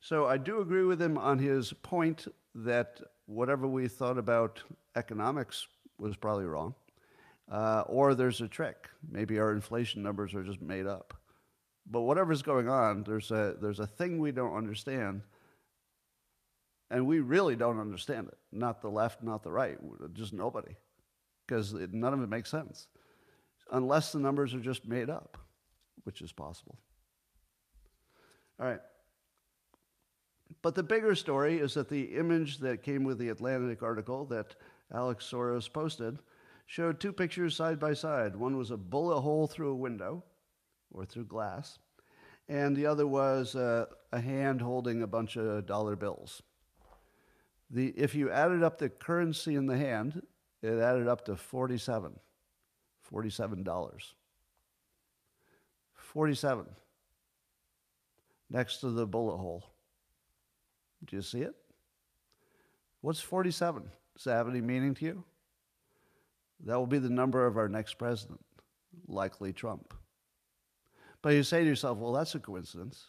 So 0.00 0.26
I 0.26 0.36
do 0.38 0.60
agree 0.60 0.84
with 0.84 1.00
him 1.00 1.18
on 1.18 1.38
his 1.38 1.72
point 1.72 2.26
that 2.54 3.00
whatever 3.26 3.66
we 3.66 3.88
thought 3.88 4.18
about 4.18 4.62
economics 4.96 5.66
was 5.98 6.16
probably 6.16 6.46
wrong. 6.46 6.74
Uh, 7.50 7.82
or 7.86 8.14
there's 8.14 8.40
a 8.40 8.48
trick. 8.48 8.88
Maybe 9.10 9.38
our 9.38 9.52
inflation 9.52 10.02
numbers 10.02 10.34
are 10.34 10.44
just 10.44 10.62
made 10.62 10.86
up. 10.86 11.19
But 11.90 12.02
whatever's 12.02 12.42
going 12.42 12.68
on, 12.68 13.02
there's 13.02 13.32
a, 13.32 13.56
there's 13.60 13.80
a 13.80 13.86
thing 13.86 14.20
we 14.20 14.30
don't 14.30 14.56
understand. 14.56 15.22
And 16.88 17.06
we 17.06 17.20
really 17.20 17.56
don't 17.56 17.80
understand 17.80 18.28
it. 18.28 18.38
Not 18.52 18.80
the 18.80 18.88
left, 18.88 19.22
not 19.22 19.42
the 19.42 19.50
right, 19.50 19.78
just 20.14 20.32
nobody. 20.32 20.76
Because 21.46 21.72
none 21.72 22.14
of 22.14 22.22
it 22.22 22.28
makes 22.28 22.48
sense. 22.48 22.86
Unless 23.72 24.12
the 24.12 24.20
numbers 24.20 24.54
are 24.54 24.60
just 24.60 24.86
made 24.86 25.10
up, 25.10 25.36
which 26.04 26.22
is 26.22 26.32
possible. 26.32 26.78
All 28.60 28.66
right. 28.66 28.80
But 30.62 30.74
the 30.74 30.82
bigger 30.82 31.14
story 31.14 31.58
is 31.58 31.74
that 31.74 31.88
the 31.88 32.16
image 32.16 32.58
that 32.58 32.82
came 32.82 33.02
with 33.02 33.18
the 33.18 33.30
Atlantic 33.30 33.82
article 33.82 34.26
that 34.26 34.54
Alex 34.92 35.28
Soros 35.30 35.72
posted 35.72 36.18
showed 36.66 37.00
two 37.00 37.12
pictures 37.12 37.56
side 37.56 37.80
by 37.80 37.94
side. 37.94 38.36
One 38.36 38.56
was 38.56 38.70
a 38.70 38.76
bullet 38.76 39.20
hole 39.20 39.46
through 39.46 39.70
a 39.70 39.76
window 39.76 40.24
or 40.92 41.04
through 41.04 41.24
glass, 41.24 41.78
and 42.48 42.76
the 42.76 42.86
other 42.86 43.06
was 43.06 43.54
a, 43.54 43.88
a 44.12 44.20
hand 44.20 44.60
holding 44.60 45.02
a 45.02 45.06
bunch 45.06 45.36
of 45.36 45.66
dollar 45.66 45.96
bills. 45.96 46.42
The, 47.70 47.88
if 47.96 48.14
you 48.14 48.30
added 48.30 48.62
up 48.62 48.78
the 48.78 48.88
currency 48.88 49.54
in 49.54 49.66
the 49.66 49.76
hand, 49.76 50.22
it 50.62 50.78
added 50.78 51.06
up 51.06 51.24
to 51.26 51.36
47 51.36 52.18
$47. 53.12 54.12
47 55.94 56.66
next 58.50 58.78
to 58.78 58.90
the 58.90 59.06
bullet 59.06 59.38
hole. 59.38 59.64
Do 61.04 61.16
you 61.16 61.22
see 61.22 61.40
it? 61.40 61.54
What's 63.00 63.20
47? 63.20 63.84
Does 64.14 64.24
that 64.24 64.34
have 64.34 64.48
any 64.48 64.60
meaning 64.60 64.94
to 64.94 65.04
you? 65.04 65.24
That 66.64 66.76
will 66.76 66.86
be 66.86 66.98
the 66.98 67.08
number 67.08 67.46
of 67.46 67.56
our 67.56 67.68
next 67.68 67.94
president, 67.94 68.40
likely 69.08 69.52
Trump. 69.52 69.94
But 71.22 71.34
you 71.34 71.42
say 71.42 71.60
to 71.60 71.66
yourself, 71.66 71.98
well, 71.98 72.12
that's 72.12 72.34
a 72.34 72.38
coincidence. 72.38 73.08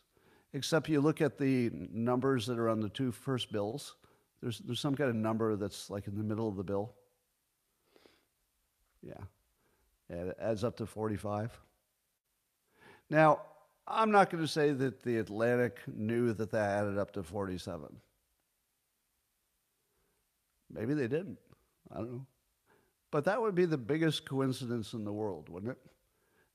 Except 0.53 0.89
you 0.89 0.99
look 0.99 1.21
at 1.21 1.37
the 1.37 1.71
numbers 1.73 2.45
that 2.47 2.59
are 2.59 2.69
on 2.69 2.81
the 2.81 2.89
two 2.89 3.11
first 3.11 3.51
bills. 3.51 3.95
There's, 4.41 4.59
there's 4.59 4.79
some 4.79 4.95
kind 4.95 5.09
of 5.09 5.15
number 5.15 5.55
that's 5.55 5.89
like 5.89 6.07
in 6.07 6.17
the 6.17 6.23
middle 6.23 6.47
of 6.47 6.55
the 6.55 6.63
bill. 6.63 6.93
Yeah. 9.01 9.13
yeah 10.09 10.23
it 10.23 10.37
adds 10.41 10.63
up 10.63 10.77
to 10.77 10.85
45. 10.85 11.57
Now, 13.09 13.41
I'm 13.87 14.11
not 14.11 14.29
going 14.29 14.43
to 14.43 14.47
say 14.47 14.71
that 14.71 15.03
the 15.03 15.17
Atlantic 15.17 15.79
knew 15.87 16.33
that 16.33 16.51
that 16.51 16.81
added 16.81 16.97
up 16.97 17.11
to 17.13 17.23
47. 17.23 17.87
Maybe 20.73 20.93
they 20.93 21.07
didn't. 21.07 21.37
I 21.91 21.97
don't 21.97 22.11
know. 22.11 22.25
But 23.11 23.25
that 23.25 23.41
would 23.41 23.55
be 23.55 23.65
the 23.65 23.77
biggest 23.77 24.25
coincidence 24.25 24.93
in 24.93 25.03
the 25.03 25.11
world, 25.11 25.49
wouldn't 25.49 25.73
it? 25.73 25.77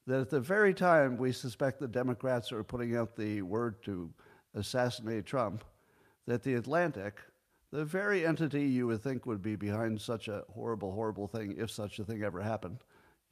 That 0.06 0.20
at 0.20 0.30
the 0.30 0.40
very 0.40 0.72
time 0.72 1.16
we 1.16 1.32
suspect 1.32 1.80
the 1.80 1.88
Democrats 1.88 2.52
are 2.52 2.62
putting 2.62 2.96
out 2.96 3.16
the 3.16 3.42
word 3.42 3.82
to 3.84 4.10
assassinate 4.54 5.26
Trump, 5.26 5.64
that 6.26 6.42
the 6.42 6.54
Atlantic, 6.54 7.20
the 7.72 7.84
very 7.84 8.24
entity 8.24 8.62
you 8.62 8.86
would 8.86 9.02
think 9.02 9.26
would 9.26 9.42
be 9.42 9.56
behind 9.56 10.00
such 10.00 10.28
a 10.28 10.44
horrible, 10.52 10.92
horrible 10.92 11.26
thing, 11.26 11.56
if 11.58 11.70
such 11.70 11.98
a 11.98 12.04
thing 12.04 12.22
ever 12.22 12.40
happened, 12.40 12.78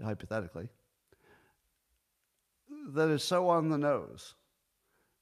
hypothetically, 0.03 0.68
that 2.89 3.09
is 3.09 3.22
so 3.22 3.49
on 3.49 3.68
the 3.68 3.79
nose. 3.79 4.35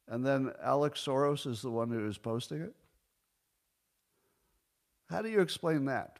And 0.08 0.24
then 0.24 0.52
Alex 0.62 1.04
Soros 1.04 1.46
is 1.46 1.62
the 1.62 1.70
one 1.70 1.90
who 1.90 2.06
is 2.08 2.18
posting 2.18 2.62
it? 2.62 2.74
How 5.08 5.22
do 5.22 5.28
you 5.28 5.40
explain 5.40 5.84
that? 5.84 6.18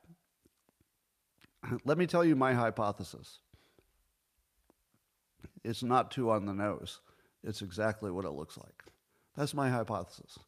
Let 1.85 1.97
me 1.97 2.07
tell 2.07 2.25
you 2.25 2.37
my 2.37 2.53
hypothesis. 2.53 3.39
It's 5.65 5.83
not 5.83 6.11
too 6.11 6.31
on 6.31 6.47
the 6.47 6.55
nose. 6.55 7.01
It's 7.45 7.63
exactly 7.63 8.11
what 8.11 8.25
it 8.25 8.31
looks 8.31 8.57
like. 8.57 8.85
That's 9.37 9.55
my 9.55 9.69
hypothesis. 9.69 10.39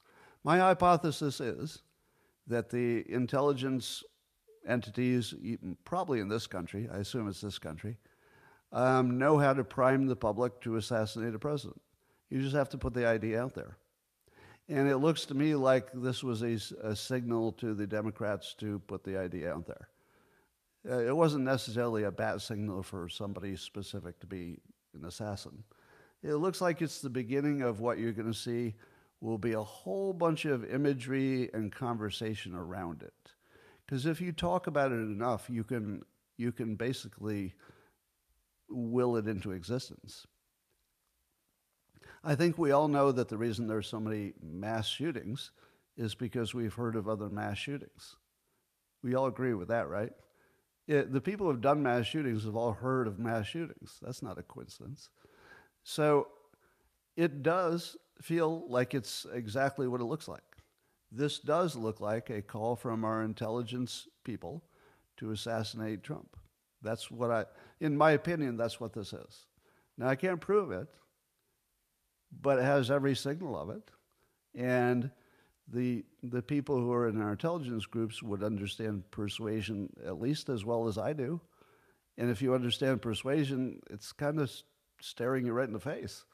My 0.45 0.59
hypothesis 0.59 1.41
is 1.41 1.83
that 2.47 2.71
the 2.71 3.05
intelligence 3.11 4.03
entities, 4.67 5.35
probably 5.85 6.21
in 6.21 6.29
this 6.29 6.47
country, 6.47 6.89
I 6.93 6.99
assume 6.99 7.29
it's 7.29 7.41
this 7.41 7.59
country, 7.59 7.97
um, 8.73 9.19
know 9.19 9.39
how 9.39 9.55
to 9.55 9.65
prime 9.65 10.07
the 10.07 10.17
public 10.17 10.61
to 10.62 10.77
assassinate 10.77 11.35
a 11.35 11.39
president. 11.39 11.81
You 12.29 12.43
just 12.43 12.55
have 12.55 12.69
to 12.71 12.79
put 12.79 12.95
the 12.95 13.07
idea 13.07 13.43
out 13.43 13.55
there. 13.55 13.79
And 14.69 14.89
it 14.89 14.97
looks 14.97 15.27
to 15.27 15.35
me 15.35 15.55
like 15.55 15.89
this 15.93 16.25
was 16.25 16.43
a, 16.43 16.59
a 16.83 16.97
signal 16.97 17.53
to 17.53 17.75
the 17.75 17.87
Democrats 17.87 18.55
to 18.61 18.79
put 18.81 19.05
the 19.05 19.19
idea 19.19 19.53
out 19.53 19.67
there. 19.67 19.89
Uh, 20.89 20.99
it 20.99 21.17
wasn't 21.17 21.45
necessarily 21.45 22.05
a 22.05 22.11
bad 22.11 22.41
signal 22.43 22.83
for 22.83 23.09
somebody 23.09 23.57
specific 23.57 24.19
to 24.21 24.27
be 24.27 24.59
an 24.95 25.05
assassin. 25.05 25.64
It 26.22 26.34
looks 26.34 26.61
like 26.61 26.80
it's 26.80 27.01
the 27.01 27.11
beginning 27.11 27.62
of 27.62 27.80
what 27.80 27.99
you're 27.99 28.12
going 28.12 28.32
to 28.32 28.38
see 28.38 28.74
will 29.20 29.38
be 29.38 29.53
a 29.53 29.62
whole 29.62 30.12
bunch 30.12 30.45
of 30.45 30.64
imagery 30.64 31.51
and 31.53 31.72
conversation 31.72 32.55
around 32.55 33.03
it. 33.03 33.32
Because 33.84 34.07
if 34.07 34.20
you 34.20 34.32
talk 34.32 34.66
about 34.66 34.92
it 34.92 34.97
enough, 34.97 35.49
you 35.51 35.64
can 35.64 36.03
you 36.36 36.51
can 36.53 36.74
basically 36.74 37.55
will 38.68 39.16
it 39.16 39.28
into 39.28 39.53
existence. 39.53 40.26
I 42.22 42.34
think 42.34 42.59
we 42.59 42.72
all 42.72 42.88
know 42.88 43.12
that 43.12 43.28
the 43.28 43.36
reason 43.36 43.66
there's 43.66 43.86
so 43.86 44.01
many 44.01 44.32
mass 44.42 44.88
shootings 44.88 45.53
is 45.97 46.14
because 46.14 46.55
we've 46.55 46.74
heard 46.74 46.97
of 46.97 47.09
other 47.09 47.28
mass 47.28 47.59
shootings. 47.59 48.16
We 49.03 49.14
all 49.14 49.26
agree 49.26 49.55
with 49.55 49.68
that, 49.68 49.88
right? 49.88 50.12
It, 50.87 51.12
the 51.12 51.20
people 51.20 51.47
who 51.47 51.53
have 51.53 51.61
done 51.61 51.82
mass 51.82 52.07
shootings 52.07 52.45
have 52.45 52.57
all 52.57 52.72
heard 52.72 53.07
of 53.07 53.18
mass 53.18 53.47
shootings. 53.47 53.99
That's 54.03 54.22
not 54.22 54.39
a 54.39 54.43
coincidence. 54.43 55.09
So 55.82 56.28
it 57.16 57.43
does 57.43 57.97
feel 58.20 58.64
like 58.68 58.95
it's 58.95 59.26
exactly 59.32 59.89
what 59.89 60.01
it 60.01 60.05
looks 60.05 60.28
like. 60.28 60.43
This 61.11 61.39
does 61.39 61.76
look 61.76 62.01
like 62.01 62.30
a 62.30 62.43
call 62.43 62.76
from 62.76 63.05
our 63.05 63.22
intelligence 63.22 64.09
people 64.24 64.64
to 65.16 65.30
assassinate 65.30 66.03
Trump. 66.03 66.37
That's 66.82 67.11
what 67.11 67.30
I, 67.30 67.45
in 67.80 67.97
my 67.97 68.12
opinion, 68.12 68.57
that's 68.57 68.80
what 68.80 68.93
this 68.93 69.12
is. 69.12 69.47
Now, 69.97 70.09
I 70.09 70.16
can't 70.16 70.41
prove 70.41 70.72
it, 70.72 70.89
but 72.43 72.59
it 72.59 72.64
has 72.64 72.91
every 72.91 73.14
signal 73.14 73.59
of 73.59 73.70
it. 73.70 73.91
And 74.55 75.11
the, 75.69 76.05
the 76.23 76.43
people 76.43 76.79
who 76.79 76.93
are 76.93 77.09
in 77.09 77.21
our 77.21 77.33
intelligence 77.33 77.87
groups 77.87 78.23
would 78.23 78.43
understand 78.43 79.11
persuasion 79.11 79.89
at 80.07 80.21
least 80.21 80.49
as 80.49 80.65
well 80.65 80.87
as 80.87 80.99
I 80.99 81.12
do. 81.12 81.41
And 82.17 82.31
if 82.31 82.43
you 82.43 82.55
understand 82.55 83.03
persuasion, 83.03 83.81
it's 83.91 84.12
kind 84.12 84.39
of 84.41 84.53
staring 85.01 85.47
you 85.47 85.53
right 85.53 85.67
in 85.67 85.73
the 85.73 85.81
face. 85.81 86.25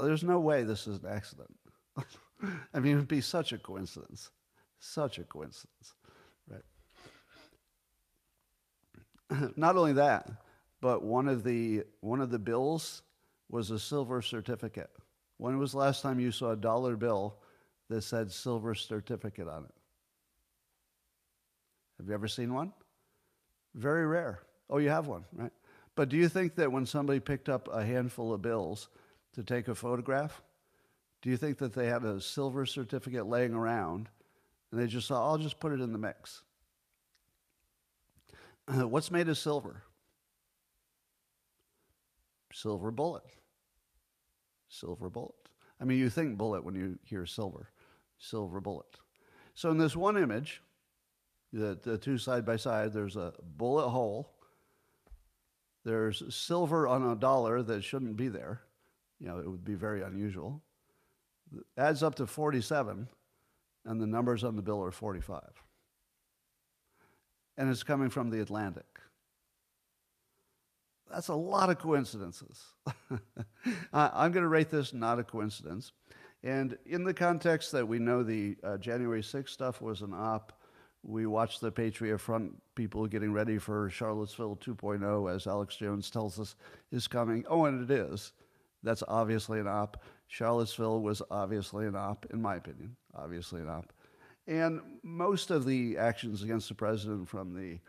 There's 0.00 0.24
no 0.24 0.40
way 0.40 0.62
this 0.62 0.86
is 0.86 0.98
an 1.02 1.08
accident. 1.08 1.54
I 2.74 2.80
mean, 2.80 2.92
it 2.92 2.96
would 2.96 3.08
be 3.08 3.20
such 3.20 3.52
a 3.52 3.58
coincidence. 3.58 4.30
Such 4.78 5.18
a 5.18 5.24
coincidence, 5.24 5.94
right? 6.48 6.62
Not 9.56 9.76
only 9.76 9.94
that, 9.94 10.30
but 10.80 11.02
one 11.02 11.28
of 11.28 11.44
the 11.44 11.84
one 12.00 12.20
of 12.20 12.30
the 12.30 12.38
bills 12.38 13.02
was 13.48 13.70
a 13.70 13.78
silver 13.78 14.20
certificate. 14.20 14.90
When 15.38 15.58
was 15.58 15.72
the 15.72 15.78
last 15.78 16.02
time 16.02 16.20
you 16.20 16.30
saw 16.30 16.50
a 16.50 16.56
dollar 16.56 16.96
bill 16.96 17.38
that 17.88 18.02
said 18.02 18.32
silver 18.32 18.74
certificate 18.74 19.48
on 19.48 19.64
it? 19.64 19.74
Have 21.98 22.08
you 22.08 22.14
ever 22.14 22.28
seen 22.28 22.52
one? 22.52 22.72
Very 23.74 24.06
rare. 24.06 24.40
Oh, 24.68 24.78
you 24.78 24.90
have 24.90 25.06
one, 25.06 25.24
right? 25.32 25.52
But 25.94 26.08
do 26.08 26.16
you 26.16 26.28
think 26.28 26.56
that 26.56 26.70
when 26.70 26.84
somebody 26.84 27.20
picked 27.20 27.48
up 27.48 27.68
a 27.72 27.84
handful 27.84 28.32
of 28.32 28.42
bills 28.42 28.88
to 29.34 29.42
take 29.42 29.68
a 29.68 29.74
photograph, 29.74 30.42
do 31.22 31.30
you 31.30 31.36
think 31.36 31.58
that 31.58 31.72
they 31.72 31.86
had 31.86 32.04
a 32.04 32.20
silver 32.20 32.66
certificate 32.66 33.26
laying 33.26 33.54
around 33.54 34.08
and 34.70 34.80
they 34.80 34.86
just 34.86 35.08
thought, 35.08 35.26
I'll 35.26 35.38
just 35.38 35.58
put 35.58 35.72
it 35.72 35.80
in 35.80 35.92
the 35.92 35.98
mix? 35.98 36.42
What's 38.68 39.10
made 39.10 39.28
of 39.28 39.38
silver? 39.38 39.82
Silver 42.52 42.90
bullet. 42.90 43.24
Silver 44.68 45.08
bullet. 45.08 45.34
I 45.80 45.84
mean, 45.84 45.98
you 45.98 46.10
think 46.10 46.36
bullet 46.36 46.64
when 46.64 46.74
you 46.74 46.98
hear 47.04 47.26
silver. 47.26 47.70
Silver 48.18 48.60
bullet. 48.60 48.86
So 49.54 49.70
in 49.70 49.78
this 49.78 49.96
one 49.96 50.16
image, 50.16 50.62
the, 51.52 51.78
the 51.82 51.94
uh, 51.94 51.96
two 51.96 52.18
side 52.18 52.44
by 52.44 52.56
side, 52.56 52.92
there's 52.92 53.16
a 53.16 53.32
bullet 53.56 53.88
hole. 53.88 54.32
There's 55.84 56.22
silver 56.34 56.86
on 56.88 57.10
a 57.10 57.14
dollar 57.14 57.62
that 57.62 57.84
shouldn't 57.84 58.16
be 58.16 58.28
there. 58.28 58.62
You 59.20 59.28
know, 59.28 59.38
it 59.38 59.48
would 59.48 59.64
be 59.64 59.74
very 59.74 60.02
unusual. 60.02 60.62
It 61.54 61.64
adds 61.78 62.02
up 62.02 62.16
to 62.16 62.26
47, 62.26 63.08
and 63.84 64.00
the 64.00 64.06
numbers 64.06 64.44
on 64.44 64.56
the 64.56 64.62
bill 64.62 64.82
are 64.82 64.90
45. 64.90 65.40
And 67.56 67.70
it's 67.70 67.82
coming 67.82 68.10
from 68.10 68.30
the 68.30 68.40
Atlantic. 68.40 68.84
That's 71.10 71.28
a 71.28 71.34
lot 71.34 71.70
of 71.70 71.78
coincidences. 71.78 72.64
I'm 73.92 74.32
going 74.32 74.42
to 74.42 74.48
rate 74.48 74.70
this 74.70 74.92
not 74.92 75.18
a 75.20 75.24
coincidence. 75.24 75.92
And 76.46 76.78
in 76.86 77.02
the 77.02 77.12
context 77.12 77.72
that 77.72 77.88
we 77.88 77.98
know 77.98 78.22
the 78.22 78.56
uh, 78.62 78.76
January 78.76 79.20
6th 79.20 79.48
stuff 79.48 79.82
was 79.82 80.02
an 80.02 80.14
op, 80.14 80.52
we 81.02 81.26
watched 81.26 81.60
the 81.60 81.72
Patriot 81.72 82.18
Front 82.18 82.54
people 82.76 83.04
getting 83.08 83.32
ready 83.32 83.58
for 83.58 83.90
Charlottesville 83.90 84.54
2.0, 84.54 85.34
as 85.34 85.48
Alex 85.48 85.74
Jones 85.74 86.08
tells 86.08 86.38
us 86.38 86.54
is 86.92 87.08
coming. 87.08 87.44
Oh, 87.50 87.64
and 87.64 87.90
it 87.90 87.92
is. 87.92 88.30
That's 88.84 89.02
obviously 89.08 89.58
an 89.58 89.66
op. 89.66 90.04
Charlottesville 90.28 91.00
was 91.00 91.20
obviously 91.32 91.88
an 91.88 91.96
op, 91.96 92.26
in 92.32 92.40
my 92.40 92.54
opinion, 92.54 92.94
obviously 93.16 93.60
an 93.60 93.68
op. 93.68 93.92
And 94.46 94.80
most 95.02 95.50
of 95.50 95.64
the 95.64 95.98
actions 95.98 96.44
against 96.44 96.68
the 96.68 96.76
president 96.76 97.28
from 97.28 97.54
the 97.54 97.80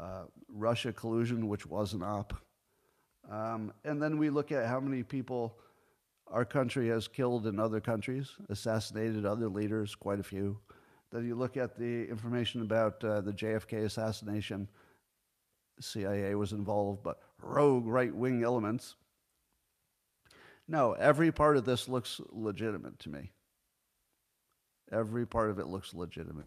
uh, 0.00 0.26
Russia 0.48 0.92
collusion, 0.92 1.48
which 1.48 1.66
was 1.66 1.92
an 1.92 2.04
op, 2.04 2.34
um, 3.28 3.72
and 3.84 4.00
then 4.00 4.16
we 4.16 4.30
look 4.30 4.52
at 4.52 4.66
how 4.66 4.78
many 4.78 5.02
people 5.02 5.58
our 6.28 6.44
country 6.44 6.88
has 6.88 7.08
killed 7.08 7.46
in 7.46 7.60
other 7.60 7.80
countries, 7.80 8.32
assassinated 8.48 9.24
other 9.24 9.48
leaders, 9.48 9.94
quite 9.94 10.20
a 10.20 10.24
few. 10.24 10.58
Then 11.12 11.26
you 11.26 11.34
look 11.34 11.56
at 11.56 11.78
the 11.78 12.08
information 12.08 12.62
about 12.62 13.02
uh, 13.04 13.20
the 13.20 13.32
JFK 13.32 13.84
assassination, 13.84 14.68
CIA 15.80 16.34
was 16.34 16.52
involved, 16.52 17.02
but 17.02 17.20
rogue 17.40 17.86
right 17.86 18.14
wing 18.14 18.42
elements. 18.42 18.96
No, 20.68 20.92
every 20.94 21.30
part 21.30 21.56
of 21.56 21.64
this 21.64 21.88
looks 21.88 22.20
legitimate 22.30 22.98
to 23.00 23.10
me. 23.10 23.30
Every 24.90 25.26
part 25.26 25.50
of 25.50 25.58
it 25.58 25.66
looks 25.66 25.94
legitimate. 25.94 26.46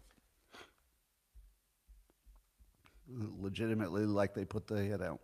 Legitimately, 3.08 4.04
like 4.04 4.34
they 4.34 4.44
put 4.44 4.66
the 4.66 4.84
head 4.84 5.02
out. 5.02 5.20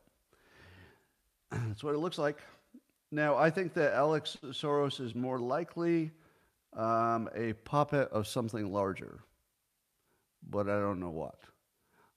That's 1.50 1.84
what 1.84 1.94
it 1.94 1.98
looks 1.98 2.18
like. 2.18 2.38
Now, 3.10 3.36
I 3.36 3.50
think 3.50 3.74
that 3.74 3.94
Alex 3.94 4.36
Soros 4.46 5.00
is 5.00 5.14
more 5.14 5.38
likely 5.38 6.10
um, 6.76 7.28
a 7.34 7.52
puppet 7.52 8.08
of 8.10 8.26
something 8.26 8.72
larger, 8.72 9.20
but 10.48 10.68
I 10.68 10.78
don't 10.80 11.00
know 11.00 11.10
what. 11.10 11.38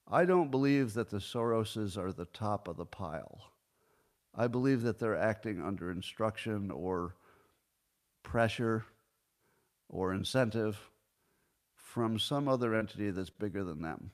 I 0.08 0.24
don't 0.24 0.50
believe 0.50 0.94
that 0.94 1.08
the 1.08 1.18
Soroses 1.18 1.96
are 1.96 2.12
the 2.12 2.24
top 2.26 2.66
of 2.66 2.76
the 2.76 2.84
pile. 2.84 3.52
I 4.34 4.48
believe 4.48 4.82
that 4.82 4.98
they're 4.98 5.16
acting 5.16 5.62
under 5.62 5.90
instruction 5.90 6.70
or 6.70 7.14
pressure 8.22 8.84
or 9.88 10.12
incentive 10.12 10.78
from 11.76 12.18
some 12.18 12.48
other 12.48 12.74
entity 12.74 13.10
that's 13.10 13.30
bigger 13.30 13.64
than 13.64 13.82
them. 13.82 14.10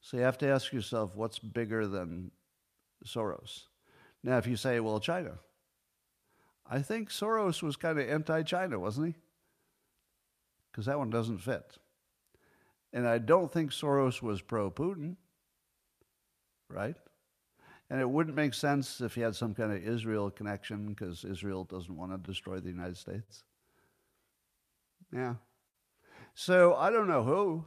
So 0.00 0.16
you 0.16 0.22
have 0.24 0.38
to 0.38 0.48
ask 0.48 0.72
yourself 0.72 1.16
what's 1.16 1.38
bigger 1.38 1.86
than 1.86 2.30
Soros? 3.04 3.64
Now, 4.24 4.38
if 4.38 4.46
you 4.46 4.56
say, 4.56 4.80
well, 4.80 5.00
China, 5.00 5.38
I 6.68 6.80
think 6.80 7.10
Soros 7.10 7.62
was 7.62 7.76
kind 7.76 7.98
of 7.98 8.08
anti 8.08 8.42
China, 8.42 8.78
wasn't 8.78 9.08
he? 9.08 9.14
Because 10.70 10.86
that 10.86 10.98
one 10.98 11.10
doesn't 11.10 11.38
fit. 11.38 11.78
And 12.92 13.06
I 13.06 13.18
don't 13.18 13.52
think 13.52 13.70
Soros 13.70 14.22
was 14.22 14.42
pro 14.42 14.70
Putin, 14.70 15.16
right? 16.68 16.96
And 17.90 18.00
it 18.00 18.08
wouldn't 18.08 18.36
make 18.36 18.54
sense 18.54 19.00
if 19.00 19.14
he 19.14 19.20
had 19.20 19.36
some 19.36 19.54
kind 19.54 19.72
of 19.72 19.86
Israel 19.86 20.30
connection 20.30 20.88
because 20.88 21.24
Israel 21.24 21.64
doesn't 21.64 21.94
want 21.94 22.12
to 22.12 22.18
destroy 22.18 22.58
the 22.58 22.70
United 22.70 22.96
States. 22.96 23.44
Yeah. 25.12 25.34
So 26.34 26.74
I 26.74 26.90
don't 26.90 27.08
know 27.08 27.22
who, 27.22 27.66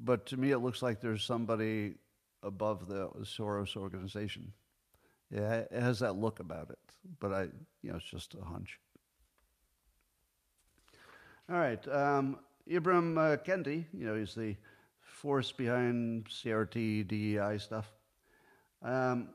but 0.00 0.26
to 0.26 0.36
me 0.36 0.50
it 0.50 0.58
looks 0.58 0.82
like 0.82 1.00
there's 1.00 1.22
somebody 1.22 1.94
above 2.42 2.88
the 2.88 3.08
Soros 3.22 3.76
organization. 3.76 4.52
Yeah, 5.30 5.62
it 5.70 5.72
has 5.72 5.98
that 6.00 6.16
look 6.16 6.40
about 6.40 6.70
it, 6.70 6.78
but 7.18 7.32
I, 7.32 7.42
you 7.82 7.90
know, 7.90 7.96
it's 7.96 8.04
just 8.04 8.34
a 8.34 8.44
hunch. 8.44 8.78
All 11.50 11.56
right, 11.56 11.86
um, 11.88 12.38
Ibram 12.70 13.18
uh, 13.18 13.36
Kendi, 13.36 13.84
you 13.92 14.06
know, 14.06 14.16
he's 14.16 14.34
the 14.34 14.56
force 15.00 15.52
behind 15.52 16.26
CRT, 16.26 17.08
DEI 17.08 17.58
stuff. 17.58 17.92
Um, 18.82 19.30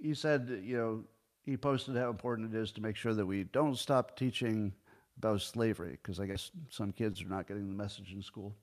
he 0.00 0.14
said, 0.14 0.60
you 0.62 0.76
know, 0.76 1.04
he 1.44 1.56
posted 1.56 1.96
how 1.96 2.10
important 2.10 2.54
it 2.54 2.58
is 2.58 2.70
to 2.72 2.80
make 2.80 2.96
sure 2.96 3.14
that 3.14 3.26
we 3.26 3.44
don't 3.44 3.76
stop 3.76 4.16
teaching 4.16 4.72
about 5.18 5.42
slavery, 5.42 5.98
because 6.02 6.20
I 6.20 6.26
guess 6.26 6.50
some 6.70 6.92
kids 6.92 7.22
are 7.22 7.28
not 7.28 7.48
getting 7.48 7.68
the 7.68 7.74
message 7.74 8.12
in 8.12 8.22
school. 8.22 8.54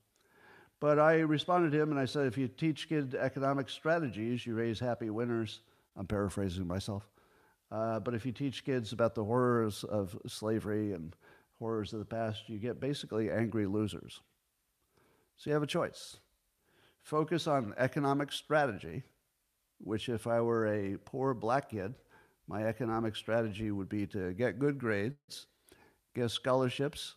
But 0.80 0.98
I 0.98 1.20
responded 1.20 1.72
to 1.72 1.80
him 1.80 1.90
and 1.90 2.00
I 2.00 2.06
said, 2.06 2.26
if 2.26 2.38
you 2.38 2.48
teach 2.48 2.88
kids 2.88 3.14
economic 3.14 3.68
strategies, 3.68 4.46
you 4.46 4.54
raise 4.54 4.80
happy 4.80 5.10
winners 5.10 5.60
I'm 5.96 6.06
paraphrasing 6.06 6.66
myself. 6.66 7.08
Uh, 7.70 8.00
but 8.00 8.14
if 8.14 8.26
you 8.26 8.32
teach 8.32 8.64
kids 8.64 8.92
about 8.92 9.14
the 9.14 9.24
horrors 9.24 9.84
of 9.84 10.16
slavery 10.26 10.92
and 10.92 11.14
horrors 11.58 11.92
of 11.92 11.98
the 11.98 12.04
past, 12.04 12.48
you 12.48 12.58
get 12.58 12.80
basically 12.80 13.30
angry 13.30 13.66
losers. 13.66 14.20
So 15.36 15.50
you 15.50 15.54
have 15.54 15.62
a 15.62 15.68
choice. 15.68 16.16
Focus 17.02 17.46
on 17.46 17.74
economic 17.78 18.32
strategy, 18.32 19.04
which, 19.78 20.08
if 20.08 20.26
I 20.26 20.40
were 20.40 20.66
a 20.66 20.98
poor 20.98 21.32
black 21.32 21.70
kid, 21.70 21.94
my 22.46 22.64
economic 22.64 23.14
strategy 23.14 23.70
would 23.70 23.88
be 23.88 24.06
to 24.08 24.32
get 24.32 24.58
good 24.58 24.78
grades, 24.78 25.46
get 26.14 26.30
scholarships, 26.30 27.14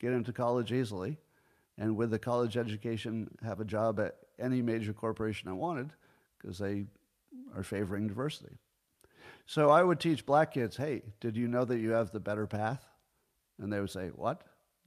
get 0.00 0.12
into 0.12 0.32
college 0.32 0.72
easily, 0.72 1.18
and 1.78 1.94
with 1.94 2.12
a 2.14 2.18
college 2.18 2.56
education, 2.56 3.28
have 3.44 3.60
a 3.60 3.64
job 3.64 4.00
at 4.00 4.16
any 4.38 4.62
major 4.62 4.92
corporation 4.92 5.48
I 5.48 5.52
wanted 5.52 5.90
because 6.38 6.58
they 6.58 6.86
are 7.54 7.62
favoring 7.62 8.06
diversity. 8.06 8.56
So 9.46 9.70
I 9.70 9.82
would 9.82 10.00
teach 10.00 10.26
black 10.26 10.54
kids, 10.54 10.76
hey, 10.76 11.02
did 11.20 11.36
you 11.36 11.48
know 11.48 11.64
that 11.64 11.78
you 11.78 11.90
have 11.90 12.10
the 12.10 12.20
better 12.20 12.46
path? 12.46 12.84
And 13.60 13.72
they 13.72 13.80
would 13.80 13.90
say, 13.90 14.08
what? 14.08 14.42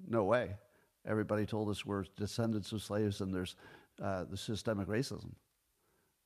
No 0.08 0.24
way. 0.24 0.56
Everybody 1.08 1.46
told 1.46 1.70
us 1.70 1.86
we're 1.86 2.06
descendants 2.18 2.72
of 2.72 2.84
slaves 2.84 3.22
and 3.22 3.34
there's 3.34 3.56
uh, 4.04 4.26
the 4.30 4.38
systemic 4.38 4.88
racism. 4.88 5.32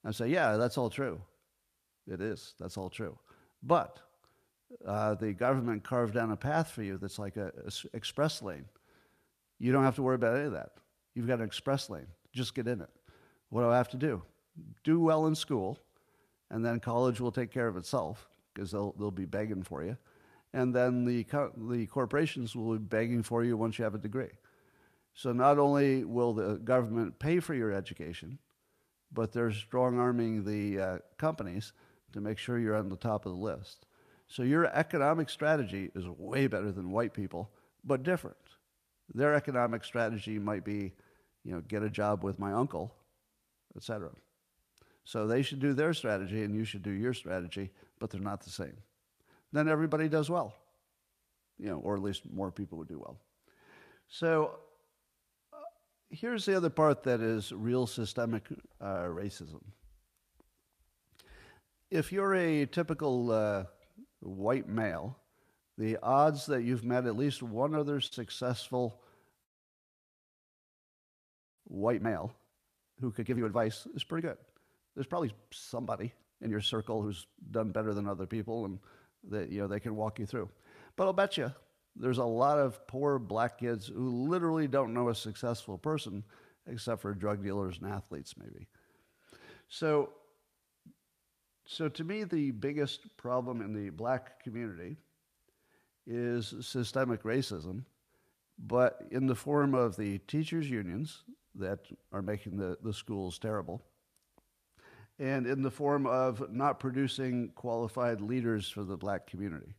I 0.03 0.11
say, 0.11 0.27
yeah, 0.27 0.57
that's 0.57 0.77
all 0.77 0.89
true. 0.89 1.21
It 2.07 2.21
is. 2.21 2.55
That's 2.59 2.75
all 2.75 2.89
true. 2.89 3.17
But 3.61 3.99
uh, 4.85 5.15
the 5.15 5.33
government 5.33 5.83
carved 5.83 6.15
down 6.15 6.31
a 6.31 6.35
path 6.35 6.71
for 6.71 6.83
you 6.83 6.97
that's 6.97 7.19
like 7.19 7.37
an 7.37 7.51
express 7.93 8.41
lane. 8.41 8.65
You 9.59 9.71
don't 9.71 9.83
have 9.83 9.95
to 9.95 10.03
worry 10.03 10.15
about 10.15 10.35
any 10.35 10.47
of 10.47 10.53
that. 10.53 10.71
You've 11.13 11.27
got 11.27 11.39
an 11.39 11.45
express 11.45 11.89
lane. 11.89 12.07
Just 12.33 12.55
get 12.55 12.67
in 12.67 12.81
it. 12.81 12.89
What 13.49 13.61
do 13.61 13.69
I 13.69 13.77
have 13.77 13.89
to 13.89 13.97
do? 13.97 14.23
Do 14.83 14.99
well 14.99 15.27
in 15.27 15.35
school, 15.35 15.79
and 16.53 16.63
then 16.63 16.79
college 16.79 17.19
will 17.19 17.31
take 17.31 17.51
care 17.51 17.67
of 17.67 17.75
itself 17.75 18.29
because 18.53 18.71
they'll, 18.71 18.93
they'll 18.97 19.11
be 19.11 19.25
begging 19.25 19.63
for 19.63 19.83
you. 19.83 19.97
and 20.53 20.73
then 20.73 21.03
the, 21.03 21.23
co- 21.25 21.51
the 21.57 21.87
corporations 21.87 22.55
will 22.55 22.73
be 22.73 22.77
begging 22.77 23.23
for 23.23 23.43
you 23.43 23.57
once 23.57 23.77
you 23.79 23.83
have 23.83 23.95
a 23.95 23.97
degree. 23.99 24.29
So 25.15 25.33
not 25.33 25.57
only 25.59 26.03
will 26.03 26.33
the 26.33 26.55
government 26.57 27.19
pay 27.19 27.39
for 27.39 27.55
your 27.55 27.71
education, 27.73 28.37
but 29.11 29.31
they're 29.31 29.51
strong 29.51 29.99
arming 29.99 30.43
the 30.43 30.79
uh, 30.79 30.97
companies 31.17 31.73
to 32.13 32.21
make 32.21 32.37
sure 32.37 32.59
you're 32.59 32.75
on 32.75 32.89
the 32.89 32.95
top 32.97 33.25
of 33.25 33.31
the 33.31 33.37
list. 33.37 33.87
So 34.27 34.43
your 34.43 34.65
economic 34.67 35.29
strategy 35.29 35.91
is 35.95 36.07
way 36.07 36.47
better 36.47 36.71
than 36.71 36.91
white 36.91 37.13
people, 37.13 37.51
but 37.83 38.03
different. 38.03 38.37
Their 39.13 39.33
economic 39.35 39.83
strategy 39.83 40.39
might 40.39 40.63
be, 40.63 40.93
you 41.43 41.51
know, 41.53 41.61
get 41.61 41.83
a 41.83 41.89
job 41.89 42.23
with 42.23 42.39
my 42.39 42.53
uncle, 42.53 42.93
etc. 43.75 44.11
So 45.03 45.27
they 45.27 45.41
should 45.41 45.59
do 45.59 45.73
their 45.73 45.93
strategy 45.93 46.43
and 46.43 46.55
you 46.55 46.63
should 46.63 46.83
do 46.83 46.91
your 46.91 47.13
strategy, 47.13 47.71
but 47.99 48.09
they're 48.09 48.21
not 48.21 48.41
the 48.41 48.49
same. 48.49 48.77
Then 49.51 49.67
everybody 49.67 50.07
does 50.07 50.29
well, 50.29 50.55
you 51.59 51.67
know, 51.67 51.79
or 51.79 51.95
at 51.95 52.01
least 52.01 52.23
more 52.31 52.51
people 52.51 52.77
would 52.77 52.87
do 52.87 52.99
well. 52.99 53.19
So 54.07 54.59
uh, 55.51 55.57
here's 56.09 56.45
the 56.45 56.55
other 56.55 56.69
part 56.69 57.03
that 57.03 57.21
is 57.21 57.51
real 57.51 57.85
systemic 57.85 58.43
uh, 58.81 59.05
racism. 59.05 59.61
If 61.91 62.11
you're 62.11 62.33
a 62.33 62.65
typical 62.65 63.31
uh, 63.31 63.65
white 64.21 64.67
male, 64.67 65.17
the 65.77 65.97
odds 66.01 66.45
that 66.47 66.63
you've 66.63 66.83
met 66.83 67.05
at 67.05 67.17
least 67.17 67.43
one 67.43 67.75
other 67.75 67.99
successful 67.99 69.01
white 71.65 72.01
male 72.01 72.33
who 72.99 73.11
could 73.11 73.25
give 73.25 73.37
you 73.37 73.45
advice 73.45 73.87
is 73.95 74.03
pretty 74.03 74.27
good. 74.27 74.37
There's 74.95 75.07
probably 75.07 75.33
somebody 75.51 76.13
in 76.41 76.51
your 76.51 76.61
circle 76.61 77.01
who's 77.01 77.25
done 77.51 77.71
better 77.71 77.93
than 77.93 78.07
other 78.07 78.25
people 78.25 78.65
and 78.65 78.79
that 79.29 79.49
you 79.49 79.61
know 79.61 79.67
they 79.67 79.79
can 79.79 79.95
walk 79.95 80.19
you 80.19 80.25
through. 80.25 80.49
But 80.95 81.05
I'll 81.05 81.13
bet 81.13 81.37
you 81.37 81.51
there's 81.95 82.17
a 82.17 82.25
lot 82.25 82.59
of 82.59 82.85
poor 82.87 83.19
black 83.19 83.59
kids 83.59 83.87
who 83.87 84.27
literally 84.27 84.67
don't 84.67 84.93
know 84.93 85.09
a 85.09 85.15
successful 85.15 85.77
person 85.77 86.23
except 86.67 87.01
for 87.01 87.13
drug 87.13 87.43
dealers 87.43 87.77
and 87.81 87.91
athletes 87.91 88.35
maybe. 88.37 88.67
So 89.69 90.09
so 91.65 91.87
to 91.89 92.03
me 92.03 92.23
the 92.23 92.51
biggest 92.51 93.15
problem 93.17 93.61
in 93.61 93.73
the 93.73 93.89
black 93.89 94.43
community 94.43 94.97
is 96.05 96.53
systemic 96.59 97.23
racism, 97.23 97.85
but 98.59 99.01
in 99.11 99.27
the 99.27 99.35
form 99.35 99.73
of 99.73 99.95
the 99.95 100.17
teachers' 100.19 100.69
unions 100.69 101.23
that 101.55 101.79
are 102.11 102.21
making 102.21 102.57
the, 102.57 102.77
the 102.83 102.93
schools 102.93 103.39
terrible, 103.39 103.81
and 105.19 105.45
in 105.45 105.61
the 105.61 105.71
form 105.71 106.05
of 106.05 106.51
not 106.51 106.79
producing 106.79 107.49
qualified 107.55 108.21
leaders 108.21 108.69
for 108.69 108.83
the 108.83 108.97
black 108.97 109.27
community. 109.27 109.73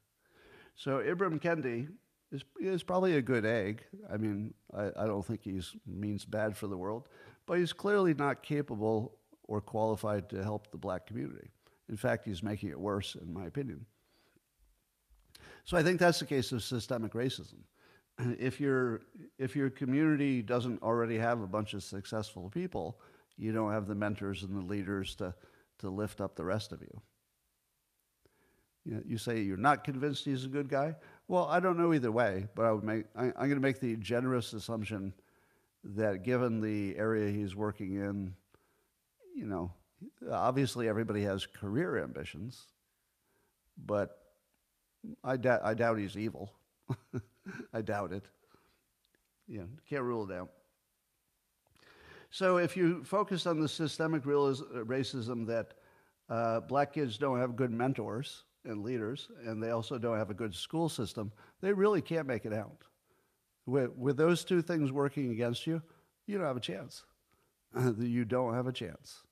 So 0.77 0.99
Ibram 0.99 1.41
Kendi 1.41 1.89
is, 2.33 2.45
is 2.61 2.83
probably 2.83 3.17
a 3.17 3.23
good 3.23 3.45
egg. 3.45 3.85
I 4.13 4.17
mean, 4.17 4.55
I, 4.77 4.91
I 4.97 5.07
don't 5.07 5.25
think 5.25 5.43
he 5.43 5.61
means 5.87 6.25
bad 6.25 6.57
for 6.57 6.67
the 6.67 6.77
world, 6.77 7.09
but 7.47 7.59
he's 7.59 7.73
clearly 7.73 8.15
not 8.15 8.43
capable 8.43 9.17
or 9.45 9.61
qualified 9.61 10.29
to 10.31 10.43
help 10.43 10.71
the 10.71 10.79
black 10.79 11.07
community. 11.07 11.49
In 11.89 11.97
fact, 11.97 12.25
he's 12.25 12.43
making 12.43 12.71
it 12.71 12.81
worse, 12.81 13.15
in 13.15 13.33
my 13.33 13.47
opinion. 13.47 13.85
So 15.65 15.77
I 15.77 15.83
think 15.83 15.99
that's 16.01 16.19
the 16.19 16.27
case 16.27 16.53
of 16.53 16.63
systemic 16.63 17.13
racism. 17.13 17.59
If, 18.39 18.61
your 18.61 19.01
if 19.39 19.57
your 19.57 19.71
community 19.71 20.41
doesn't 20.41 20.81
already 20.83 21.19
have 21.19 21.41
a 21.41 21.49
bunch 21.49 21.75
of 21.75 21.83
successful 21.83 22.49
people, 22.49 23.01
you 23.37 23.53
don't 23.53 23.73
have 23.73 23.87
the 23.87 23.95
mentors 23.95 24.43
and 24.43 24.57
the 24.57 24.65
leaders 24.65 25.15
to, 25.17 25.35
to 25.79 25.91
lift 25.91 26.21
up 26.21 26.37
the 26.37 26.45
rest 26.45 26.73
of 26.73 26.81
you. 26.81 27.01
You, 28.85 28.95
know, 28.95 29.03
you 29.07 29.19
say 29.19 29.41
you're 29.41 29.57
not 29.57 29.83
convinced 29.83 30.25
he's 30.25 30.45
a 30.45 30.49
good 30.49 30.69
guy. 30.69 30.95
Well, 31.27 31.47
I 31.47 31.59
don't 31.59 31.79
know 31.79 31.95
either 31.95 32.13
way, 32.13 32.47
but 32.55 32.67
I 32.67 32.73
would 32.73 32.85
make, 32.85 33.07
I, 33.17 33.25
I'm 33.25 33.33
going 33.35 33.51
to 33.51 33.61
make 33.61 33.81
the 33.81 33.97
generous 33.97 34.53
assumption 34.53 35.15
that 35.85 36.23
given 36.23 36.61
the 36.61 36.97
area 36.97 37.31
he's 37.31 37.57
working 37.57 37.95
in, 37.95 38.35
you 39.35 39.47
know, 39.47 39.73
obviously 40.31 40.89
everybody 40.89 41.23
has 41.23 41.47
career 41.47 42.03
ambitions, 42.03 42.67
but 43.87 44.19
I, 45.23 45.37
doubt, 45.37 45.61
I 45.65 45.75
doubt 45.75 45.99
he's 45.99 46.17
evil. 46.17 46.53
I 47.73 47.83
doubt 47.83 48.13
it. 48.13 48.25
Yeah, 49.49 49.63
can't 49.89 50.03
rule 50.03 50.31
it 50.31 50.35
out. 50.35 50.51
So 52.35 52.57
if 52.57 52.77
you 52.77 53.05
focus 53.05 53.47
on 53.47 53.61
the 53.61 53.69
systemic 53.69 54.25
racism 54.25 55.47
that 55.47 55.75
uh, 56.29 56.59
black 56.63 56.93
kids 56.93 57.17
don't 57.17 57.39
have 57.39 57.55
good 57.55 57.71
mentors 57.71 58.43
and 58.65 58.83
leaders, 58.83 59.29
and 59.47 59.63
they 59.63 59.71
also 59.71 59.99
don't 59.99 60.19
have 60.19 60.31
a 60.31 60.35
good 60.35 60.53
school 60.53 60.89
system, 60.89 61.31
they 61.61 61.73
really 61.73 62.03
can't 62.03 62.27
make 62.27 62.45
it 62.45 62.53
out. 62.53 62.83
With, 63.67 63.93
with 63.97 64.17
those 64.17 64.45
two 64.45 64.63
things 64.63 64.91
working 64.91 65.31
against 65.31 65.65
you, 65.65 65.81
you 66.27 66.37
don't 66.37 66.49
have 66.49 66.57
a 66.57 66.61
chance. 66.61 67.05
you 68.01 68.25
don't 68.25 68.53
have 68.53 68.67
a 68.67 68.73
chance. 68.73 69.23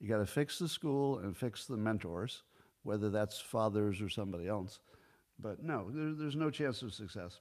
You 0.00 0.08
got 0.08 0.20
to 0.20 0.26
fix 0.26 0.58
the 0.58 0.66
school 0.66 1.18
and 1.18 1.36
fix 1.36 1.66
the 1.66 1.76
mentors, 1.76 2.42
whether 2.84 3.10
that's 3.10 3.38
fathers 3.38 4.00
or 4.00 4.08
somebody 4.08 4.48
else. 4.48 4.80
But 5.38 5.62
no, 5.62 5.90
there, 5.90 6.14
there's 6.14 6.36
no 6.36 6.48
chance 6.48 6.80
of 6.80 6.94
success. 6.94 7.40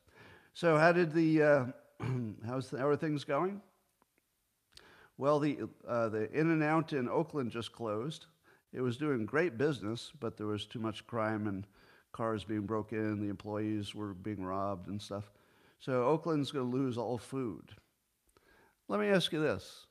So, 0.54 0.78
how 0.78 0.92
did 0.92 1.14
the 1.14 1.42
uh, 1.42 1.66
how's 2.46 2.70
the, 2.70 2.80
how 2.80 2.88
are 2.90 2.98
things 2.98 3.24
going? 3.24 3.62
Well, 5.18 5.40
the 5.40 5.60
uh, 5.88 6.10
the 6.10 6.32
In-N-Out 6.32 6.94
in 6.94 7.08
Oakland 7.08 7.52
just 7.52 7.72
closed. 7.72 8.26
It 8.74 8.82
was 8.82 8.98
doing 8.98 9.26
great 9.26 9.58
business, 9.58 10.12
but 10.20 10.36
there 10.36 10.48
was 10.48 10.66
too 10.66 10.80
much 10.80 11.08
crime 11.08 11.48
and 11.48 11.66
cars 12.12 12.44
being 12.44 12.66
broken. 12.66 13.22
The 13.22 13.30
employees 13.30 13.96
were 13.96 14.14
being 14.14 14.44
robbed 14.44 14.90
and 14.90 15.02
stuff. 15.02 15.32
So 15.80 16.04
Oakland's 16.04 16.52
going 16.52 16.70
to 16.70 16.78
lose 16.78 16.98
all 16.98 17.18
food. 17.18 17.72
Let 18.90 19.00
me 19.00 19.08
ask 19.08 19.32
you 19.32 19.40
this: 19.40 19.86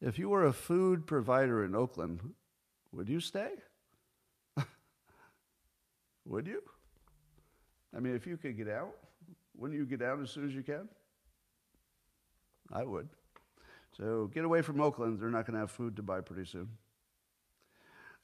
If 0.00 0.18
you 0.18 0.30
were 0.30 0.46
a 0.46 0.52
food 0.52 1.06
provider 1.06 1.64
in 1.64 1.74
Oakland, 1.74 2.20
would 2.92 3.08
you 3.08 3.20
stay? 3.20 3.50
would 6.24 6.46
you? 6.46 6.62
I 7.94 8.00
mean, 8.00 8.14
if 8.14 8.26
you 8.26 8.38
could 8.38 8.56
get 8.56 8.68
out, 8.68 8.94
wouldn't 9.56 9.78
you 9.78 9.84
get 9.84 10.00
out 10.00 10.20
as 10.20 10.30
soon 10.30 10.46
as 10.46 10.54
you 10.54 10.62
can? 10.62 10.88
I 12.72 12.82
would. 12.84 13.08
So 13.96 14.30
get 14.32 14.44
away 14.44 14.62
from 14.62 14.80
Oakland. 14.80 15.20
They're 15.20 15.30
not 15.30 15.46
going 15.46 15.54
to 15.54 15.60
have 15.60 15.70
food 15.70 15.96
to 15.96 16.02
buy 16.02 16.20
pretty 16.20 16.48
soon. 16.48 16.68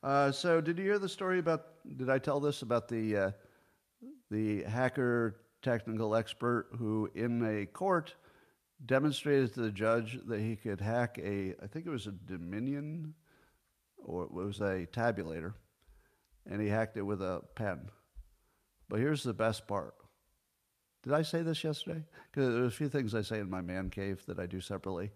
Uh, 0.03 0.33
so 0.33 0.61
did 0.61 0.79
you 0.79 0.85
hear 0.85 0.99
the 0.99 1.09
story 1.09 1.39
about? 1.39 1.67
Did 1.97 2.11
I 2.11 2.19
tell 2.19 2.41
this 2.41 2.63
about 2.63 2.89
the 2.89 3.17
uh, 3.17 3.31
the 4.31 4.63
hacker 4.65 5.37
technical 5.63 6.17
expert 6.17 6.69
who, 6.79 7.11
in 7.15 7.45
a 7.45 7.67
court, 7.67 8.15
demonstrated 8.87 9.53
to 9.55 9.61
the 9.61 9.71
judge 9.71 10.19
that 10.27 10.41
he 10.41 10.57
could 10.57 10.81
hack 10.81 11.19
a, 11.23 11.55
I 11.63 11.67
think 11.67 11.87
it 11.87 11.91
was 11.91 12.07
a 12.07 12.13
Dominion, 12.13 13.15
or 13.99 14.25
it 14.25 14.33
was 14.33 14.61
a 14.61 14.87
tabulator, 14.87 15.53
and 16.51 16.63
he 16.63 16.69
hacked 16.69 16.97
it 16.97 17.03
with 17.03 17.21
a 17.21 17.43
pen. 17.55 17.91
But 18.89 19.01
here's 19.01 19.23
the 19.23 19.35
best 19.35 19.69
part. 19.69 19.95
Did 21.03 21.13
I 21.13 21.23
say 21.23 21.43
this 21.43 21.63
yesterday? 21.63 22.03
Because 22.31 22.55
there's 22.55 22.73
a 22.73 22.77
few 22.77 22.89
things 22.89 23.15
I 23.15 23.23
say 23.23 23.39
in 23.39 23.51
my 23.51 23.61
man 23.61 23.91
cave 23.91 24.23
that 24.27 24.39
I 24.39 24.47
do 24.47 24.61
separately 24.61 25.11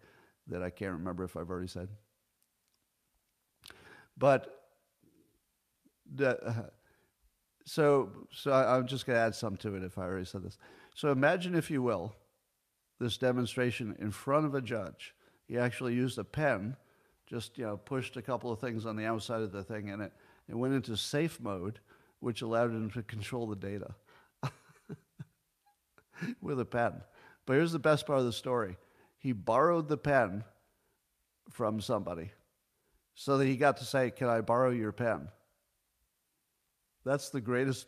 that 0.48 0.62
I 0.62 0.70
can't 0.70 0.92
remember 0.92 1.24
if 1.24 1.36
I've 1.36 1.50
already 1.50 1.68
said. 1.68 1.88
But 4.16 4.64
the, 6.12 6.40
uh, 6.42 6.62
so, 7.64 8.10
so 8.32 8.52
I, 8.52 8.76
I'm 8.76 8.86
just 8.86 9.06
going 9.06 9.16
to 9.16 9.22
add 9.22 9.34
some 9.34 9.56
to 9.58 9.74
it 9.76 9.82
if 9.82 9.98
I 9.98 10.02
already 10.02 10.26
said 10.26 10.42
this. 10.42 10.58
So 10.94 11.10
imagine, 11.10 11.54
if 11.54 11.70
you 11.70 11.82
will, 11.82 12.14
this 13.00 13.16
demonstration 13.16 13.96
in 13.98 14.10
front 14.10 14.46
of 14.46 14.54
a 14.54 14.60
judge. 14.60 15.14
He 15.46 15.58
actually 15.58 15.94
used 15.94 16.18
a 16.18 16.24
pen, 16.24 16.76
just 17.26 17.58
you 17.58 17.64
know, 17.64 17.76
pushed 17.76 18.16
a 18.16 18.22
couple 18.22 18.50
of 18.50 18.60
things 18.60 18.86
on 18.86 18.96
the 18.96 19.04
outside 19.04 19.42
of 19.42 19.52
the 19.52 19.62
thing, 19.62 19.90
and 19.90 20.02
it, 20.02 20.12
it 20.48 20.54
went 20.54 20.74
into 20.74 20.96
safe 20.96 21.40
mode 21.40 21.80
which 22.20 22.40
allowed 22.40 22.70
him 22.70 22.90
to 22.90 23.02
control 23.02 23.46
the 23.46 23.56
data 23.56 23.94
with 26.40 26.58
a 26.58 26.64
pen. 26.64 26.94
But 27.44 27.54
here's 27.54 27.72
the 27.72 27.78
best 27.78 28.06
part 28.06 28.20
of 28.20 28.24
the 28.24 28.32
story 28.32 28.76
he 29.24 29.32
borrowed 29.32 29.88
the 29.88 29.96
pen 29.96 30.44
from 31.48 31.80
somebody 31.80 32.30
so 33.14 33.38
that 33.38 33.46
he 33.46 33.56
got 33.56 33.78
to 33.78 33.84
say, 33.84 34.10
Can 34.10 34.28
I 34.28 34.42
borrow 34.42 34.70
your 34.70 34.92
pen? 34.92 35.28
That's 37.06 37.30
the 37.30 37.40
greatest, 37.40 37.86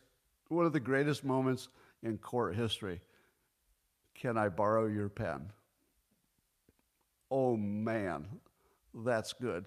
one 0.49 0.65
of 0.65 0.73
the 0.73 0.81
greatest 0.81 1.25
moments 1.25 1.69
in 2.03 2.17
court 2.17 2.57
history. 2.57 3.03
Can 4.15 4.39
I 4.39 4.49
borrow 4.49 4.87
your 4.87 5.11
pen? 5.11 5.53
Oh 7.31 7.55
man, 7.55 8.27
that's 8.95 9.35
good. 9.35 9.67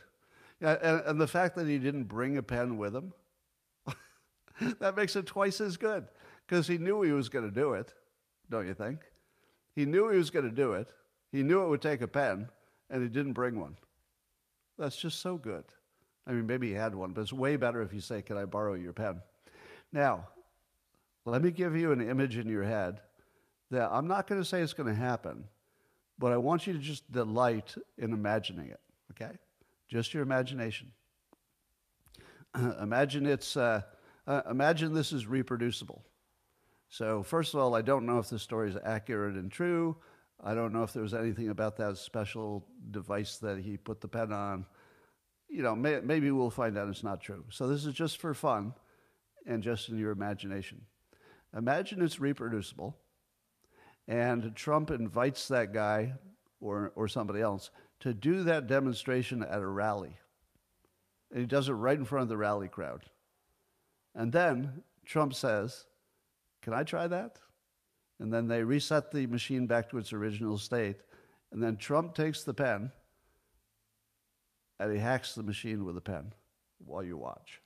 And, 0.62 1.04
and 1.06 1.22
the 1.22 1.28
fact 1.28 1.56
that 1.56 1.68
he 1.68 1.78
didn't 1.78 2.06
bring 2.06 2.38
a 2.38 2.44
pen 2.44 2.80
with 2.80 2.96
him 2.96 3.14
that 4.80 4.98
makes 4.98 5.16
it 5.16 5.28
twice 5.28 5.62
as 5.62 5.78
good 5.78 6.08
because 6.48 6.68
he 6.68 6.80
knew 6.80 7.04
he 7.04 7.12
was 7.12 7.30
going 7.30 7.46
to 7.46 7.54
do 7.54 7.74
it, 7.74 7.94
don't 8.50 8.66
you 8.66 8.74
think? 8.74 9.02
He 9.76 9.86
knew 9.86 10.10
he 10.10 10.18
was 10.18 10.32
going 10.32 10.46
to 10.46 10.52
do 10.52 10.74
it. 10.74 10.92
He 11.32 11.44
knew 11.44 11.64
it 11.64 11.70
would 11.70 11.82
take 11.82 12.02
a 12.02 12.08
pen, 12.08 12.50
and 12.90 13.04
he 13.04 13.10
didn't 13.10 13.34
bring 13.34 13.60
one. 13.60 13.78
That's 14.78 14.98
just 14.98 15.22
so 15.22 15.38
good. 15.38 15.66
I 16.26 16.32
mean, 16.32 16.48
maybe 16.48 16.70
he 16.70 16.74
had 16.74 16.96
one, 16.96 17.12
but 17.12 17.22
it's 17.22 17.34
way 17.34 17.56
better 17.56 17.82
if 17.82 17.94
you 17.94 18.02
say, 18.02 18.22
Can 18.22 18.38
I 18.38 18.46
borrow 18.46 18.74
your 18.74 18.94
pen? 18.94 19.22
Now, 19.92 20.28
let 21.26 21.42
me 21.42 21.52
give 21.52 21.76
you 21.76 21.92
an 21.92 22.08
image 22.08 22.38
in 22.38 22.48
your 22.48 22.64
head 22.64 23.02
that 23.72 23.90
I'm 23.92 24.08
not 24.08 24.28
going 24.28 24.42
to 24.42 24.46
say 24.46 24.62
it's 24.62 24.74
going 24.74 24.90
to 24.90 25.00
happen, 25.00 25.44
but 26.18 26.32
I 26.32 26.38
want 26.38 26.68
you 26.68 26.74
to 26.74 26.80
just 26.80 27.12
delight 27.12 27.76
in 27.98 28.14
imagining 28.14 28.70
it, 28.70 28.80
okay? 29.12 29.34
Just 29.88 30.14
your 30.14 30.24
imagination. 30.24 30.92
imagine 32.82 33.26
it's, 33.26 33.56
uh, 33.58 33.82
uh, 34.28 34.42
imagine 34.50 34.94
this 34.94 35.12
is 35.12 35.28
reproducible. 35.28 36.04
So, 36.90 37.22
first 37.22 37.54
of 37.54 37.60
all, 37.60 37.76
I 37.76 37.84
don't 37.84 38.06
know 38.06 38.18
if 38.18 38.30
the 38.30 38.40
story 38.40 38.70
is 38.70 38.78
accurate 38.84 39.36
and 39.36 39.52
true. 39.52 39.98
I 40.42 40.54
don't 40.54 40.72
know 40.72 40.84
if 40.84 40.94
there 40.94 41.04
was 41.04 41.14
anything 41.14 41.50
about 41.50 41.78
that 41.78 41.98
special 41.98 42.66
device 42.92 43.38
that 43.38 43.60
he 43.60 43.78
put 43.78 44.00
the 44.00 44.08
pen 44.08 44.32
on. 44.32 44.66
You 45.50 45.64
know, 45.64 45.76
may, 45.76 46.00
maybe 46.02 46.32
we'll 46.32 46.50
find 46.50 46.78
out 46.78 46.88
it's 46.88 47.04
not 47.04 47.22
true. 47.22 47.44
So, 47.50 47.68
this 47.68 47.86
is 47.86 47.94
just 47.94 48.20
for 48.20 48.34
fun 48.34 48.74
and 49.46 49.64
just 49.64 49.90
in 49.90 49.98
your 49.98 50.12
imagination. 50.12 50.82
Imagine 51.58 52.02
it's 52.02 52.20
reproducible, 52.20 52.96
and 54.08 54.56
Trump 54.56 54.92
invites 54.92 55.48
that 55.48 55.74
guy 55.74 56.14
or, 56.62 56.92
or 56.96 57.08
somebody 57.08 57.42
else 57.42 57.72
to 58.02 58.14
do 58.14 58.44
that 58.44 58.68
demonstration 58.68 59.44
at 59.44 59.62
a 59.62 59.68
rally. 59.68 60.18
And 61.32 61.42
he 61.42 61.46
does 61.46 61.70
it 61.70 61.74
right 61.74 61.98
in 61.98 62.06
front 62.06 62.24
of 62.24 62.30
the 62.30 62.38
rally 62.38 62.68
crowd. 62.68 63.04
And 64.16 64.32
then 64.32 64.84
Trump 65.06 65.34
says, 65.34 65.86
Can 66.62 66.74
I 66.74 66.84
try 66.84 67.08
that? 67.08 67.40
And 68.20 68.34
then 68.34 68.48
they 68.48 68.64
reset 68.64 69.12
the 69.12 69.28
machine 69.28 69.66
back 69.66 69.90
to 69.90 69.98
its 69.98 70.12
original 70.12 70.58
state. 70.58 70.98
And 71.52 71.64
then 71.64 71.78
Trump 71.78 72.16
takes 72.16 72.44
the 72.44 72.54
pen 72.54 72.92
and 74.80 74.94
he 74.94 75.00
hacks 75.00 75.36
the 75.36 75.44
machine 75.44 75.86
with 75.86 75.98
a 75.98 76.02
pen 76.02 76.34
while 76.86 77.04
you 77.04 77.18
watch. 77.18 77.62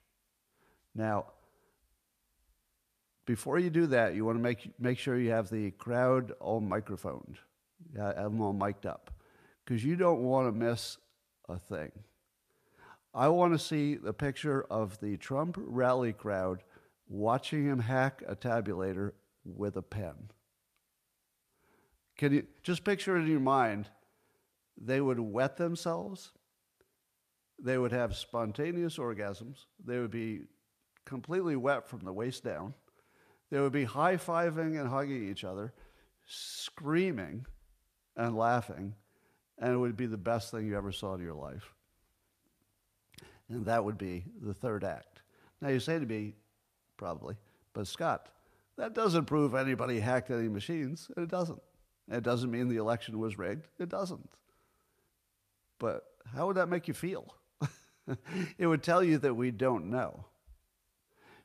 Now, 0.95 1.25
before 3.25 3.57
you 3.59 3.69
do 3.69 3.87
that, 3.87 4.15
you 4.15 4.25
want 4.25 4.37
to 4.37 4.43
make, 4.43 4.71
make 4.79 4.99
sure 4.99 5.17
you 5.17 5.31
have 5.31 5.49
the 5.49 5.71
crowd 5.71 6.31
all 6.39 6.59
microphoned, 6.59 7.37
have 7.95 8.15
them 8.15 8.41
all 8.41 8.53
mic'd 8.53 8.85
up, 8.85 9.11
because 9.63 9.83
you 9.83 9.95
don't 9.95 10.23
want 10.23 10.47
to 10.47 10.51
miss 10.51 10.97
a 11.47 11.57
thing. 11.57 11.91
I 13.13 13.27
want 13.29 13.53
to 13.53 13.59
see 13.59 13.95
the 13.95 14.13
picture 14.13 14.65
of 14.69 14.99
the 14.99 15.17
Trump 15.17 15.57
rally 15.59 16.13
crowd 16.13 16.63
watching 17.07 17.65
him 17.65 17.79
hack 17.79 18.23
a 18.27 18.35
tabulator 18.35 19.11
with 19.45 19.77
a 19.77 19.81
pen. 19.81 20.15
Can 22.23 22.31
you 22.31 22.47
just 22.61 22.85
picture 22.85 23.17
in 23.17 23.27
your 23.27 23.41
mind? 23.41 23.89
They 24.77 25.01
would 25.01 25.19
wet 25.19 25.57
themselves. 25.57 26.31
They 27.61 27.77
would 27.77 27.91
have 27.91 28.15
spontaneous 28.15 28.97
orgasms. 28.97 29.65
They 29.85 29.99
would 29.99 30.09
be 30.09 30.43
completely 31.03 31.57
wet 31.57 31.85
from 31.85 31.99
the 31.99 32.13
waist 32.13 32.41
down. 32.41 32.75
They 33.51 33.59
would 33.59 33.73
be 33.73 33.83
high 33.83 34.15
fiving 34.15 34.79
and 34.79 34.87
hugging 34.87 35.29
each 35.29 35.43
other, 35.43 35.73
screaming 36.25 37.45
and 38.15 38.37
laughing, 38.37 38.95
and 39.59 39.73
it 39.73 39.77
would 39.77 39.97
be 39.97 40.05
the 40.05 40.15
best 40.15 40.49
thing 40.49 40.65
you 40.65 40.77
ever 40.77 40.93
saw 40.93 41.15
in 41.15 41.21
your 41.21 41.33
life. 41.33 41.73
And 43.49 43.65
that 43.65 43.83
would 43.83 43.97
be 43.97 44.23
the 44.41 44.53
third 44.53 44.85
act. 44.85 45.23
Now, 45.59 45.67
you 45.67 45.81
say 45.81 45.99
to 45.99 46.05
me, 46.05 46.35
probably, 46.95 47.35
but 47.73 47.85
Scott, 47.85 48.29
that 48.77 48.93
doesn't 48.93 49.25
prove 49.25 49.55
anybody 49.55 49.99
hacked 49.99 50.31
any 50.31 50.47
machines. 50.47 51.11
It 51.17 51.27
doesn't. 51.27 51.59
It 52.11 52.23
doesn't 52.23 52.51
mean 52.51 52.67
the 52.67 52.77
election 52.77 53.19
was 53.19 53.37
rigged. 53.37 53.67
It 53.79 53.89
doesn't. 53.89 54.29
But 55.79 56.03
how 56.35 56.47
would 56.47 56.57
that 56.57 56.69
make 56.69 56.87
you 56.87 56.93
feel? 56.93 57.35
it 58.57 58.67
would 58.67 58.83
tell 58.83 59.03
you 59.03 59.17
that 59.19 59.35
we 59.35 59.51
don't 59.51 59.89
know. 59.89 60.25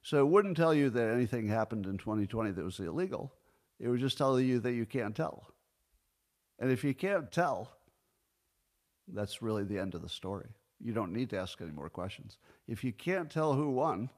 So 0.03 0.21
it 0.21 0.29
wouldn't 0.29 0.57
tell 0.57 0.75
you 0.75 0.91
that 0.91 1.11
anything 1.11 1.49
happened 1.49 1.87
in 1.87 1.99
2020 1.99 2.53
that 2.53 2.65
was 2.65 2.81
illegal. 2.81 3.33
It 3.79 3.89
would 3.89 4.01
just 4.01 4.19
tell 4.19 4.39
you 4.41 4.59
that 4.61 4.73
you 4.73 4.87
can't 4.87 5.15
tell. 5.15 5.47
And 6.59 6.71
if 6.71 6.83
you 6.83 6.95
can't 6.95 7.31
tell, 7.31 7.73
that's 9.07 9.43
really 9.43 9.65
the 9.65 9.79
end 9.79 9.95
of 9.95 10.03
the 10.03 10.09
story. 10.09 10.49
You 10.81 10.93
don't 10.93 11.13
need 11.13 11.31
to 11.31 11.39
ask 11.39 11.61
any 11.61 11.71
more 11.71 11.91
questions. 11.91 12.39
If 12.67 12.85
you 12.85 12.93
can't 12.93 13.31
tell 13.31 13.55
who 13.55 13.71
won, 13.71 14.11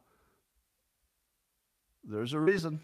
there's 2.04 2.32
a 2.32 2.40
reason. 2.40 2.80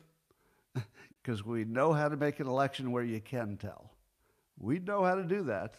Because 1.26 1.44
we 1.44 1.64
know 1.64 1.92
how 1.92 2.08
to 2.08 2.16
make 2.16 2.38
an 2.38 2.46
election 2.46 2.92
where 2.92 3.02
you 3.02 3.20
can 3.20 3.56
tell. 3.56 3.90
We 4.60 4.78
know 4.78 5.02
how 5.02 5.16
to 5.16 5.24
do 5.24 5.42
that. 5.42 5.74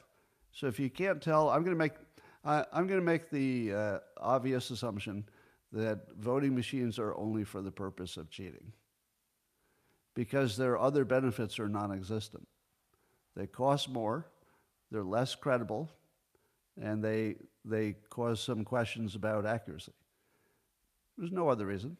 So 0.51 0.67
if 0.67 0.77
you 0.77 0.89
can't 0.89 1.21
tell, 1.21 1.49
I'm 1.49 1.63
going 1.63 1.73
to 1.73 1.79
make, 1.79 1.93
uh, 2.43 2.65
I'm 2.73 2.85
going 2.85 2.99
to 2.99 3.05
make 3.05 3.29
the 3.29 3.73
uh, 3.73 3.99
obvious 4.17 4.71
assumption 4.71 5.23
that 5.71 6.01
voting 6.19 6.53
machines 6.53 6.99
are 6.99 7.15
only 7.15 7.45
for 7.45 7.61
the 7.61 7.71
purpose 7.71 8.17
of 8.17 8.29
cheating. 8.29 8.73
Because 10.15 10.57
their 10.57 10.77
other 10.77 11.05
benefits 11.05 11.59
are 11.59 11.69
non 11.69 11.93
existent. 11.93 12.45
They 13.33 13.47
cost 13.47 13.87
more, 13.87 14.25
they're 14.91 15.01
less 15.01 15.33
credible, 15.33 15.89
and 16.77 17.01
they, 17.01 17.35
they 17.63 17.95
cause 18.09 18.41
some 18.41 18.65
questions 18.65 19.15
about 19.15 19.45
accuracy. 19.45 19.93
There's 21.17 21.31
no 21.31 21.47
other 21.47 21.67
reason. 21.67 21.95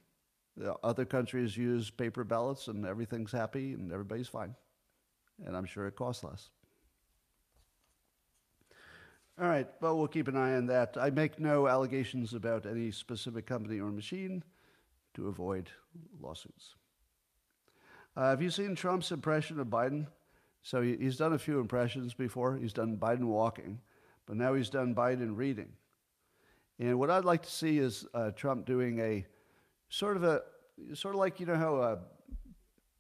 Other 0.84 1.06
countries 1.06 1.56
use 1.56 1.90
paper 1.90 2.24
ballots 2.24 2.68
and 2.68 2.86
everything's 2.86 3.32
happy 3.32 3.74
and 3.74 3.92
everybody's 3.92 4.28
fine. 4.28 4.56
And 5.46 5.56
I'm 5.56 5.66
sure 5.66 5.88
it 5.88 5.96
costs 5.96 6.24
less. 6.24 6.50
All 9.40 9.48
right, 9.48 9.68
but 9.80 9.96
we'll 9.96 10.08
keep 10.08 10.28
an 10.28 10.36
eye 10.36 10.56
on 10.56 10.66
that. 10.66 10.98
I 11.00 11.12
make 11.12 11.40
no 11.40 11.68
allegations 11.68 12.34
about 12.34 12.66
any 12.66 12.90
specific 12.90 13.46
company 13.46 13.80
or 13.80 13.92
machine 13.92 14.44
to 15.14 15.28
avoid 15.28 15.70
lawsuits. 16.20 16.74
Uh, 18.16 18.32
have 18.32 18.42
you 18.42 18.50
seen 18.50 18.74
Trump's 18.74 19.12
impression 19.12 19.60
of 19.60 19.68
Biden? 19.68 20.08
So 20.64 20.82
he, 20.82 20.98
he's 20.98 21.18
done 21.18 21.34
a 21.34 21.40
few 21.40 21.60
impressions 21.60 22.16
before. 22.16 22.58
He's 22.58 22.74
done 22.74 22.98
Biden 22.98 23.26
walking, 23.26 23.80
but 24.26 24.38
now 24.38 24.56
he's 24.56 24.72
done 24.72 24.96
Biden 24.96 25.38
reading. 25.38 25.70
And 26.80 26.98
what 26.98 27.12
I'd 27.12 27.26
like 27.26 27.44
to 27.44 27.52
see 27.52 27.78
is 27.78 28.08
uh, 28.16 28.32
Trump 28.32 28.66
doing 28.66 29.00
a 29.00 29.26
sort 29.90 30.18
of 30.18 30.24
a 30.24 30.42
sort 30.94 31.16
of 31.16 31.20
like 31.20 31.40
you 31.40 31.46
know 31.46 31.56
how 31.56 31.76
uh, 31.78 31.98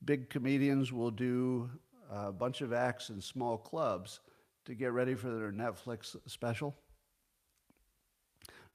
big 0.06 0.30
comedians 0.30 0.92
will 0.92 1.12
do 1.12 1.70
a 2.12 2.32
bunch 2.32 2.62
of 2.62 2.74
acts 2.74 3.10
in 3.10 3.22
small 3.22 3.58
clubs 3.58 4.22
to 4.66 4.74
get 4.74 4.92
ready 4.92 5.16
for 5.16 5.30
their 5.30 5.52
Netflix 5.52 6.16
special, 6.26 6.76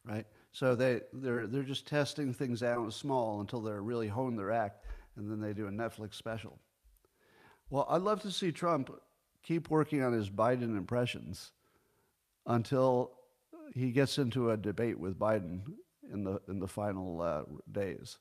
right? 0.04 0.26
So 0.52 0.74
they 0.74 1.00
they're 1.12 1.46
they're 1.46 1.62
just 1.62 1.86
testing 1.86 2.32
things 2.32 2.62
out 2.62 2.92
small 2.92 3.40
until 3.40 3.60
they're 3.60 3.82
really 3.82 4.08
honed 4.08 4.38
their 4.38 4.52
act, 4.52 4.84
and 5.16 5.30
then 5.30 5.40
they 5.40 5.52
do 5.52 5.66
a 5.66 5.70
Netflix 5.70 6.14
special. 6.14 6.58
Well, 7.70 7.86
I'd 7.88 8.02
love 8.02 8.20
to 8.22 8.30
see 8.30 8.52
Trump 8.52 8.90
keep 9.42 9.70
working 9.70 10.02
on 10.02 10.12
his 10.12 10.28
Biden 10.28 10.76
impressions 10.76 11.52
until 12.46 13.12
he 13.74 13.90
gets 13.90 14.18
into 14.18 14.50
a 14.50 14.56
debate 14.56 14.98
with 14.98 15.18
Biden 15.18 15.62
in 16.12 16.24
the 16.24 16.40
in 16.48 16.58
the 16.58 16.68
final 16.68 17.20
uh, 17.20 17.42
days, 17.70 18.18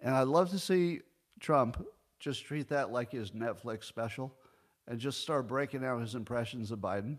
and 0.00 0.14
I'd 0.14 0.28
love 0.28 0.50
to 0.50 0.58
see 0.58 1.00
Trump 1.40 1.84
just 2.18 2.44
treat 2.44 2.68
that 2.68 2.92
like 2.92 3.12
his 3.12 3.30
Netflix 3.30 3.84
special 3.84 4.34
and 4.88 4.98
just 4.98 5.20
start 5.20 5.46
breaking 5.46 5.84
out 5.84 6.00
his 6.00 6.14
impressions 6.14 6.70
of 6.70 6.80
Biden 6.80 7.18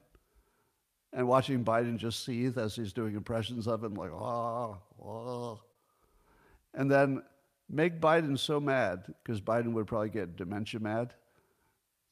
and 1.13 1.27
watching 1.27 1.63
Biden 1.63 1.97
just 1.97 2.25
seethe 2.25 2.57
as 2.57 2.75
he's 2.75 2.93
doing 2.93 3.15
impressions 3.15 3.67
of 3.67 3.84
him, 3.84 3.95
like, 3.95 4.11
ah, 4.13 4.75
ah. 5.03 5.55
And 6.73 6.89
then 6.89 7.23
make 7.69 7.99
Biden 7.99 8.38
so 8.38 8.59
mad, 8.59 9.05
because 9.23 9.41
Biden 9.41 9.73
would 9.73 9.88
probably 9.88 10.09
get 10.09 10.36
dementia 10.36 10.80
mad, 10.80 11.13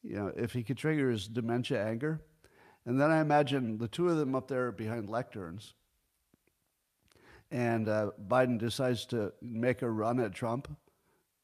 you 0.02 0.16
know, 0.16 0.32
if 0.36 0.52
he 0.52 0.62
could 0.62 0.76
trigger 0.76 1.10
his 1.10 1.28
dementia 1.28 1.84
anger. 1.84 2.20
And 2.86 3.00
then 3.00 3.10
I 3.10 3.20
imagine 3.20 3.78
the 3.78 3.88
two 3.88 4.08
of 4.08 4.16
them 4.16 4.34
up 4.34 4.48
there 4.48 4.72
behind 4.72 5.08
lecterns. 5.08 5.74
And 7.50 7.88
uh, 7.88 8.10
Biden 8.28 8.58
decides 8.58 9.06
to 9.06 9.32
make 9.40 9.82
a 9.82 9.90
run 9.90 10.20
at 10.20 10.34
Trump. 10.34 10.68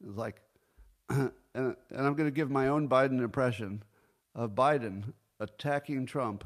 It's 0.07 0.17
like, 0.19 0.41
and, 1.09 1.31
and 1.55 1.77
I'm 1.91 2.15
going 2.15 2.29
to 2.29 2.35
give 2.35 2.51
my 2.51 2.69
own 2.69 2.89
Biden 2.89 3.21
impression 3.21 3.83
of 4.35 4.51
Biden 4.51 5.13
attacking 5.41 6.07
Trump 6.07 6.45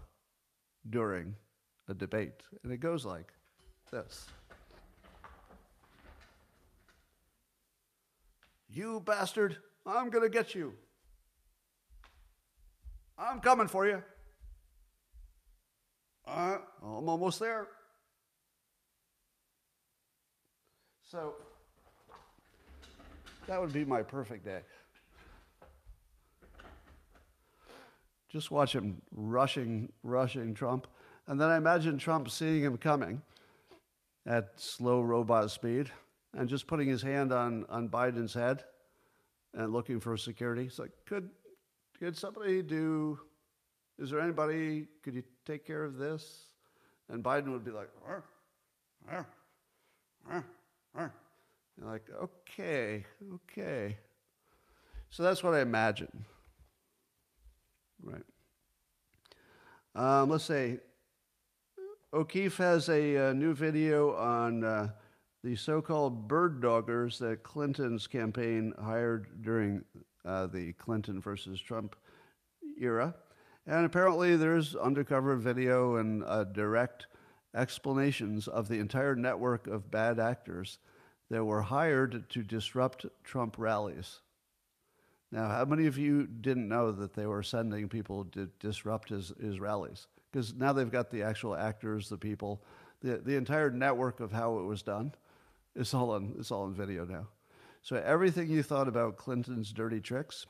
during 0.88 1.34
a 1.88 1.94
debate. 1.94 2.42
And 2.62 2.72
it 2.72 2.78
goes 2.78 3.04
like 3.04 3.32
this 3.90 4.26
You 8.70 9.00
bastard, 9.00 9.56
I'm 9.86 10.10
going 10.10 10.24
to 10.24 10.30
get 10.30 10.54
you. 10.54 10.74
I'm 13.18 13.40
coming 13.40 13.66
for 13.66 13.86
you. 13.86 14.02
Uh, 16.26 16.58
I'm 16.82 17.08
almost 17.08 17.40
there. 17.40 17.66
So 21.10 21.36
that 23.46 23.58
would 23.58 23.72
be 23.72 23.84
my 23.86 24.02
perfect 24.02 24.44
day. 24.44 24.60
Just 28.28 28.50
watch 28.50 28.74
him 28.74 29.00
rushing, 29.10 29.90
rushing 30.02 30.52
Trump. 30.52 30.86
And 31.26 31.40
then 31.40 31.48
I 31.48 31.56
imagine 31.56 31.96
Trump 31.96 32.28
seeing 32.30 32.62
him 32.62 32.76
coming 32.76 33.22
at 34.26 34.60
slow 34.60 35.00
robot 35.00 35.50
speed 35.50 35.90
and 36.36 36.46
just 36.46 36.66
putting 36.66 36.88
his 36.88 37.00
hand 37.00 37.32
on, 37.32 37.64
on 37.70 37.88
Biden's 37.88 38.34
head 38.34 38.64
and 39.54 39.72
looking 39.72 40.00
for 40.00 40.14
security. 40.18 40.64
It's 40.64 40.78
like, 40.78 40.92
could, 41.06 41.30
could 41.98 42.18
somebody 42.18 42.60
do, 42.60 43.18
is 43.98 44.10
there 44.10 44.20
anybody, 44.20 44.88
could 45.02 45.14
you 45.14 45.22
take 45.46 45.66
care 45.66 45.84
of 45.84 45.96
this? 45.96 46.48
And 47.08 47.24
Biden 47.24 47.50
would 47.52 47.64
be 47.64 47.70
like, 47.70 47.88
arr, 48.06 48.24
arr, 49.10 49.26
arr, 50.30 50.44
arr. 50.94 51.12
like, 51.80 52.06
okay, 52.22 53.04
okay. 53.34 53.96
So 55.10 55.22
that's 55.22 55.42
what 55.42 55.54
I 55.54 55.60
imagine. 55.60 56.24
Right. 58.02 58.22
Um, 59.94 60.30
let's 60.30 60.44
say 60.44 60.78
O'Keefe 62.12 62.56
has 62.58 62.88
a, 62.88 63.14
a 63.14 63.30
uh, 63.30 63.32
new 63.32 63.54
video 63.54 64.14
on 64.14 64.64
uh, 64.64 64.88
the 65.44 65.56
so 65.56 65.80
called 65.80 66.28
bird 66.28 66.60
doggers 66.60 67.18
that 67.18 67.42
Clinton's 67.42 68.06
campaign 68.06 68.72
hired 68.82 69.42
during 69.42 69.84
uh, 70.24 70.46
the 70.46 70.72
Clinton 70.74 71.20
versus 71.20 71.60
Trump 71.60 71.96
era. 72.80 73.14
And 73.66 73.84
apparently, 73.84 74.36
there's 74.36 74.74
undercover 74.74 75.36
video 75.36 75.96
and 75.96 76.24
uh, 76.24 76.44
direct 76.44 77.06
explanations 77.54 78.48
of 78.48 78.68
the 78.68 78.78
entire 78.78 79.14
network 79.14 79.66
of 79.66 79.90
bad 79.90 80.18
actors 80.18 80.78
that 81.30 81.44
were 81.44 81.62
hired 81.62 82.28
to 82.30 82.42
disrupt 82.42 83.06
Trump 83.24 83.56
rallies. 83.58 84.20
Now, 85.30 85.48
how 85.48 85.64
many 85.64 85.86
of 85.86 85.98
you 85.98 86.26
didn't 86.26 86.68
know 86.68 86.90
that 86.92 87.14
they 87.14 87.26
were 87.26 87.42
sending 87.42 87.88
people 87.88 88.24
to 88.32 88.48
disrupt 88.60 89.10
his, 89.10 89.32
his 89.40 89.60
rallies? 89.60 90.06
Because 90.30 90.54
now 90.54 90.72
they've 90.72 90.90
got 90.90 91.10
the 91.10 91.22
actual 91.22 91.54
actors, 91.54 92.08
the 92.08 92.16
people, 92.16 92.64
the, 93.02 93.18
the 93.18 93.36
entire 93.36 93.70
network 93.70 94.20
of 94.20 94.32
how 94.32 94.58
it 94.58 94.64
was 94.64 94.82
done. 94.82 95.12
It's 95.74 95.92
all 95.92 96.10
on, 96.12 96.34
it's 96.38 96.50
all 96.50 96.62
on 96.62 96.74
video 96.74 97.04
now. 97.04 97.28
So 97.82 97.96
everything 97.96 98.48
you 98.48 98.62
thought 98.62 98.88
about 98.88 99.16
Clinton's 99.16 99.72
dirty 99.72 100.00
tricks, 100.00 100.46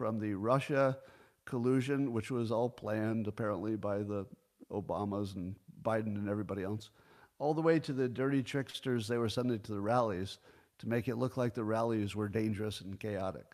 from 0.00 0.18
the 0.18 0.32
Russia 0.32 0.96
collusion, 1.44 2.10
which 2.14 2.30
was 2.30 2.50
all 2.50 2.70
planned 2.70 3.26
apparently 3.26 3.76
by 3.76 3.98
the 3.98 4.24
Obamas 4.72 5.36
and 5.36 5.56
Biden 5.82 6.16
and 6.16 6.28
everybody 6.28 6.62
else, 6.62 6.90
all 7.38 7.54
the 7.54 7.62
way 7.62 7.78
to 7.80 7.92
the 7.92 8.08
dirty 8.08 8.42
tricksters 8.42 9.08
they 9.08 9.18
were 9.18 9.28
sending 9.28 9.60
to 9.60 9.72
the 9.72 9.80
rallies 9.80 10.38
to 10.78 10.88
make 10.88 11.08
it 11.08 11.16
look 11.16 11.36
like 11.36 11.54
the 11.54 11.64
rallies 11.64 12.14
were 12.14 12.28
dangerous 12.28 12.80
and 12.80 12.98
chaotic. 12.98 13.46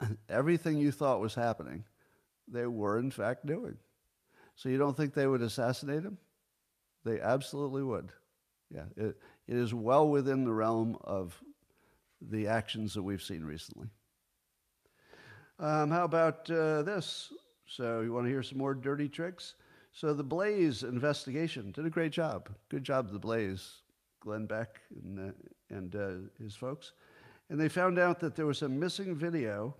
Everything 0.28 0.78
you 0.78 0.92
thought 0.92 1.20
was 1.20 1.34
happening, 1.34 1.84
they 2.48 2.66
were 2.66 2.98
in 2.98 3.10
fact 3.10 3.46
doing. 3.46 3.76
So 4.56 4.68
you 4.68 4.78
don't 4.78 4.96
think 4.96 5.14
they 5.14 5.26
would 5.26 5.42
assassinate 5.42 6.04
him? 6.04 6.18
They 7.04 7.20
absolutely 7.20 7.82
would. 7.82 8.12
Yeah, 8.74 8.84
it, 8.96 9.16
it 9.46 9.56
is 9.56 9.74
well 9.74 10.08
within 10.08 10.44
the 10.44 10.52
realm 10.52 10.96
of 11.04 11.40
the 12.20 12.48
actions 12.48 12.94
that 12.94 13.02
we've 13.02 13.22
seen 13.22 13.44
recently. 13.44 13.88
Um, 15.58 15.90
how 15.90 16.04
about 16.04 16.50
uh, 16.50 16.82
this? 16.82 17.32
So, 17.66 18.00
you 18.00 18.12
want 18.12 18.26
to 18.26 18.30
hear 18.30 18.42
some 18.42 18.58
more 18.58 18.74
dirty 18.74 19.08
tricks? 19.08 19.54
So, 19.96 20.12
the 20.12 20.24
Blaze 20.24 20.82
investigation 20.82 21.70
did 21.70 21.86
a 21.86 21.90
great 21.90 22.10
job. 22.10 22.50
Good 22.68 22.82
job, 22.82 23.12
the 23.12 23.18
Blaze, 23.20 23.82
Glenn 24.18 24.44
Beck 24.44 24.80
and, 25.04 25.30
uh, 25.30 25.32
and 25.70 25.94
uh, 25.94 26.42
his 26.42 26.56
folks. 26.56 26.92
And 27.48 27.60
they 27.60 27.68
found 27.68 27.96
out 27.96 28.18
that 28.18 28.34
there 28.34 28.46
was 28.46 28.62
a 28.62 28.68
missing 28.68 29.14
video 29.14 29.76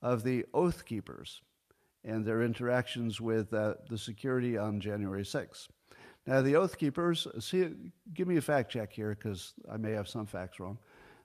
of 0.00 0.22
the 0.22 0.46
Oath 0.54 0.86
Keepers 0.86 1.42
and 2.02 2.24
their 2.24 2.42
interactions 2.42 3.20
with 3.20 3.52
uh, 3.52 3.74
the 3.90 3.98
security 3.98 4.56
on 4.56 4.80
January 4.80 5.22
6th. 5.22 5.68
Now, 6.26 6.40
the 6.40 6.56
Oath 6.56 6.78
Keepers, 6.78 7.26
see, 7.38 7.68
give 8.14 8.26
me 8.26 8.38
a 8.38 8.42
fact 8.42 8.72
check 8.72 8.90
here 8.90 9.14
because 9.14 9.52
I 9.70 9.76
may 9.76 9.92
have 9.92 10.08
some 10.08 10.24
facts 10.24 10.60
wrong. 10.60 10.78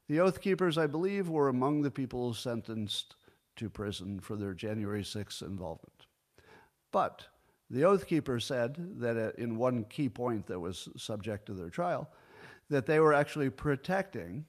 The 0.09 0.19
Oath 0.19 0.41
Keepers, 0.41 0.77
I 0.77 0.87
believe, 0.87 1.29
were 1.29 1.47
among 1.47 1.81
the 1.81 1.91
people 1.91 2.33
sentenced 2.33 3.15
to 3.55 3.69
prison 3.69 4.19
for 4.19 4.35
their 4.35 4.53
January 4.53 5.03
6th 5.03 5.41
involvement. 5.43 6.07
But 6.91 7.27
the 7.69 7.85
Oath 7.85 8.05
keeper 8.05 8.39
said 8.39 8.75
that 8.99 9.35
in 9.37 9.57
one 9.57 9.85
key 9.85 10.09
point 10.09 10.47
that 10.47 10.59
was 10.59 10.89
subject 10.97 11.45
to 11.47 11.53
their 11.53 11.69
trial, 11.69 12.09
that 12.69 12.85
they 12.85 12.99
were 12.99 13.13
actually 13.13 13.49
protecting 13.49 14.45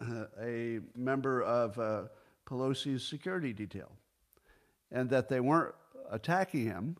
uh, 0.00 0.24
a 0.40 0.80
member 0.96 1.42
of 1.42 1.78
uh, 1.78 2.04
Pelosi's 2.46 3.06
security 3.06 3.52
detail, 3.52 3.92
and 4.90 5.08
that 5.10 5.28
they 5.28 5.40
weren't 5.40 5.74
attacking 6.10 6.64
him, 6.64 6.96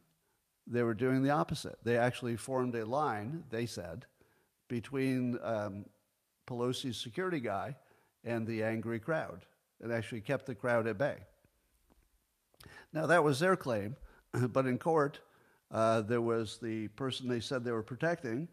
they 0.66 0.82
were 0.82 0.94
doing 0.94 1.22
the 1.22 1.30
opposite. 1.30 1.78
They 1.82 1.98
actually 1.98 2.36
formed 2.36 2.74
a 2.74 2.86
line, 2.86 3.44
they 3.50 3.66
said, 3.66 4.06
between 4.68 5.38
um, 5.42 5.84
Pelosi's 6.46 6.96
security 6.96 7.40
guy 7.40 7.76
and 8.24 8.46
the 8.46 8.62
angry 8.62 9.00
crowd, 9.00 9.44
and 9.80 9.92
actually 9.92 10.20
kept 10.20 10.46
the 10.46 10.54
crowd 10.54 10.86
at 10.86 10.98
bay. 10.98 11.16
Now, 12.92 13.06
that 13.06 13.24
was 13.24 13.40
their 13.40 13.56
claim, 13.56 13.96
but 14.32 14.66
in 14.66 14.78
court, 14.78 15.20
uh, 15.72 16.02
there 16.02 16.20
was 16.20 16.58
the 16.58 16.88
person 16.88 17.28
they 17.28 17.40
said 17.40 17.64
they 17.64 17.72
were 17.72 17.82
protecting 17.82 18.46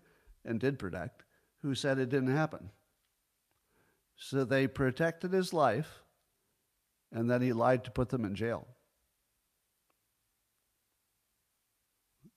and 0.46 0.60
did 0.60 0.80
protect 0.80 1.24
who 1.62 1.76
said 1.76 2.00
it 2.00 2.10
didn't 2.10 2.36
happen. 2.36 2.70
So 4.16 4.44
they 4.44 4.68
protected 4.68 5.32
his 5.32 5.54
life, 5.54 6.04
and 7.12 7.30
then 7.30 7.42
he 7.42 7.54
lied 7.54 7.84
to 7.86 7.92
put 7.92 8.10
them 8.10 8.26
in 8.26 8.36
jail. 8.36 8.68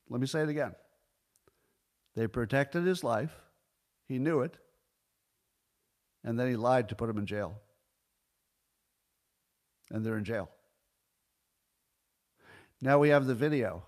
Let 0.08 0.20
me 0.20 0.26
say 0.26 0.42
it 0.42 0.48
again. 0.48 0.74
They 2.14 2.26
protected 2.26 2.84
his 2.84 3.02
life, 3.02 3.32
he 4.06 4.18
knew 4.18 4.40
it, 4.40 4.58
and 6.22 6.38
then 6.38 6.48
he 6.48 6.56
lied 6.56 6.88
to 6.90 6.94
put 6.94 7.08
him 7.08 7.18
in 7.18 7.26
jail. 7.26 7.60
And 9.90 10.04
they're 10.04 10.18
in 10.18 10.24
jail. 10.24 10.50
Now 12.80 12.98
we 12.98 13.08
have 13.10 13.26
the 13.26 13.34
video. 13.34 13.84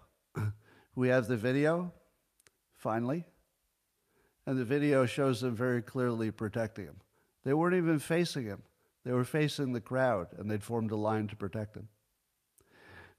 We 0.95 1.09
have 1.09 1.27
the 1.27 1.37
video, 1.37 1.93
finally, 2.77 3.25
and 4.47 4.59
the 4.59 4.65
video 4.65 5.07
shows 5.07 5.41
them 5.41 5.55
very 5.57 5.83
clearly 5.83 6.31
protecting 6.31 6.87
him. 6.87 7.01
They 7.45 7.55
weren't 7.55 7.77
even 7.77 7.99
facing 7.99 8.45
him, 8.45 8.63
they 9.05 9.13
were 9.13 9.25
facing 9.25 9.73
the 9.73 9.81
crowd, 9.81 10.29
and 10.39 10.51
they'd 10.51 10.63
formed 10.63 10.91
a 10.91 10.97
line 10.97 11.29
to 11.29 11.37
protect 11.37 11.77
him. 11.77 11.89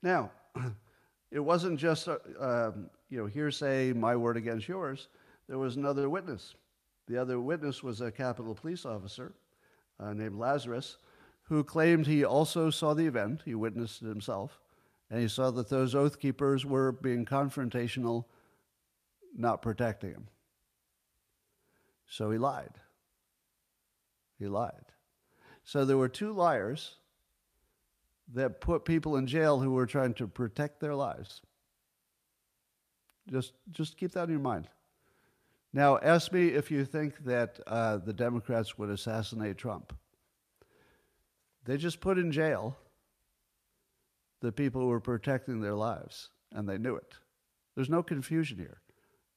Now, 0.02 0.32
it 1.32 1.40
wasn't 1.40 1.80
just, 1.80 2.08
uh, 2.08 2.18
um, 2.40 2.90
you 3.10 3.18
know, 3.18 3.26
hearsay, 3.26 3.94
my 3.94 4.16
word 4.16 4.38
against 4.38 4.68
yours. 4.68 5.08
There 5.48 5.60
was 5.60 5.76
another 5.76 6.10
witness. 6.10 6.56
The 7.08 7.18
other 7.18 7.40
witness 7.40 7.84
was 7.84 8.02
a 8.02 8.12
Capitol 8.12 8.56
police 8.56 8.86
officer 8.86 9.34
uh, 10.00 10.14
named 10.14 10.38
Lazarus, 10.38 10.98
who 11.44 11.64
claimed 11.64 12.08
he 12.08 12.26
also 12.26 12.72
saw 12.72 12.94
the 12.96 13.06
event. 13.06 13.42
He 13.46 13.54
witnessed 13.54 14.02
it 14.02 14.08
himself. 14.08 14.60
And 15.10 15.22
he 15.22 15.28
saw 15.28 15.52
that 15.52 15.70
those 15.70 15.94
oath 15.94 16.20
keepers 16.20 16.66
were 16.66 16.92
being 16.92 17.26
confrontational, 17.26 18.26
not 19.36 19.62
protecting 19.62 20.12
him. 20.12 20.28
So 22.08 22.32
he 22.32 22.38
lied. 22.38 22.80
He 24.40 24.48
lied. 24.48 24.86
So 25.64 25.86
there 25.86 25.98
were 25.98 26.10
two 26.10 26.32
liars 26.32 26.96
that 28.34 28.62
put 28.62 28.86
people 28.86 29.18
in 29.18 29.28
jail 29.28 29.60
who 29.60 29.72
were 29.72 29.86
trying 29.86 30.14
to 30.16 30.28
protect 30.28 30.80
their 30.80 30.96
lives. 30.96 31.42
Just, 33.30 33.54
just 33.72 33.98
keep 33.98 34.12
that 34.12 34.26
in 34.26 34.32
your 34.32 34.40
mind. 34.40 34.68
Now, 35.74 35.98
ask 35.98 36.32
me 36.32 36.50
if 36.50 36.72
you 36.72 36.86
think 36.86 37.26
that 37.26 37.60
uh, 37.68 37.98
the 37.98 38.14
Democrats 38.14 38.78
would 38.78 38.90
assassinate 38.90 39.58
Trump. 39.58 39.94
They 41.66 41.78
just 41.78 42.00
put 42.00 42.18
in 42.18 42.32
jail 42.32 42.78
the 44.42 44.52
people 44.52 44.82
who 44.82 44.88
were 44.88 45.00
protecting 45.00 45.62
their 45.62 45.76
lives, 45.76 46.30
and 46.52 46.68
they 46.68 46.78
knew 46.78 46.96
it. 46.96 47.16
There's 47.76 47.90
no 47.90 48.04
confusion 48.04 48.58
here. 48.58 48.82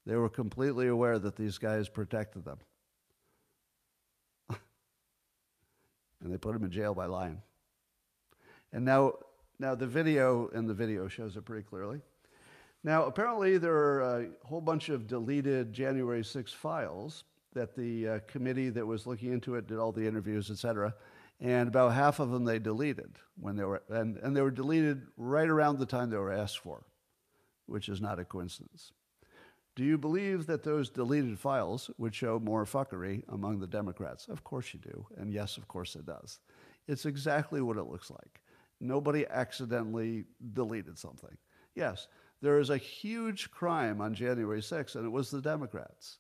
They 0.07 0.17
were 0.17 0.29
completely 0.29 0.89
aware 0.89 1.19
that 1.19 1.37
these 1.37 1.59
guys 1.59 1.89
protected 1.89 2.45
them. 2.45 2.59
and 6.21 6.33
they 6.33 6.39
put 6.39 6.57
him 6.57 6.65
in 6.65 6.71
jail 6.71 6.95
by 6.95 7.07
lying. 7.07 7.43
And 8.73 8.85
now, 8.85 9.15
now 9.59 9.75
the 9.75 9.87
video 9.87 10.49
and 10.55 10.69
the 10.69 10.75
video 10.75 11.09
shows 11.09 11.37
it 11.37 11.45
pretty 11.45 11.65
clearly. 11.65 12.01
Now, 12.85 13.05
apparently, 13.05 13.59
there 13.59 13.75
are 13.75 14.21
a 14.21 14.29
whole 14.47 14.61
bunch 14.61 14.89
of 14.89 15.07
deleted 15.07 15.73
January 15.73 16.25
6 16.25 16.53
files 16.53 17.25
that 17.55 17.75
the 17.75 18.09
uh, 18.09 18.19
committee 18.29 18.71
that 18.71 18.87
was 18.87 19.07
looking 19.07 19.33
into 19.33 19.57
it 19.57 19.67
did 19.67 19.79
all 19.79 19.91
the 19.91 20.07
interviews, 20.07 20.51
et 20.51 20.59
cetera, 20.59 20.95
and 21.41 21.69
about 21.69 21.95
half 21.95 22.19
of 22.19 22.31
them 22.31 22.45
they 22.45 22.59
deleted 22.59 23.17
when 23.37 23.57
they 23.57 23.65
were, 23.65 23.83
and, 23.89 24.17
and 24.19 24.37
they 24.37 24.43
were 24.43 24.51
deleted 24.51 25.03
right 25.17 25.49
around 25.49 25.79
the 25.79 25.87
time 25.87 26.11
they 26.11 26.17
were 26.17 26.33
asked 26.33 26.59
for, 26.59 26.85
which 27.67 27.89
is 27.89 28.01
not 28.01 28.19
a 28.19 28.25
coincidence. 28.25 28.93
Do 29.77 29.85
you 29.85 29.97
believe 29.97 30.47
that 30.47 30.65
those 30.65 30.91
deleted 30.91 31.39
files 31.39 31.89
would 31.99 32.13
show 32.13 32.41
more 32.41 32.65
fuckery 32.65 33.23
among 33.29 33.61
the 33.61 33.67
Democrats? 33.69 34.27
Of 34.29 34.43
course 34.43 34.75
you 34.75 34.81
do, 34.81 35.07
and 35.17 35.33
yes, 35.33 35.57
of 35.57 35.69
course 35.69 35.95
it 35.95 36.05
does. 36.05 36.41
It's 36.89 37.07
exactly 37.07 37.61
what 37.61 37.77
it 37.77 37.85
looks 37.85 38.11
like. 38.11 38.41
Nobody 38.81 39.25
accidentally 39.29 40.25
deleted 40.53 40.99
something. 40.99 41.37
Yes, 41.77 42.09
there 42.41 42.59
is 42.59 42.71
a 42.71 42.77
huge 42.77 43.51
crime 43.53 44.01
on 44.01 44.15
January 44.15 44.61
6th, 44.61 44.97
and 44.97 45.05
it 45.05 45.11
was 45.11 45.31
the 45.31 45.41
Democrats. 45.41 46.19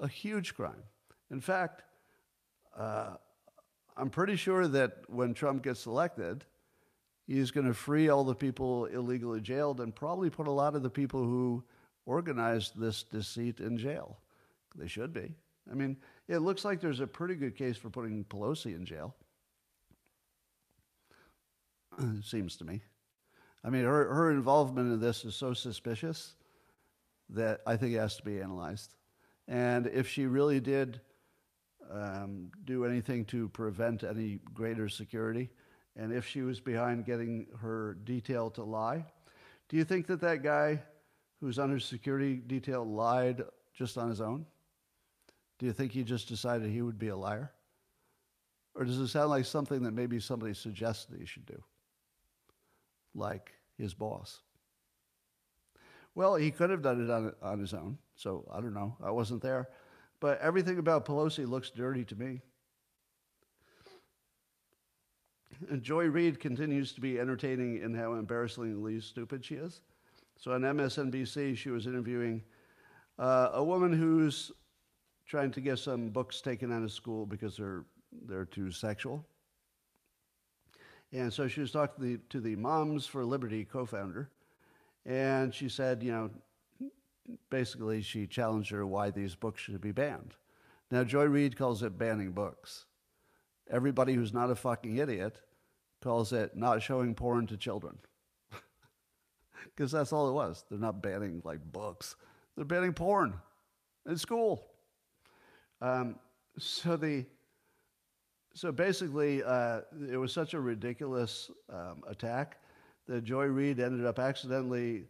A 0.00 0.08
huge 0.08 0.54
crime. 0.54 0.82
In 1.30 1.40
fact, 1.40 1.82
uh, 2.76 3.14
I'm 3.96 4.10
pretty 4.10 4.36
sure 4.36 4.66
that 4.68 5.02
when 5.08 5.34
Trump 5.34 5.62
gets 5.62 5.86
elected, 5.86 6.44
he's 7.26 7.50
going 7.50 7.66
to 7.66 7.74
free 7.74 8.08
all 8.08 8.24
the 8.24 8.34
people 8.34 8.86
illegally 8.86 9.40
jailed 9.40 9.80
and 9.80 9.94
probably 9.94 10.30
put 10.30 10.46
a 10.46 10.52
lot 10.52 10.74
of 10.74 10.82
the 10.82 10.90
people 10.90 11.22
who 11.22 11.62
organized 12.06 12.78
this 12.78 13.02
deceit 13.02 13.60
in 13.60 13.76
jail. 13.76 14.18
They 14.76 14.88
should 14.88 15.12
be. 15.12 15.34
I 15.70 15.74
mean, 15.74 15.96
it 16.28 16.38
looks 16.38 16.64
like 16.64 16.80
there's 16.80 17.00
a 17.00 17.06
pretty 17.06 17.34
good 17.34 17.56
case 17.56 17.76
for 17.76 17.90
putting 17.90 18.24
Pelosi 18.24 18.74
in 18.74 18.84
jail. 18.84 19.14
it 21.98 22.24
seems 22.24 22.56
to 22.56 22.64
me. 22.64 22.80
I 23.64 23.70
mean, 23.70 23.84
her, 23.84 24.12
her 24.12 24.30
involvement 24.30 24.92
in 24.92 25.00
this 25.00 25.24
is 25.24 25.36
so 25.36 25.54
suspicious 25.54 26.34
that 27.28 27.60
I 27.66 27.76
think 27.76 27.94
it 27.94 27.98
has 27.98 28.16
to 28.16 28.24
be 28.24 28.40
analyzed. 28.40 28.94
And 29.46 29.86
if 29.86 30.08
she 30.08 30.26
really 30.26 30.60
did 30.60 31.00
um, 31.90 32.50
do 32.64 32.84
anything 32.84 33.24
to 33.26 33.48
prevent 33.48 34.04
any 34.04 34.40
greater 34.54 34.88
security, 34.88 35.50
and 35.96 36.12
if 36.12 36.26
she 36.26 36.42
was 36.42 36.60
behind 36.60 37.04
getting 37.04 37.46
her 37.60 37.98
detail 38.04 38.50
to 38.50 38.62
lie, 38.62 39.04
do 39.68 39.76
you 39.76 39.84
think 39.84 40.06
that 40.06 40.20
that 40.20 40.42
guy 40.42 40.80
who's 41.40 41.58
under 41.58 41.78
security 41.78 42.36
detail 42.36 42.84
lied 42.84 43.42
just 43.74 43.98
on 43.98 44.08
his 44.08 44.20
own? 44.20 44.46
Do 45.58 45.66
you 45.66 45.72
think 45.72 45.92
he 45.92 46.02
just 46.02 46.28
decided 46.28 46.70
he 46.70 46.82
would 46.82 46.98
be 46.98 47.08
a 47.08 47.16
liar? 47.16 47.52
Or 48.74 48.84
does 48.84 48.98
it 48.98 49.08
sound 49.08 49.30
like 49.30 49.44
something 49.44 49.82
that 49.82 49.92
maybe 49.92 50.18
somebody 50.18 50.54
suggested 50.54 51.18
he 51.18 51.26
should 51.26 51.46
do? 51.46 51.62
Like 53.14 53.52
his 53.76 53.92
boss. 53.92 54.40
Well, 56.14 56.36
he 56.36 56.50
could 56.50 56.70
have 56.70 56.82
done 56.82 57.04
it 57.04 57.10
on, 57.10 57.32
on 57.42 57.58
his 57.58 57.74
own, 57.74 57.98
so 58.14 58.46
I 58.52 58.60
don't 58.60 58.74
know. 58.74 58.96
I 59.02 59.10
wasn't 59.10 59.42
there. 59.42 59.68
But 60.22 60.40
everything 60.40 60.78
about 60.78 61.04
Pelosi 61.04 61.48
looks 61.48 61.70
dirty 61.70 62.04
to 62.04 62.14
me. 62.14 62.40
And 65.68 65.82
Joy 65.82 66.04
Reid 66.04 66.38
continues 66.38 66.92
to 66.92 67.00
be 67.00 67.18
entertaining 67.18 67.82
in 67.82 67.92
how 67.92 68.12
embarrassingly 68.12 69.00
stupid 69.00 69.44
she 69.44 69.56
is. 69.56 69.80
So 70.38 70.52
on 70.52 70.60
MSNBC, 70.60 71.56
she 71.56 71.70
was 71.70 71.88
interviewing 71.88 72.40
uh, 73.18 73.50
a 73.54 73.64
woman 73.64 73.92
who's 73.92 74.52
trying 75.26 75.50
to 75.50 75.60
get 75.60 75.80
some 75.80 76.10
books 76.10 76.40
taken 76.40 76.72
out 76.72 76.84
of 76.84 76.92
school 76.92 77.26
because 77.26 77.56
they're 77.56 77.84
they're 78.28 78.44
too 78.44 78.70
sexual. 78.70 79.26
And 81.12 81.32
so 81.32 81.48
she 81.48 81.60
was 81.60 81.72
talking 81.72 81.96
to 81.96 82.10
the, 82.10 82.20
to 82.28 82.40
the 82.40 82.54
Moms 82.54 83.06
for 83.06 83.24
Liberty 83.24 83.64
co-founder, 83.64 84.30
and 85.04 85.52
she 85.52 85.68
said, 85.68 86.00
you 86.00 86.12
know, 86.12 86.30
basically 87.50 88.02
she 88.02 88.26
challenged 88.26 88.70
her 88.70 88.86
why 88.86 89.10
these 89.10 89.34
books 89.34 89.60
should 89.62 89.80
be 89.80 89.92
banned. 89.92 90.34
Now 90.90 91.04
Joy 91.04 91.24
Reid 91.24 91.56
calls 91.56 91.82
it 91.82 91.98
banning 91.98 92.32
books. 92.32 92.86
Everybody 93.70 94.14
who's 94.14 94.34
not 94.34 94.50
a 94.50 94.56
fucking 94.56 94.96
idiot 94.96 95.40
calls 96.02 96.32
it 96.32 96.56
not 96.56 96.82
showing 96.82 97.14
porn 97.14 97.46
to 97.48 97.56
children. 97.56 97.98
Because 99.64 99.92
that's 99.92 100.12
all 100.12 100.28
it 100.28 100.32
was. 100.32 100.64
They're 100.68 100.78
not 100.78 101.00
banning 101.00 101.40
like 101.44 101.60
books. 101.72 102.16
They're 102.56 102.64
banning 102.64 102.92
porn 102.92 103.34
in 104.06 104.18
school. 104.18 104.66
Um, 105.80 106.16
so 106.58 106.96
the 106.96 107.24
so 108.54 108.70
basically, 108.70 109.42
uh, 109.42 109.80
it 110.10 110.16
was 110.16 110.32
such 110.32 110.52
a 110.52 110.60
ridiculous 110.60 111.50
um, 111.70 112.02
attack 112.06 112.58
that 113.06 113.24
Joy 113.24 113.46
Reid 113.46 113.80
ended 113.80 114.06
up 114.06 114.18
accidentally 114.18 115.04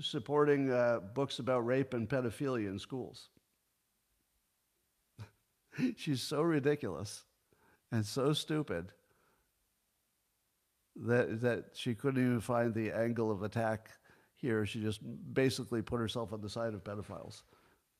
supporting 0.00 0.70
uh, 0.72 1.00
books 1.14 1.38
about 1.38 1.60
rape 1.60 1.94
and 1.94 2.08
pedophilia 2.08 2.68
in 2.68 2.78
schools. 2.78 3.28
She's 5.96 6.22
so 6.22 6.42
ridiculous 6.42 7.24
and 7.92 8.04
so 8.04 8.32
stupid 8.32 8.92
that, 10.96 11.40
that 11.40 11.64
she 11.74 11.94
couldn't 11.94 12.22
even 12.22 12.40
find 12.40 12.74
the 12.74 12.92
angle 12.92 13.30
of 13.30 13.42
attack 13.42 13.90
here. 14.36 14.66
She 14.66 14.80
just 14.80 15.00
basically 15.32 15.82
put 15.82 15.98
herself 16.00 16.32
on 16.32 16.40
the 16.40 16.48
side 16.48 16.74
of 16.74 16.84
pedophiles. 16.84 17.42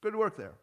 Good 0.01 0.15
work 0.15 0.37
there. 0.37 0.55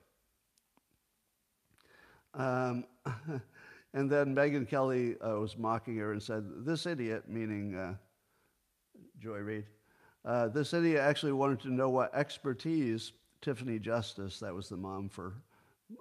Um, 2.34 2.86
and 3.94 4.10
then 4.10 4.36
Megyn 4.36 4.68
Kelly 4.68 5.16
uh, 5.20 5.36
was 5.40 5.58
mocking 5.58 5.98
her 5.98 6.14
and 6.14 6.22
said, 6.22 6.46
This 6.66 6.86
idiot, 6.86 7.24
meaning 7.28 7.76
uh, 7.76 7.96
Joy 9.20 9.40
Reid, 9.40 9.66
uh, 10.26 10.48
this 10.48 10.74
idiot 10.74 11.00
actually 11.00 11.32
wanted 11.32 11.60
to 11.62 11.74
know 11.74 11.90
what 11.90 12.14
expertise 12.14 13.14
Tiffany 13.42 13.80
Justice, 13.80 14.40
that 14.40 14.54
was 14.54 14.70
the 14.70 14.78
mom 14.78 15.10
for 15.10 15.34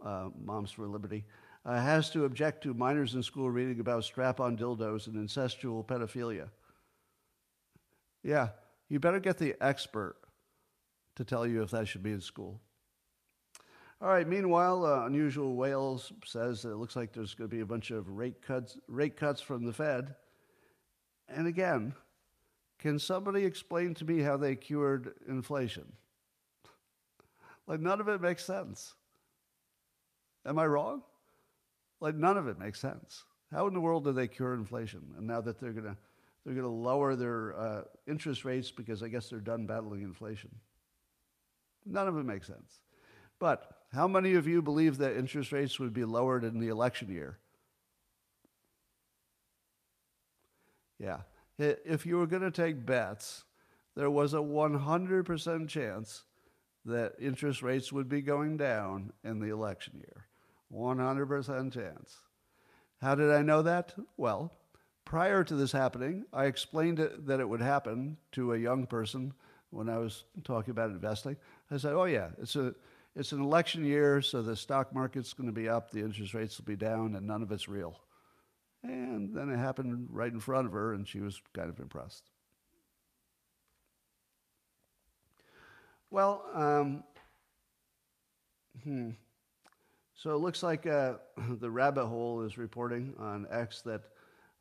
uh, 0.04 0.28
Moms 0.44 0.70
for 0.70 0.86
Liberty, 0.86 1.24
uh, 1.64 1.80
has 1.80 2.10
to 2.10 2.24
object 2.24 2.62
to 2.62 2.74
minors 2.74 3.14
in 3.14 3.22
school 3.22 3.50
reading 3.50 3.80
about 3.80 4.04
strap 4.04 4.40
on 4.40 4.56
dildos 4.56 5.06
and 5.06 5.16
incestual 5.16 5.84
pedophilia. 5.86 6.48
Yeah, 8.22 8.48
you 8.88 9.00
better 9.00 9.20
get 9.20 9.38
the 9.38 9.54
expert 9.60 10.16
to 11.16 11.24
tell 11.24 11.46
you 11.46 11.62
if 11.62 11.70
that 11.70 11.88
should 11.88 12.02
be 12.02 12.12
in 12.12 12.20
school. 12.20 12.60
All 14.02 14.08
right, 14.08 14.26
meanwhile, 14.26 14.86
uh, 14.86 15.06
Unusual 15.06 15.56
Whales 15.56 16.12
says 16.24 16.62
that 16.62 16.70
it 16.70 16.76
looks 16.76 16.96
like 16.96 17.12
there's 17.12 17.34
going 17.34 17.50
to 17.50 17.54
be 17.54 17.60
a 17.60 17.66
bunch 17.66 17.90
of 17.90 18.08
rate 18.08 18.40
cuts, 18.40 18.78
rate 18.88 19.16
cuts 19.16 19.42
from 19.42 19.64
the 19.64 19.72
Fed. 19.72 20.14
And 21.28 21.46
again, 21.46 21.94
can 22.81 22.99
somebody 22.99 23.45
explain 23.45 23.95
to 23.95 24.05
me 24.05 24.20
how 24.20 24.37
they 24.37 24.57
cured 24.57 25.14
inflation? 25.28 25.93
like, 27.66 27.81
none 27.81 28.01
of 28.01 28.09
it 28.09 28.20
makes 28.20 28.45
sense. 28.45 28.95
Am 30.47 30.59
I 30.59 30.66
wrong? 30.66 31.03
Like 32.01 32.14
none 32.14 32.39
of 32.39 32.49
it 32.49 32.59
makes 32.59 32.81
sense. 32.81 33.24
How 33.53 33.66
in 33.66 33.74
the 33.74 33.81
world 33.81 34.05
do 34.05 34.12
they 34.12 34.26
cure 34.26 34.55
inflation? 34.55 35.03
And 35.18 35.26
now 35.26 35.41
that 35.43 35.61
they're 35.61 35.72
gonna 35.72 35.97
they're 36.45 36.55
gonna 36.55 36.68
lower 36.68 37.14
their 37.14 37.59
uh, 37.59 37.83
interest 38.07 38.47
rates 38.47 38.70
because 38.70 39.03
I 39.03 39.09
guess 39.09 39.28
they're 39.28 39.39
done 39.39 39.66
battling 39.66 40.03
inflation. 40.03 40.51
None 41.85 42.09
of 42.09 42.16
it 42.16 42.24
makes 42.24 42.47
sense. 42.47 42.81
But 43.39 43.70
how 43.93 44.09
many 44.09 44.35
of 44.35 44.47
you 44.47 44.62
believe 44.62 44.99
that 44.99 45.16
interest 45.16 45.53
rates 45.53 45.78
would 45.78 45.93
be 45.93 46.05
lowered 46.05 46.45
in 46.45 46.59
the 46.59 46.68
election 46.68 47.11
year? 47.11 47.39
Yeah. 50.99 51.20
If 51.61 52.06
you 52.06 52.16
were 52.16 52.26
going 52.26 52.42
to 52.42 52.50
take 52.50 52.86
bets, 52.86 53.44
there 53.94 54.11
was 54.11 54.32
a 54.32 54.38
100% 54.38 55.68
chance 55.68 56.24
that 56.86 57.12
interest 57.20 57.62
rates 57.62 57.92
would 57.92 58.08
be 58.08 58.22
going 58.22 58.56
down 58.56 59.12
in 59.22 59.40
the 59.40 59.50
election 59.50 59.98
year. 59.98 60.26
100% 60.72 61.72
chance. 61.72 62.16
How 63.02 63.14
did 63.14 63.30
I 63.30 63.42
know 63.42 63.61
that? 63.62 63.94
Well, 64.16 64.52
prior 65.04 65.44
to 65.44 65.54
this 65.54 65.72
happening, 65.72 66.24
I 66.32 66.47
explained 66.47 66.98
it, 66.98 67.26
that 67.26 67.40
it 67.40 67.48
would 67.48 67.60
happen 67.60 68.16
to 68.32 68.55
a 68.55 68.59
young 68.59 68.86
person 68.86 69.35
when 69.70 69.89
I 69.89 69.98
was 69.98 70.24
talking 70.44 70.70
about 70.70 70.90
investing. 70.90 71.36
I 71.70 71.76
said, 71.76 71.93
"Oh 71.93 72.05
yeah, 72.05 72.30
it's 72.40 72.56
a 72.56 72.74
it's 73.16 73.32
an 73.32 73.40
election 73.40 73.85
year, 73.85 74.22
so 74.22 74.43
the 74.43 74.56
stock 74.56 74.94
market's 74.94 75.32
going 75.32 75.48
to 75.48 75.52
be 75.52 75.68
up, 75.68 75.90
the 75.90 76.01
interest 76.01 76.35
rates 76.35 76.59
will 76.59 76.64
be 76.64 76.76
down, 76.76 77.16
and 77.16 77.26
none 77.26 77.43
of 77.43 77.52
it's 77.52 77.68
real." 77.68 78.01
And 78.82 79.35
then 79.35 79.51
it 79.51 79.59
happened 79.59 80.09
right 80.11 80.32
in 80.32 80.40
front 80.40 80.66
of 80.66 80.73
her, 80.73 80.94
and 80.94 81.07
she 81.07 81.20
was 81.20 81.40
kind 81.55 81.69
of 81.69 81.78
impressed. 81.78 82.24
Well, 86.11 86.44
um, 86.55 87.05
hmm. 88.82 89.11
So 90.15 90.35
it 90.35 90.39
looks 90.39 90.62
like 90.62 90.86
uh, 90.86 91.15
the 91.61 91.70
rabbit 91.70 92.07
hole 92.07 92.43
is 92.43 92.59
reporting 92.59 93.15
on 93.19 93.47
X 93.51 93.82
that 93.82 94.02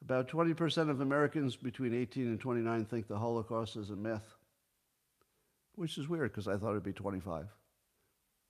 about 0.02 0.30
20% 0.30 0.90
of 0.90 1.02
Americans 1.02 1.56
between 1.56 1.94
18 1.94 2.28
and 2.28 2.40
29 2.40 2.86
think 2.86 3.08
the 3.08 3.18
Holocaust 3.18 3.76
is 3.76 3.90
a 3.90 3.96
myth, 3.96 4.36
which 5.76 5.98
is 5.98 6.08
weird 6.08 6.32
because 6.32 6.48
I 6.48 6.56
thought 6.58 6.72
it'd 6.72 6.84
be 6.84 6.94
25. 6.94 7.48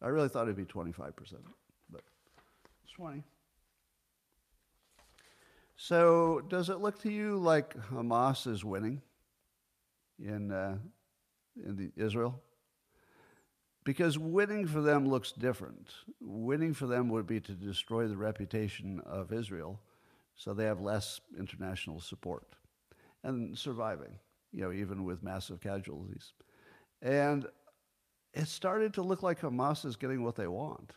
I 0.02 0.08
really 0.08 0.30
thought 0.30 0.44
it'd 0.44 0.56
be 0.56 0.66
25%, 0.66 1.14
but 1.90 2.02
it's 2.84 2.94
20. 2.96 3.24
So 5.82 6.42
does 6.50 6.68
it 6.70 6.82
look 6.82 7.00
to 7.04 7.10
you 7.10 7.38
like 7.38 7.74
Hamas 7.90 8.46
is 8.48 8.66
winning 8.66 9.02
in, 10.22 10.52
uh, 10.52 10.78
in 11.56 11.94
Israel? 11.96 12.42
Because 13.86 14.20
winning 14.20 14.68
for 14.68 14.82
them 14.82 15.08
looks 15.08 15.32
different. 15.32 15.88
Winning 16.20 16.74
for 16.74 16.86
them 16.86 17.08
would 17.08 17.26
be 17.26 17.40
to 17.40 17.54
destroy 17.54 18.08
the 18.08 18.18
reputation 18.18 19.02
of 19.06 19.32
Israel 19.32 19.80
so 20.36 20.54
they 20.54 20.66
have 20.66 20.82
less 20.82 21.22
international 21.40 22.02
support 22.02 22.44
and 23.24 23.58
surviving, 23.58 24.20
you 24.52 24.64
know, 24.64 24.74
even 24.74 25.06
with 25.06 25.24
massive 25.24 25.62
casualties. 25.62 26.34
And 27.02 27.48
it 28.34 28.50
started 28.50 28.96
to 28.96 29.02
look 29.02 29.24
like 29.24 29.40
Hamas 29.40 29.86
is 29.86 29.96
getting 29.96 30.26
what 30.26 30.36
they 30.36 30.48
want. 30.48 30.92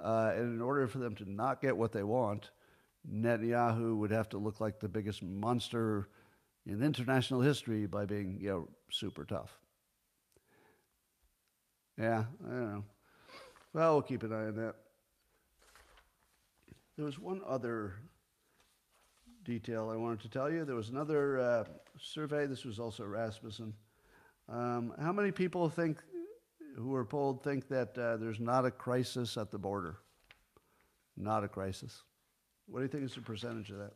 Uh, 0.00 0.34
and 0.36 0.54
in 0.54 0.62
order 0.62 0.86
for 0.86 0.98
them 0.98 1.16
to 1.16 1.28
not 1.28 1.60
get 1.60 1.76
what 1.76 1.90
they 1.90 2.04
want, 2.04 2.52
Netanyahu 3.08 3.96
would 3.96 4.10
have 4.10 4.28
to 4.30 4.38
look 4.38 4.60
like 4.60 4.80
the 4.80 4.88
biggest 4.88 5.22
monster 5.22 6.08
in 6.66 6.82
international 6.82 7.40
history 7.40 7.86
by 7.86 8.04
being, 8.04 8.38
you 8.40 8.48
know, 8.48 8.68
super 8.90 9.24
tough. 9.24 9.56
Yeah, 11.98 12.24
I 12.46 12.50
don't 12.50 12.74
know. 12.74 12.84
Well, 13.72 13.92
we'll 13.94 14.02
keep 14.02 14.22
an 14.22 14.32
eye 14.32 14.46
on 14.46 14.56
that. 14.56 14.74
There 16.96 17.04
was 17.04 17.18
one 17.18 17.40
other 17.46 17.94
detail 19.44 19.90
I 19.90 19.96
wanted 19.96 20.20
to 20.20 20.28
tell 20.28 20.50
you. 20.50 20.64
There 20.64 20.76
was 20.76 20.90
another 20.90 21.38
uh, 21.38 21.64
survey. 21.98 22.46
This 22.46 22.64
was 22.64 22.78
also 22.78 23.04
Rasmussen. 23.04 23.72
Um, 24.48 24.92
how 25.00 25.12
many 25.12 25.30
people 25.30 25.68
think, 25.68 25.98
who 26.76 26.88
were 26.88 27.04
polled, 27.04 27.42
think 27.42 27.68
that 27.68 27.96
uh, 27.96 28.16
there's 28.16 28.40
not 28.40 28.64
a 28.64 28.70
crisis 28.70 29.36
at 29.36 29.50
the 29.50 29.58
border? 29.58 29.98
Not 31.16 31.44
a 31.44 31.48
crisis. 31.48 32.02
What 32.70 32.78
do 32.78 32.84
you 32.84 32.88
think 32.88 33.04
is 33.04 33.14
the 33.14 33.20
percentage 33.20 33.70
of 33.70 33.78
that? 33.78 33.92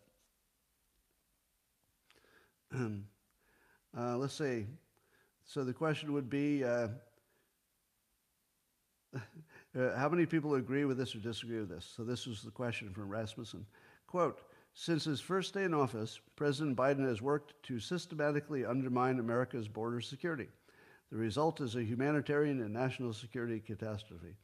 uh, 3.97 4.17
let's 4.17 4.35
see. 4.35 4.67
So 5.45 5.63
the 5.63 5.73
question 5.73 6.13
would 6.13 6.29
be 6.29 6.65
uh, 6.65 6.89
uh, 9.17 9.97
how 9.97 10.09
many 10.09 10.27
people 10.27 10.57
agree 10.57 10.85
with 10.85 10.99
this 10.99 11.15
or 11.15 11.19
disagree 11.19 11.61
with 11.61 11.69
this? 11.69 11.89
So 11.97 12.03
this 12.03 12.27
was 12.27 12.43
the 12.43 12.51
question 12.51 12.91
from 12.91 13.09
Rasmussen. 13.09 13.65
Quote, 14.09 14.41
since 14.75 15.05
his 15.05 15.21
first 15.21 15.55
day 15.55 15.63
in 15.63 15.73
office, 15.73 16.19
President 16.35 16.77
Biden 16.77 17.07
has 17.07 17.23
worked 17.23 17.55
to 17.65 17.79
systematically 17.79 18.65
undermine 18.65 19.21
America's 19.21 19.69
border 19.69 20.01
security. 20.01 20.49
The 21.13 21.17
result 21.17 21.61
is 21.61 21.77
a 21.77 21.85
humanitarian 21.85 22.61
and 22.61 22.73
national 22.73 23.13
security 23.13 23.61
catastrophe. 23.61 24.35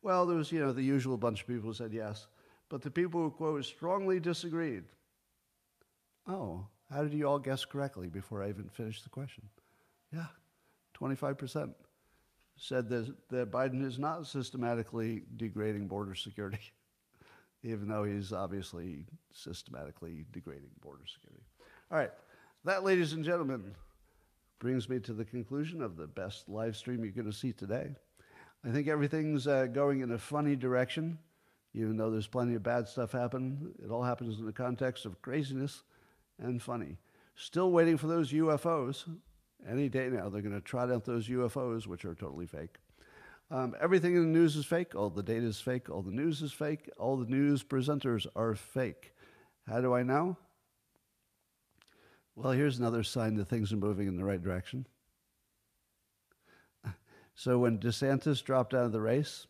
Well, 0.00 0.24
there 0.24 0.38
was, 0.38 0.50
you 0.50 0.60
know, 0.60 0.72
the 0.72 0.82
usual 0.82 1.18
bunch 1.18 1.42
of 1.42 1.46
people 1.46 1.68
who 1.68 1.74
said 1.74 1.92
yes, 1.92 2.28
but 2.68 2.82
the 2.82 2.90
people 2.90 3.20
who, 3.20 3.30
quote, 3.30 3.64
strongly 3.64 4.20
disagreed. 4.20 4.84
Oh, 6.26 6.66
how 6.90 7.02
did 7.02 7.12
you 7.12 7.26
all 7.26 7.38
guess 7.38 7.64
correctly 7.64 8.08
before 8.08 8.42
I 8.42 8.48
even 8.48 8.68
finished 8.68 9.04
the 9.04 9.10
question? 9.10 9.44
Yeah, 10.12 10.26
25% 10.98 11.74
said 12.56 12.88
that, 12.88 13.14
that 13.30 13.50
Biden 13.50 13.84
is 13.84 13.98
not 13.98 14.26
systematically 14.26 15.22
degrading 15.36 15.88
border 15.88 16.14
security, 16.14 16.60
even 17.62 17.88
though 17.88 18.04
he's 18.04 18.32
obviously 18.32 19.06
systematically 19.32 20.24
degrading 20.32 20.70
border 20.80 21.04
security. 21.06 21.44
All 21.90 21.98
right, 21.98 22.12
that, 22.64 22.84
ladies 22.84 23.12
and 23.12 23.24
gentlemen, 23.24 23.74
brings 24.58 24.88
me 24.88 24.98
to 25.00 25.12
the 25.12 25.24
conclusion 25.24 25.82
of 25.82 25.96
the 25.96 26.06
best 26.06 26.48
live 26.48 26.76
stream 26.76 27.04
you're 27.04 27.12
going 27.12 27.30
to 27.30 27.36
see 27.36 27.52
today. 27.52 27.94
I 28.64 28.70
think 28.70 28.88
everything's 28.88 29.46
uh, 29.46 29.66
going 29.66 30.00
in 30.00 30.12
a 30.12 30.18
funny 30.18 30.56
direction, 30.56 31.18
even 31.74 31.96
though 31.96 32.10
there's 32.10 32.26
plenty 32.26 32.54
of 32.54 32.62
bad 32.62 32.86
stuff 32.86 33.12
happen. 33.12 33.74
It 33.84 33.90
all 33.90 34.02
happens 34.02 34.38
in 34.38 34.46
the 34.46 34.52
context 34.52 35.04
of 35.04 35.20
craziness 35.20 35.82
and 36.38 36.62
funny. 36.62 36.98
Still 37.34 37.72
waiting 37.72 37.96
for 37.96 38.06
those 38.06 38.32
UFOs. 38.32 39.04
Any 39.68 39.88
day 39.88 40.08
now, 40.08 40.28
they're 40.28 40.42
going 40.42 40.54
to 40.54 40.60
trot 40.60 40.90
out 40.90 41.04
those 41.04 41.28
UFOs, 41.28 41.86
which 41.86 42.04
are 42.04 42.14
totally 42.14 42.46
fake. 42.46 42.76
Um, 43.50 43.74
everything 43.80 44.14
in 44.14 44.22
the 44.22 44.38
news 44.38 44.56
is 44.56 44.64
fake. 44.64 44.94
All 44.94 45.10
the 45.10 45.22
data 45.22 45.46
is 45.46 45.60
fake. 45.60 45.90
All 45.90 46.02
the 46.02 46.10
news 46.10 46.42
is 46.42 46.52
fake. 46.52 46.88
All 46.98 47.16
the 47.16 47.26
news 47.26 47.62
presenters 47.62 48.26
are 48.36 48.54
fake. 48.54 49.12
How 49.66 49.80
do 49.80 49.94
I 49.94 50.02
know? 50.02 50.36
Well, 52.36 52.52
here's 52.52 52.78
another 52.78 53.02
sign 53.02 53.34
that 53.36 53.48
things 53.48 53.72
are 53.72 53.76
moving 53.76 54.08
in 54.08 54.16
the 54.16 54.24
right 54.24 54.42
direction. 54.42 54.86
So 57.36 57.58
when 57.58 57.78
DeSantis 57.80 58.44
dropped 58.44 58.74
out 58.74 58.84
of 58.84 58.92
the 58.92 59.00
race, 59.00 59.48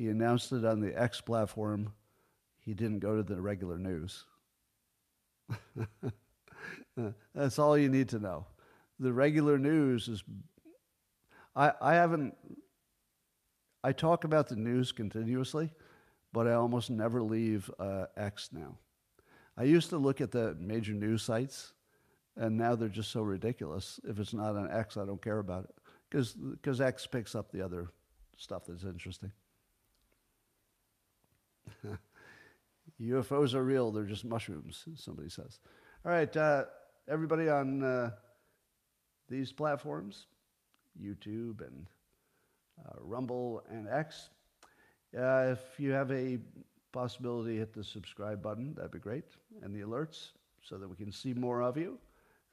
he 0.00 0.08
announced 0.08 0.50
it 0.52 0.64
on 0.64 0.80
the 0.80 0.98
X 0.98 1.20
platform. 1.20 1.92
He 2.58 2.72
didn't 2.72 3.00
go 3.00 3.16
to 3.16 3.22
the 3.22 3.38
regular 3.38 3.76
news. 3.76 4.24
That's 7.34 7.58
all 7.58 7.76
you 7.76 7.90
need 7.90 8.08
to 8.10 8.18
know 8.18 8.46
the 8.98 9.12
regular 9.12 9.58
news 9.58 10.08
is. 10.08 10.24
I, 11.54 11.72
I 11.82 11.94
haven't. 11.94 12.34
I 13.84 13.92
talk 13.92 14.24
about 14.24 14.48
the 14.48 14.56
news 14.56 14.90
continuously, 14.90 15.70
but 16.32 16.46
I 16.46 16.54
almost 16.54 16.88
never 16.88 17.20
leave 17.22 17.70
uh, 17.78 18.06
X 18.16 18.48
now. 18.52 18.78
I 19.58 19.64
used 19.64 19.90
to 19.90 19.98
look 19.98 20.22
at 20.22 20.30
the 20.30 20.56
major 20.58 20.94
news 20.94 21.22
sites, 21.22 21.74
and 22.36 22.56
now 22.56 22.74
they're 22.74 22.88
just 22.88 23.10
so 23.10 23.20
ridiculous. 23.20 24.00
If 24.04 24.18
it's 24.18 24.32
not 24.32 24.56
on 24.56 24.70
X, 24.70 24.96
I 24.96 25.04
don't 25.04 25.20
care 25.20 25.40
about 25.40 25.64
it 25.64 25.74
because 26.10 26.80
X 26.80 27.06
picks 27.06 27.34
up 27.34 27.52
the 27.52 27.62
other 27.62 27.90
stuff 28.38 28.62
that's 28.66 28.84
interesting. 28.84 29.32
UFOs 33.00 33.54
are 33.54 33.64
real, 33.64 33.90
they're 33.90 34.04
just 34.04 34.24
mushrooms, 34.24 34.84
somebody 34.96 35.28
says. 35.28 35.60
All 36.04 36.12
right, 36.12 36.34
uh, 36.36 36.64
everybody 37.08 37.48
on 37.48 37.82
uh, 37.82 38.10
these 39.28 39.52
platforms, 39.52 40.26
YouTube 41.00 41.60
and 41.60 41.86
uh, 42.84 42.98
Rumble 43.00 43.62
and 43.70 43.88
X. 43.88 44.30
Uh, 45.16 45.52
if 45.52 45.78
you 45.78 45.92
have 45.92 46.10
a 46.10 46.38
possibility, 46.92 47.56
hit 47.58 47.72
the 47.72 47.84
subscribe 47.84 48.42
button. 48.42 48.74
That'd 48.74 48.90
be 48.90 48.98
great. 48.98 49.24
And 49.62 49.74
the 49.74 49.80
alerts 49.80 50.30
so 50.62 50.78
that 50.78 50.88
we 50.88 50.96
can 50.96 51.12
see 51.12 51.34
more 51.34 51.62
of 51.62 51.76
you. 51.76 51.98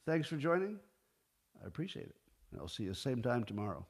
Thanks 0.05 0.27
for 0.27 0.37
joining. 0.37 0.79
I 1.63 1.67
appreciate 1.67 2.05
it. 2.07 2.15
And 2.51 2.61
I'll 2.61 2.67
see 2.67 2.83
you 2.83 2.93
same 2.93 3.21
time 3.21 3.43
tomorrow. 3.43 3.85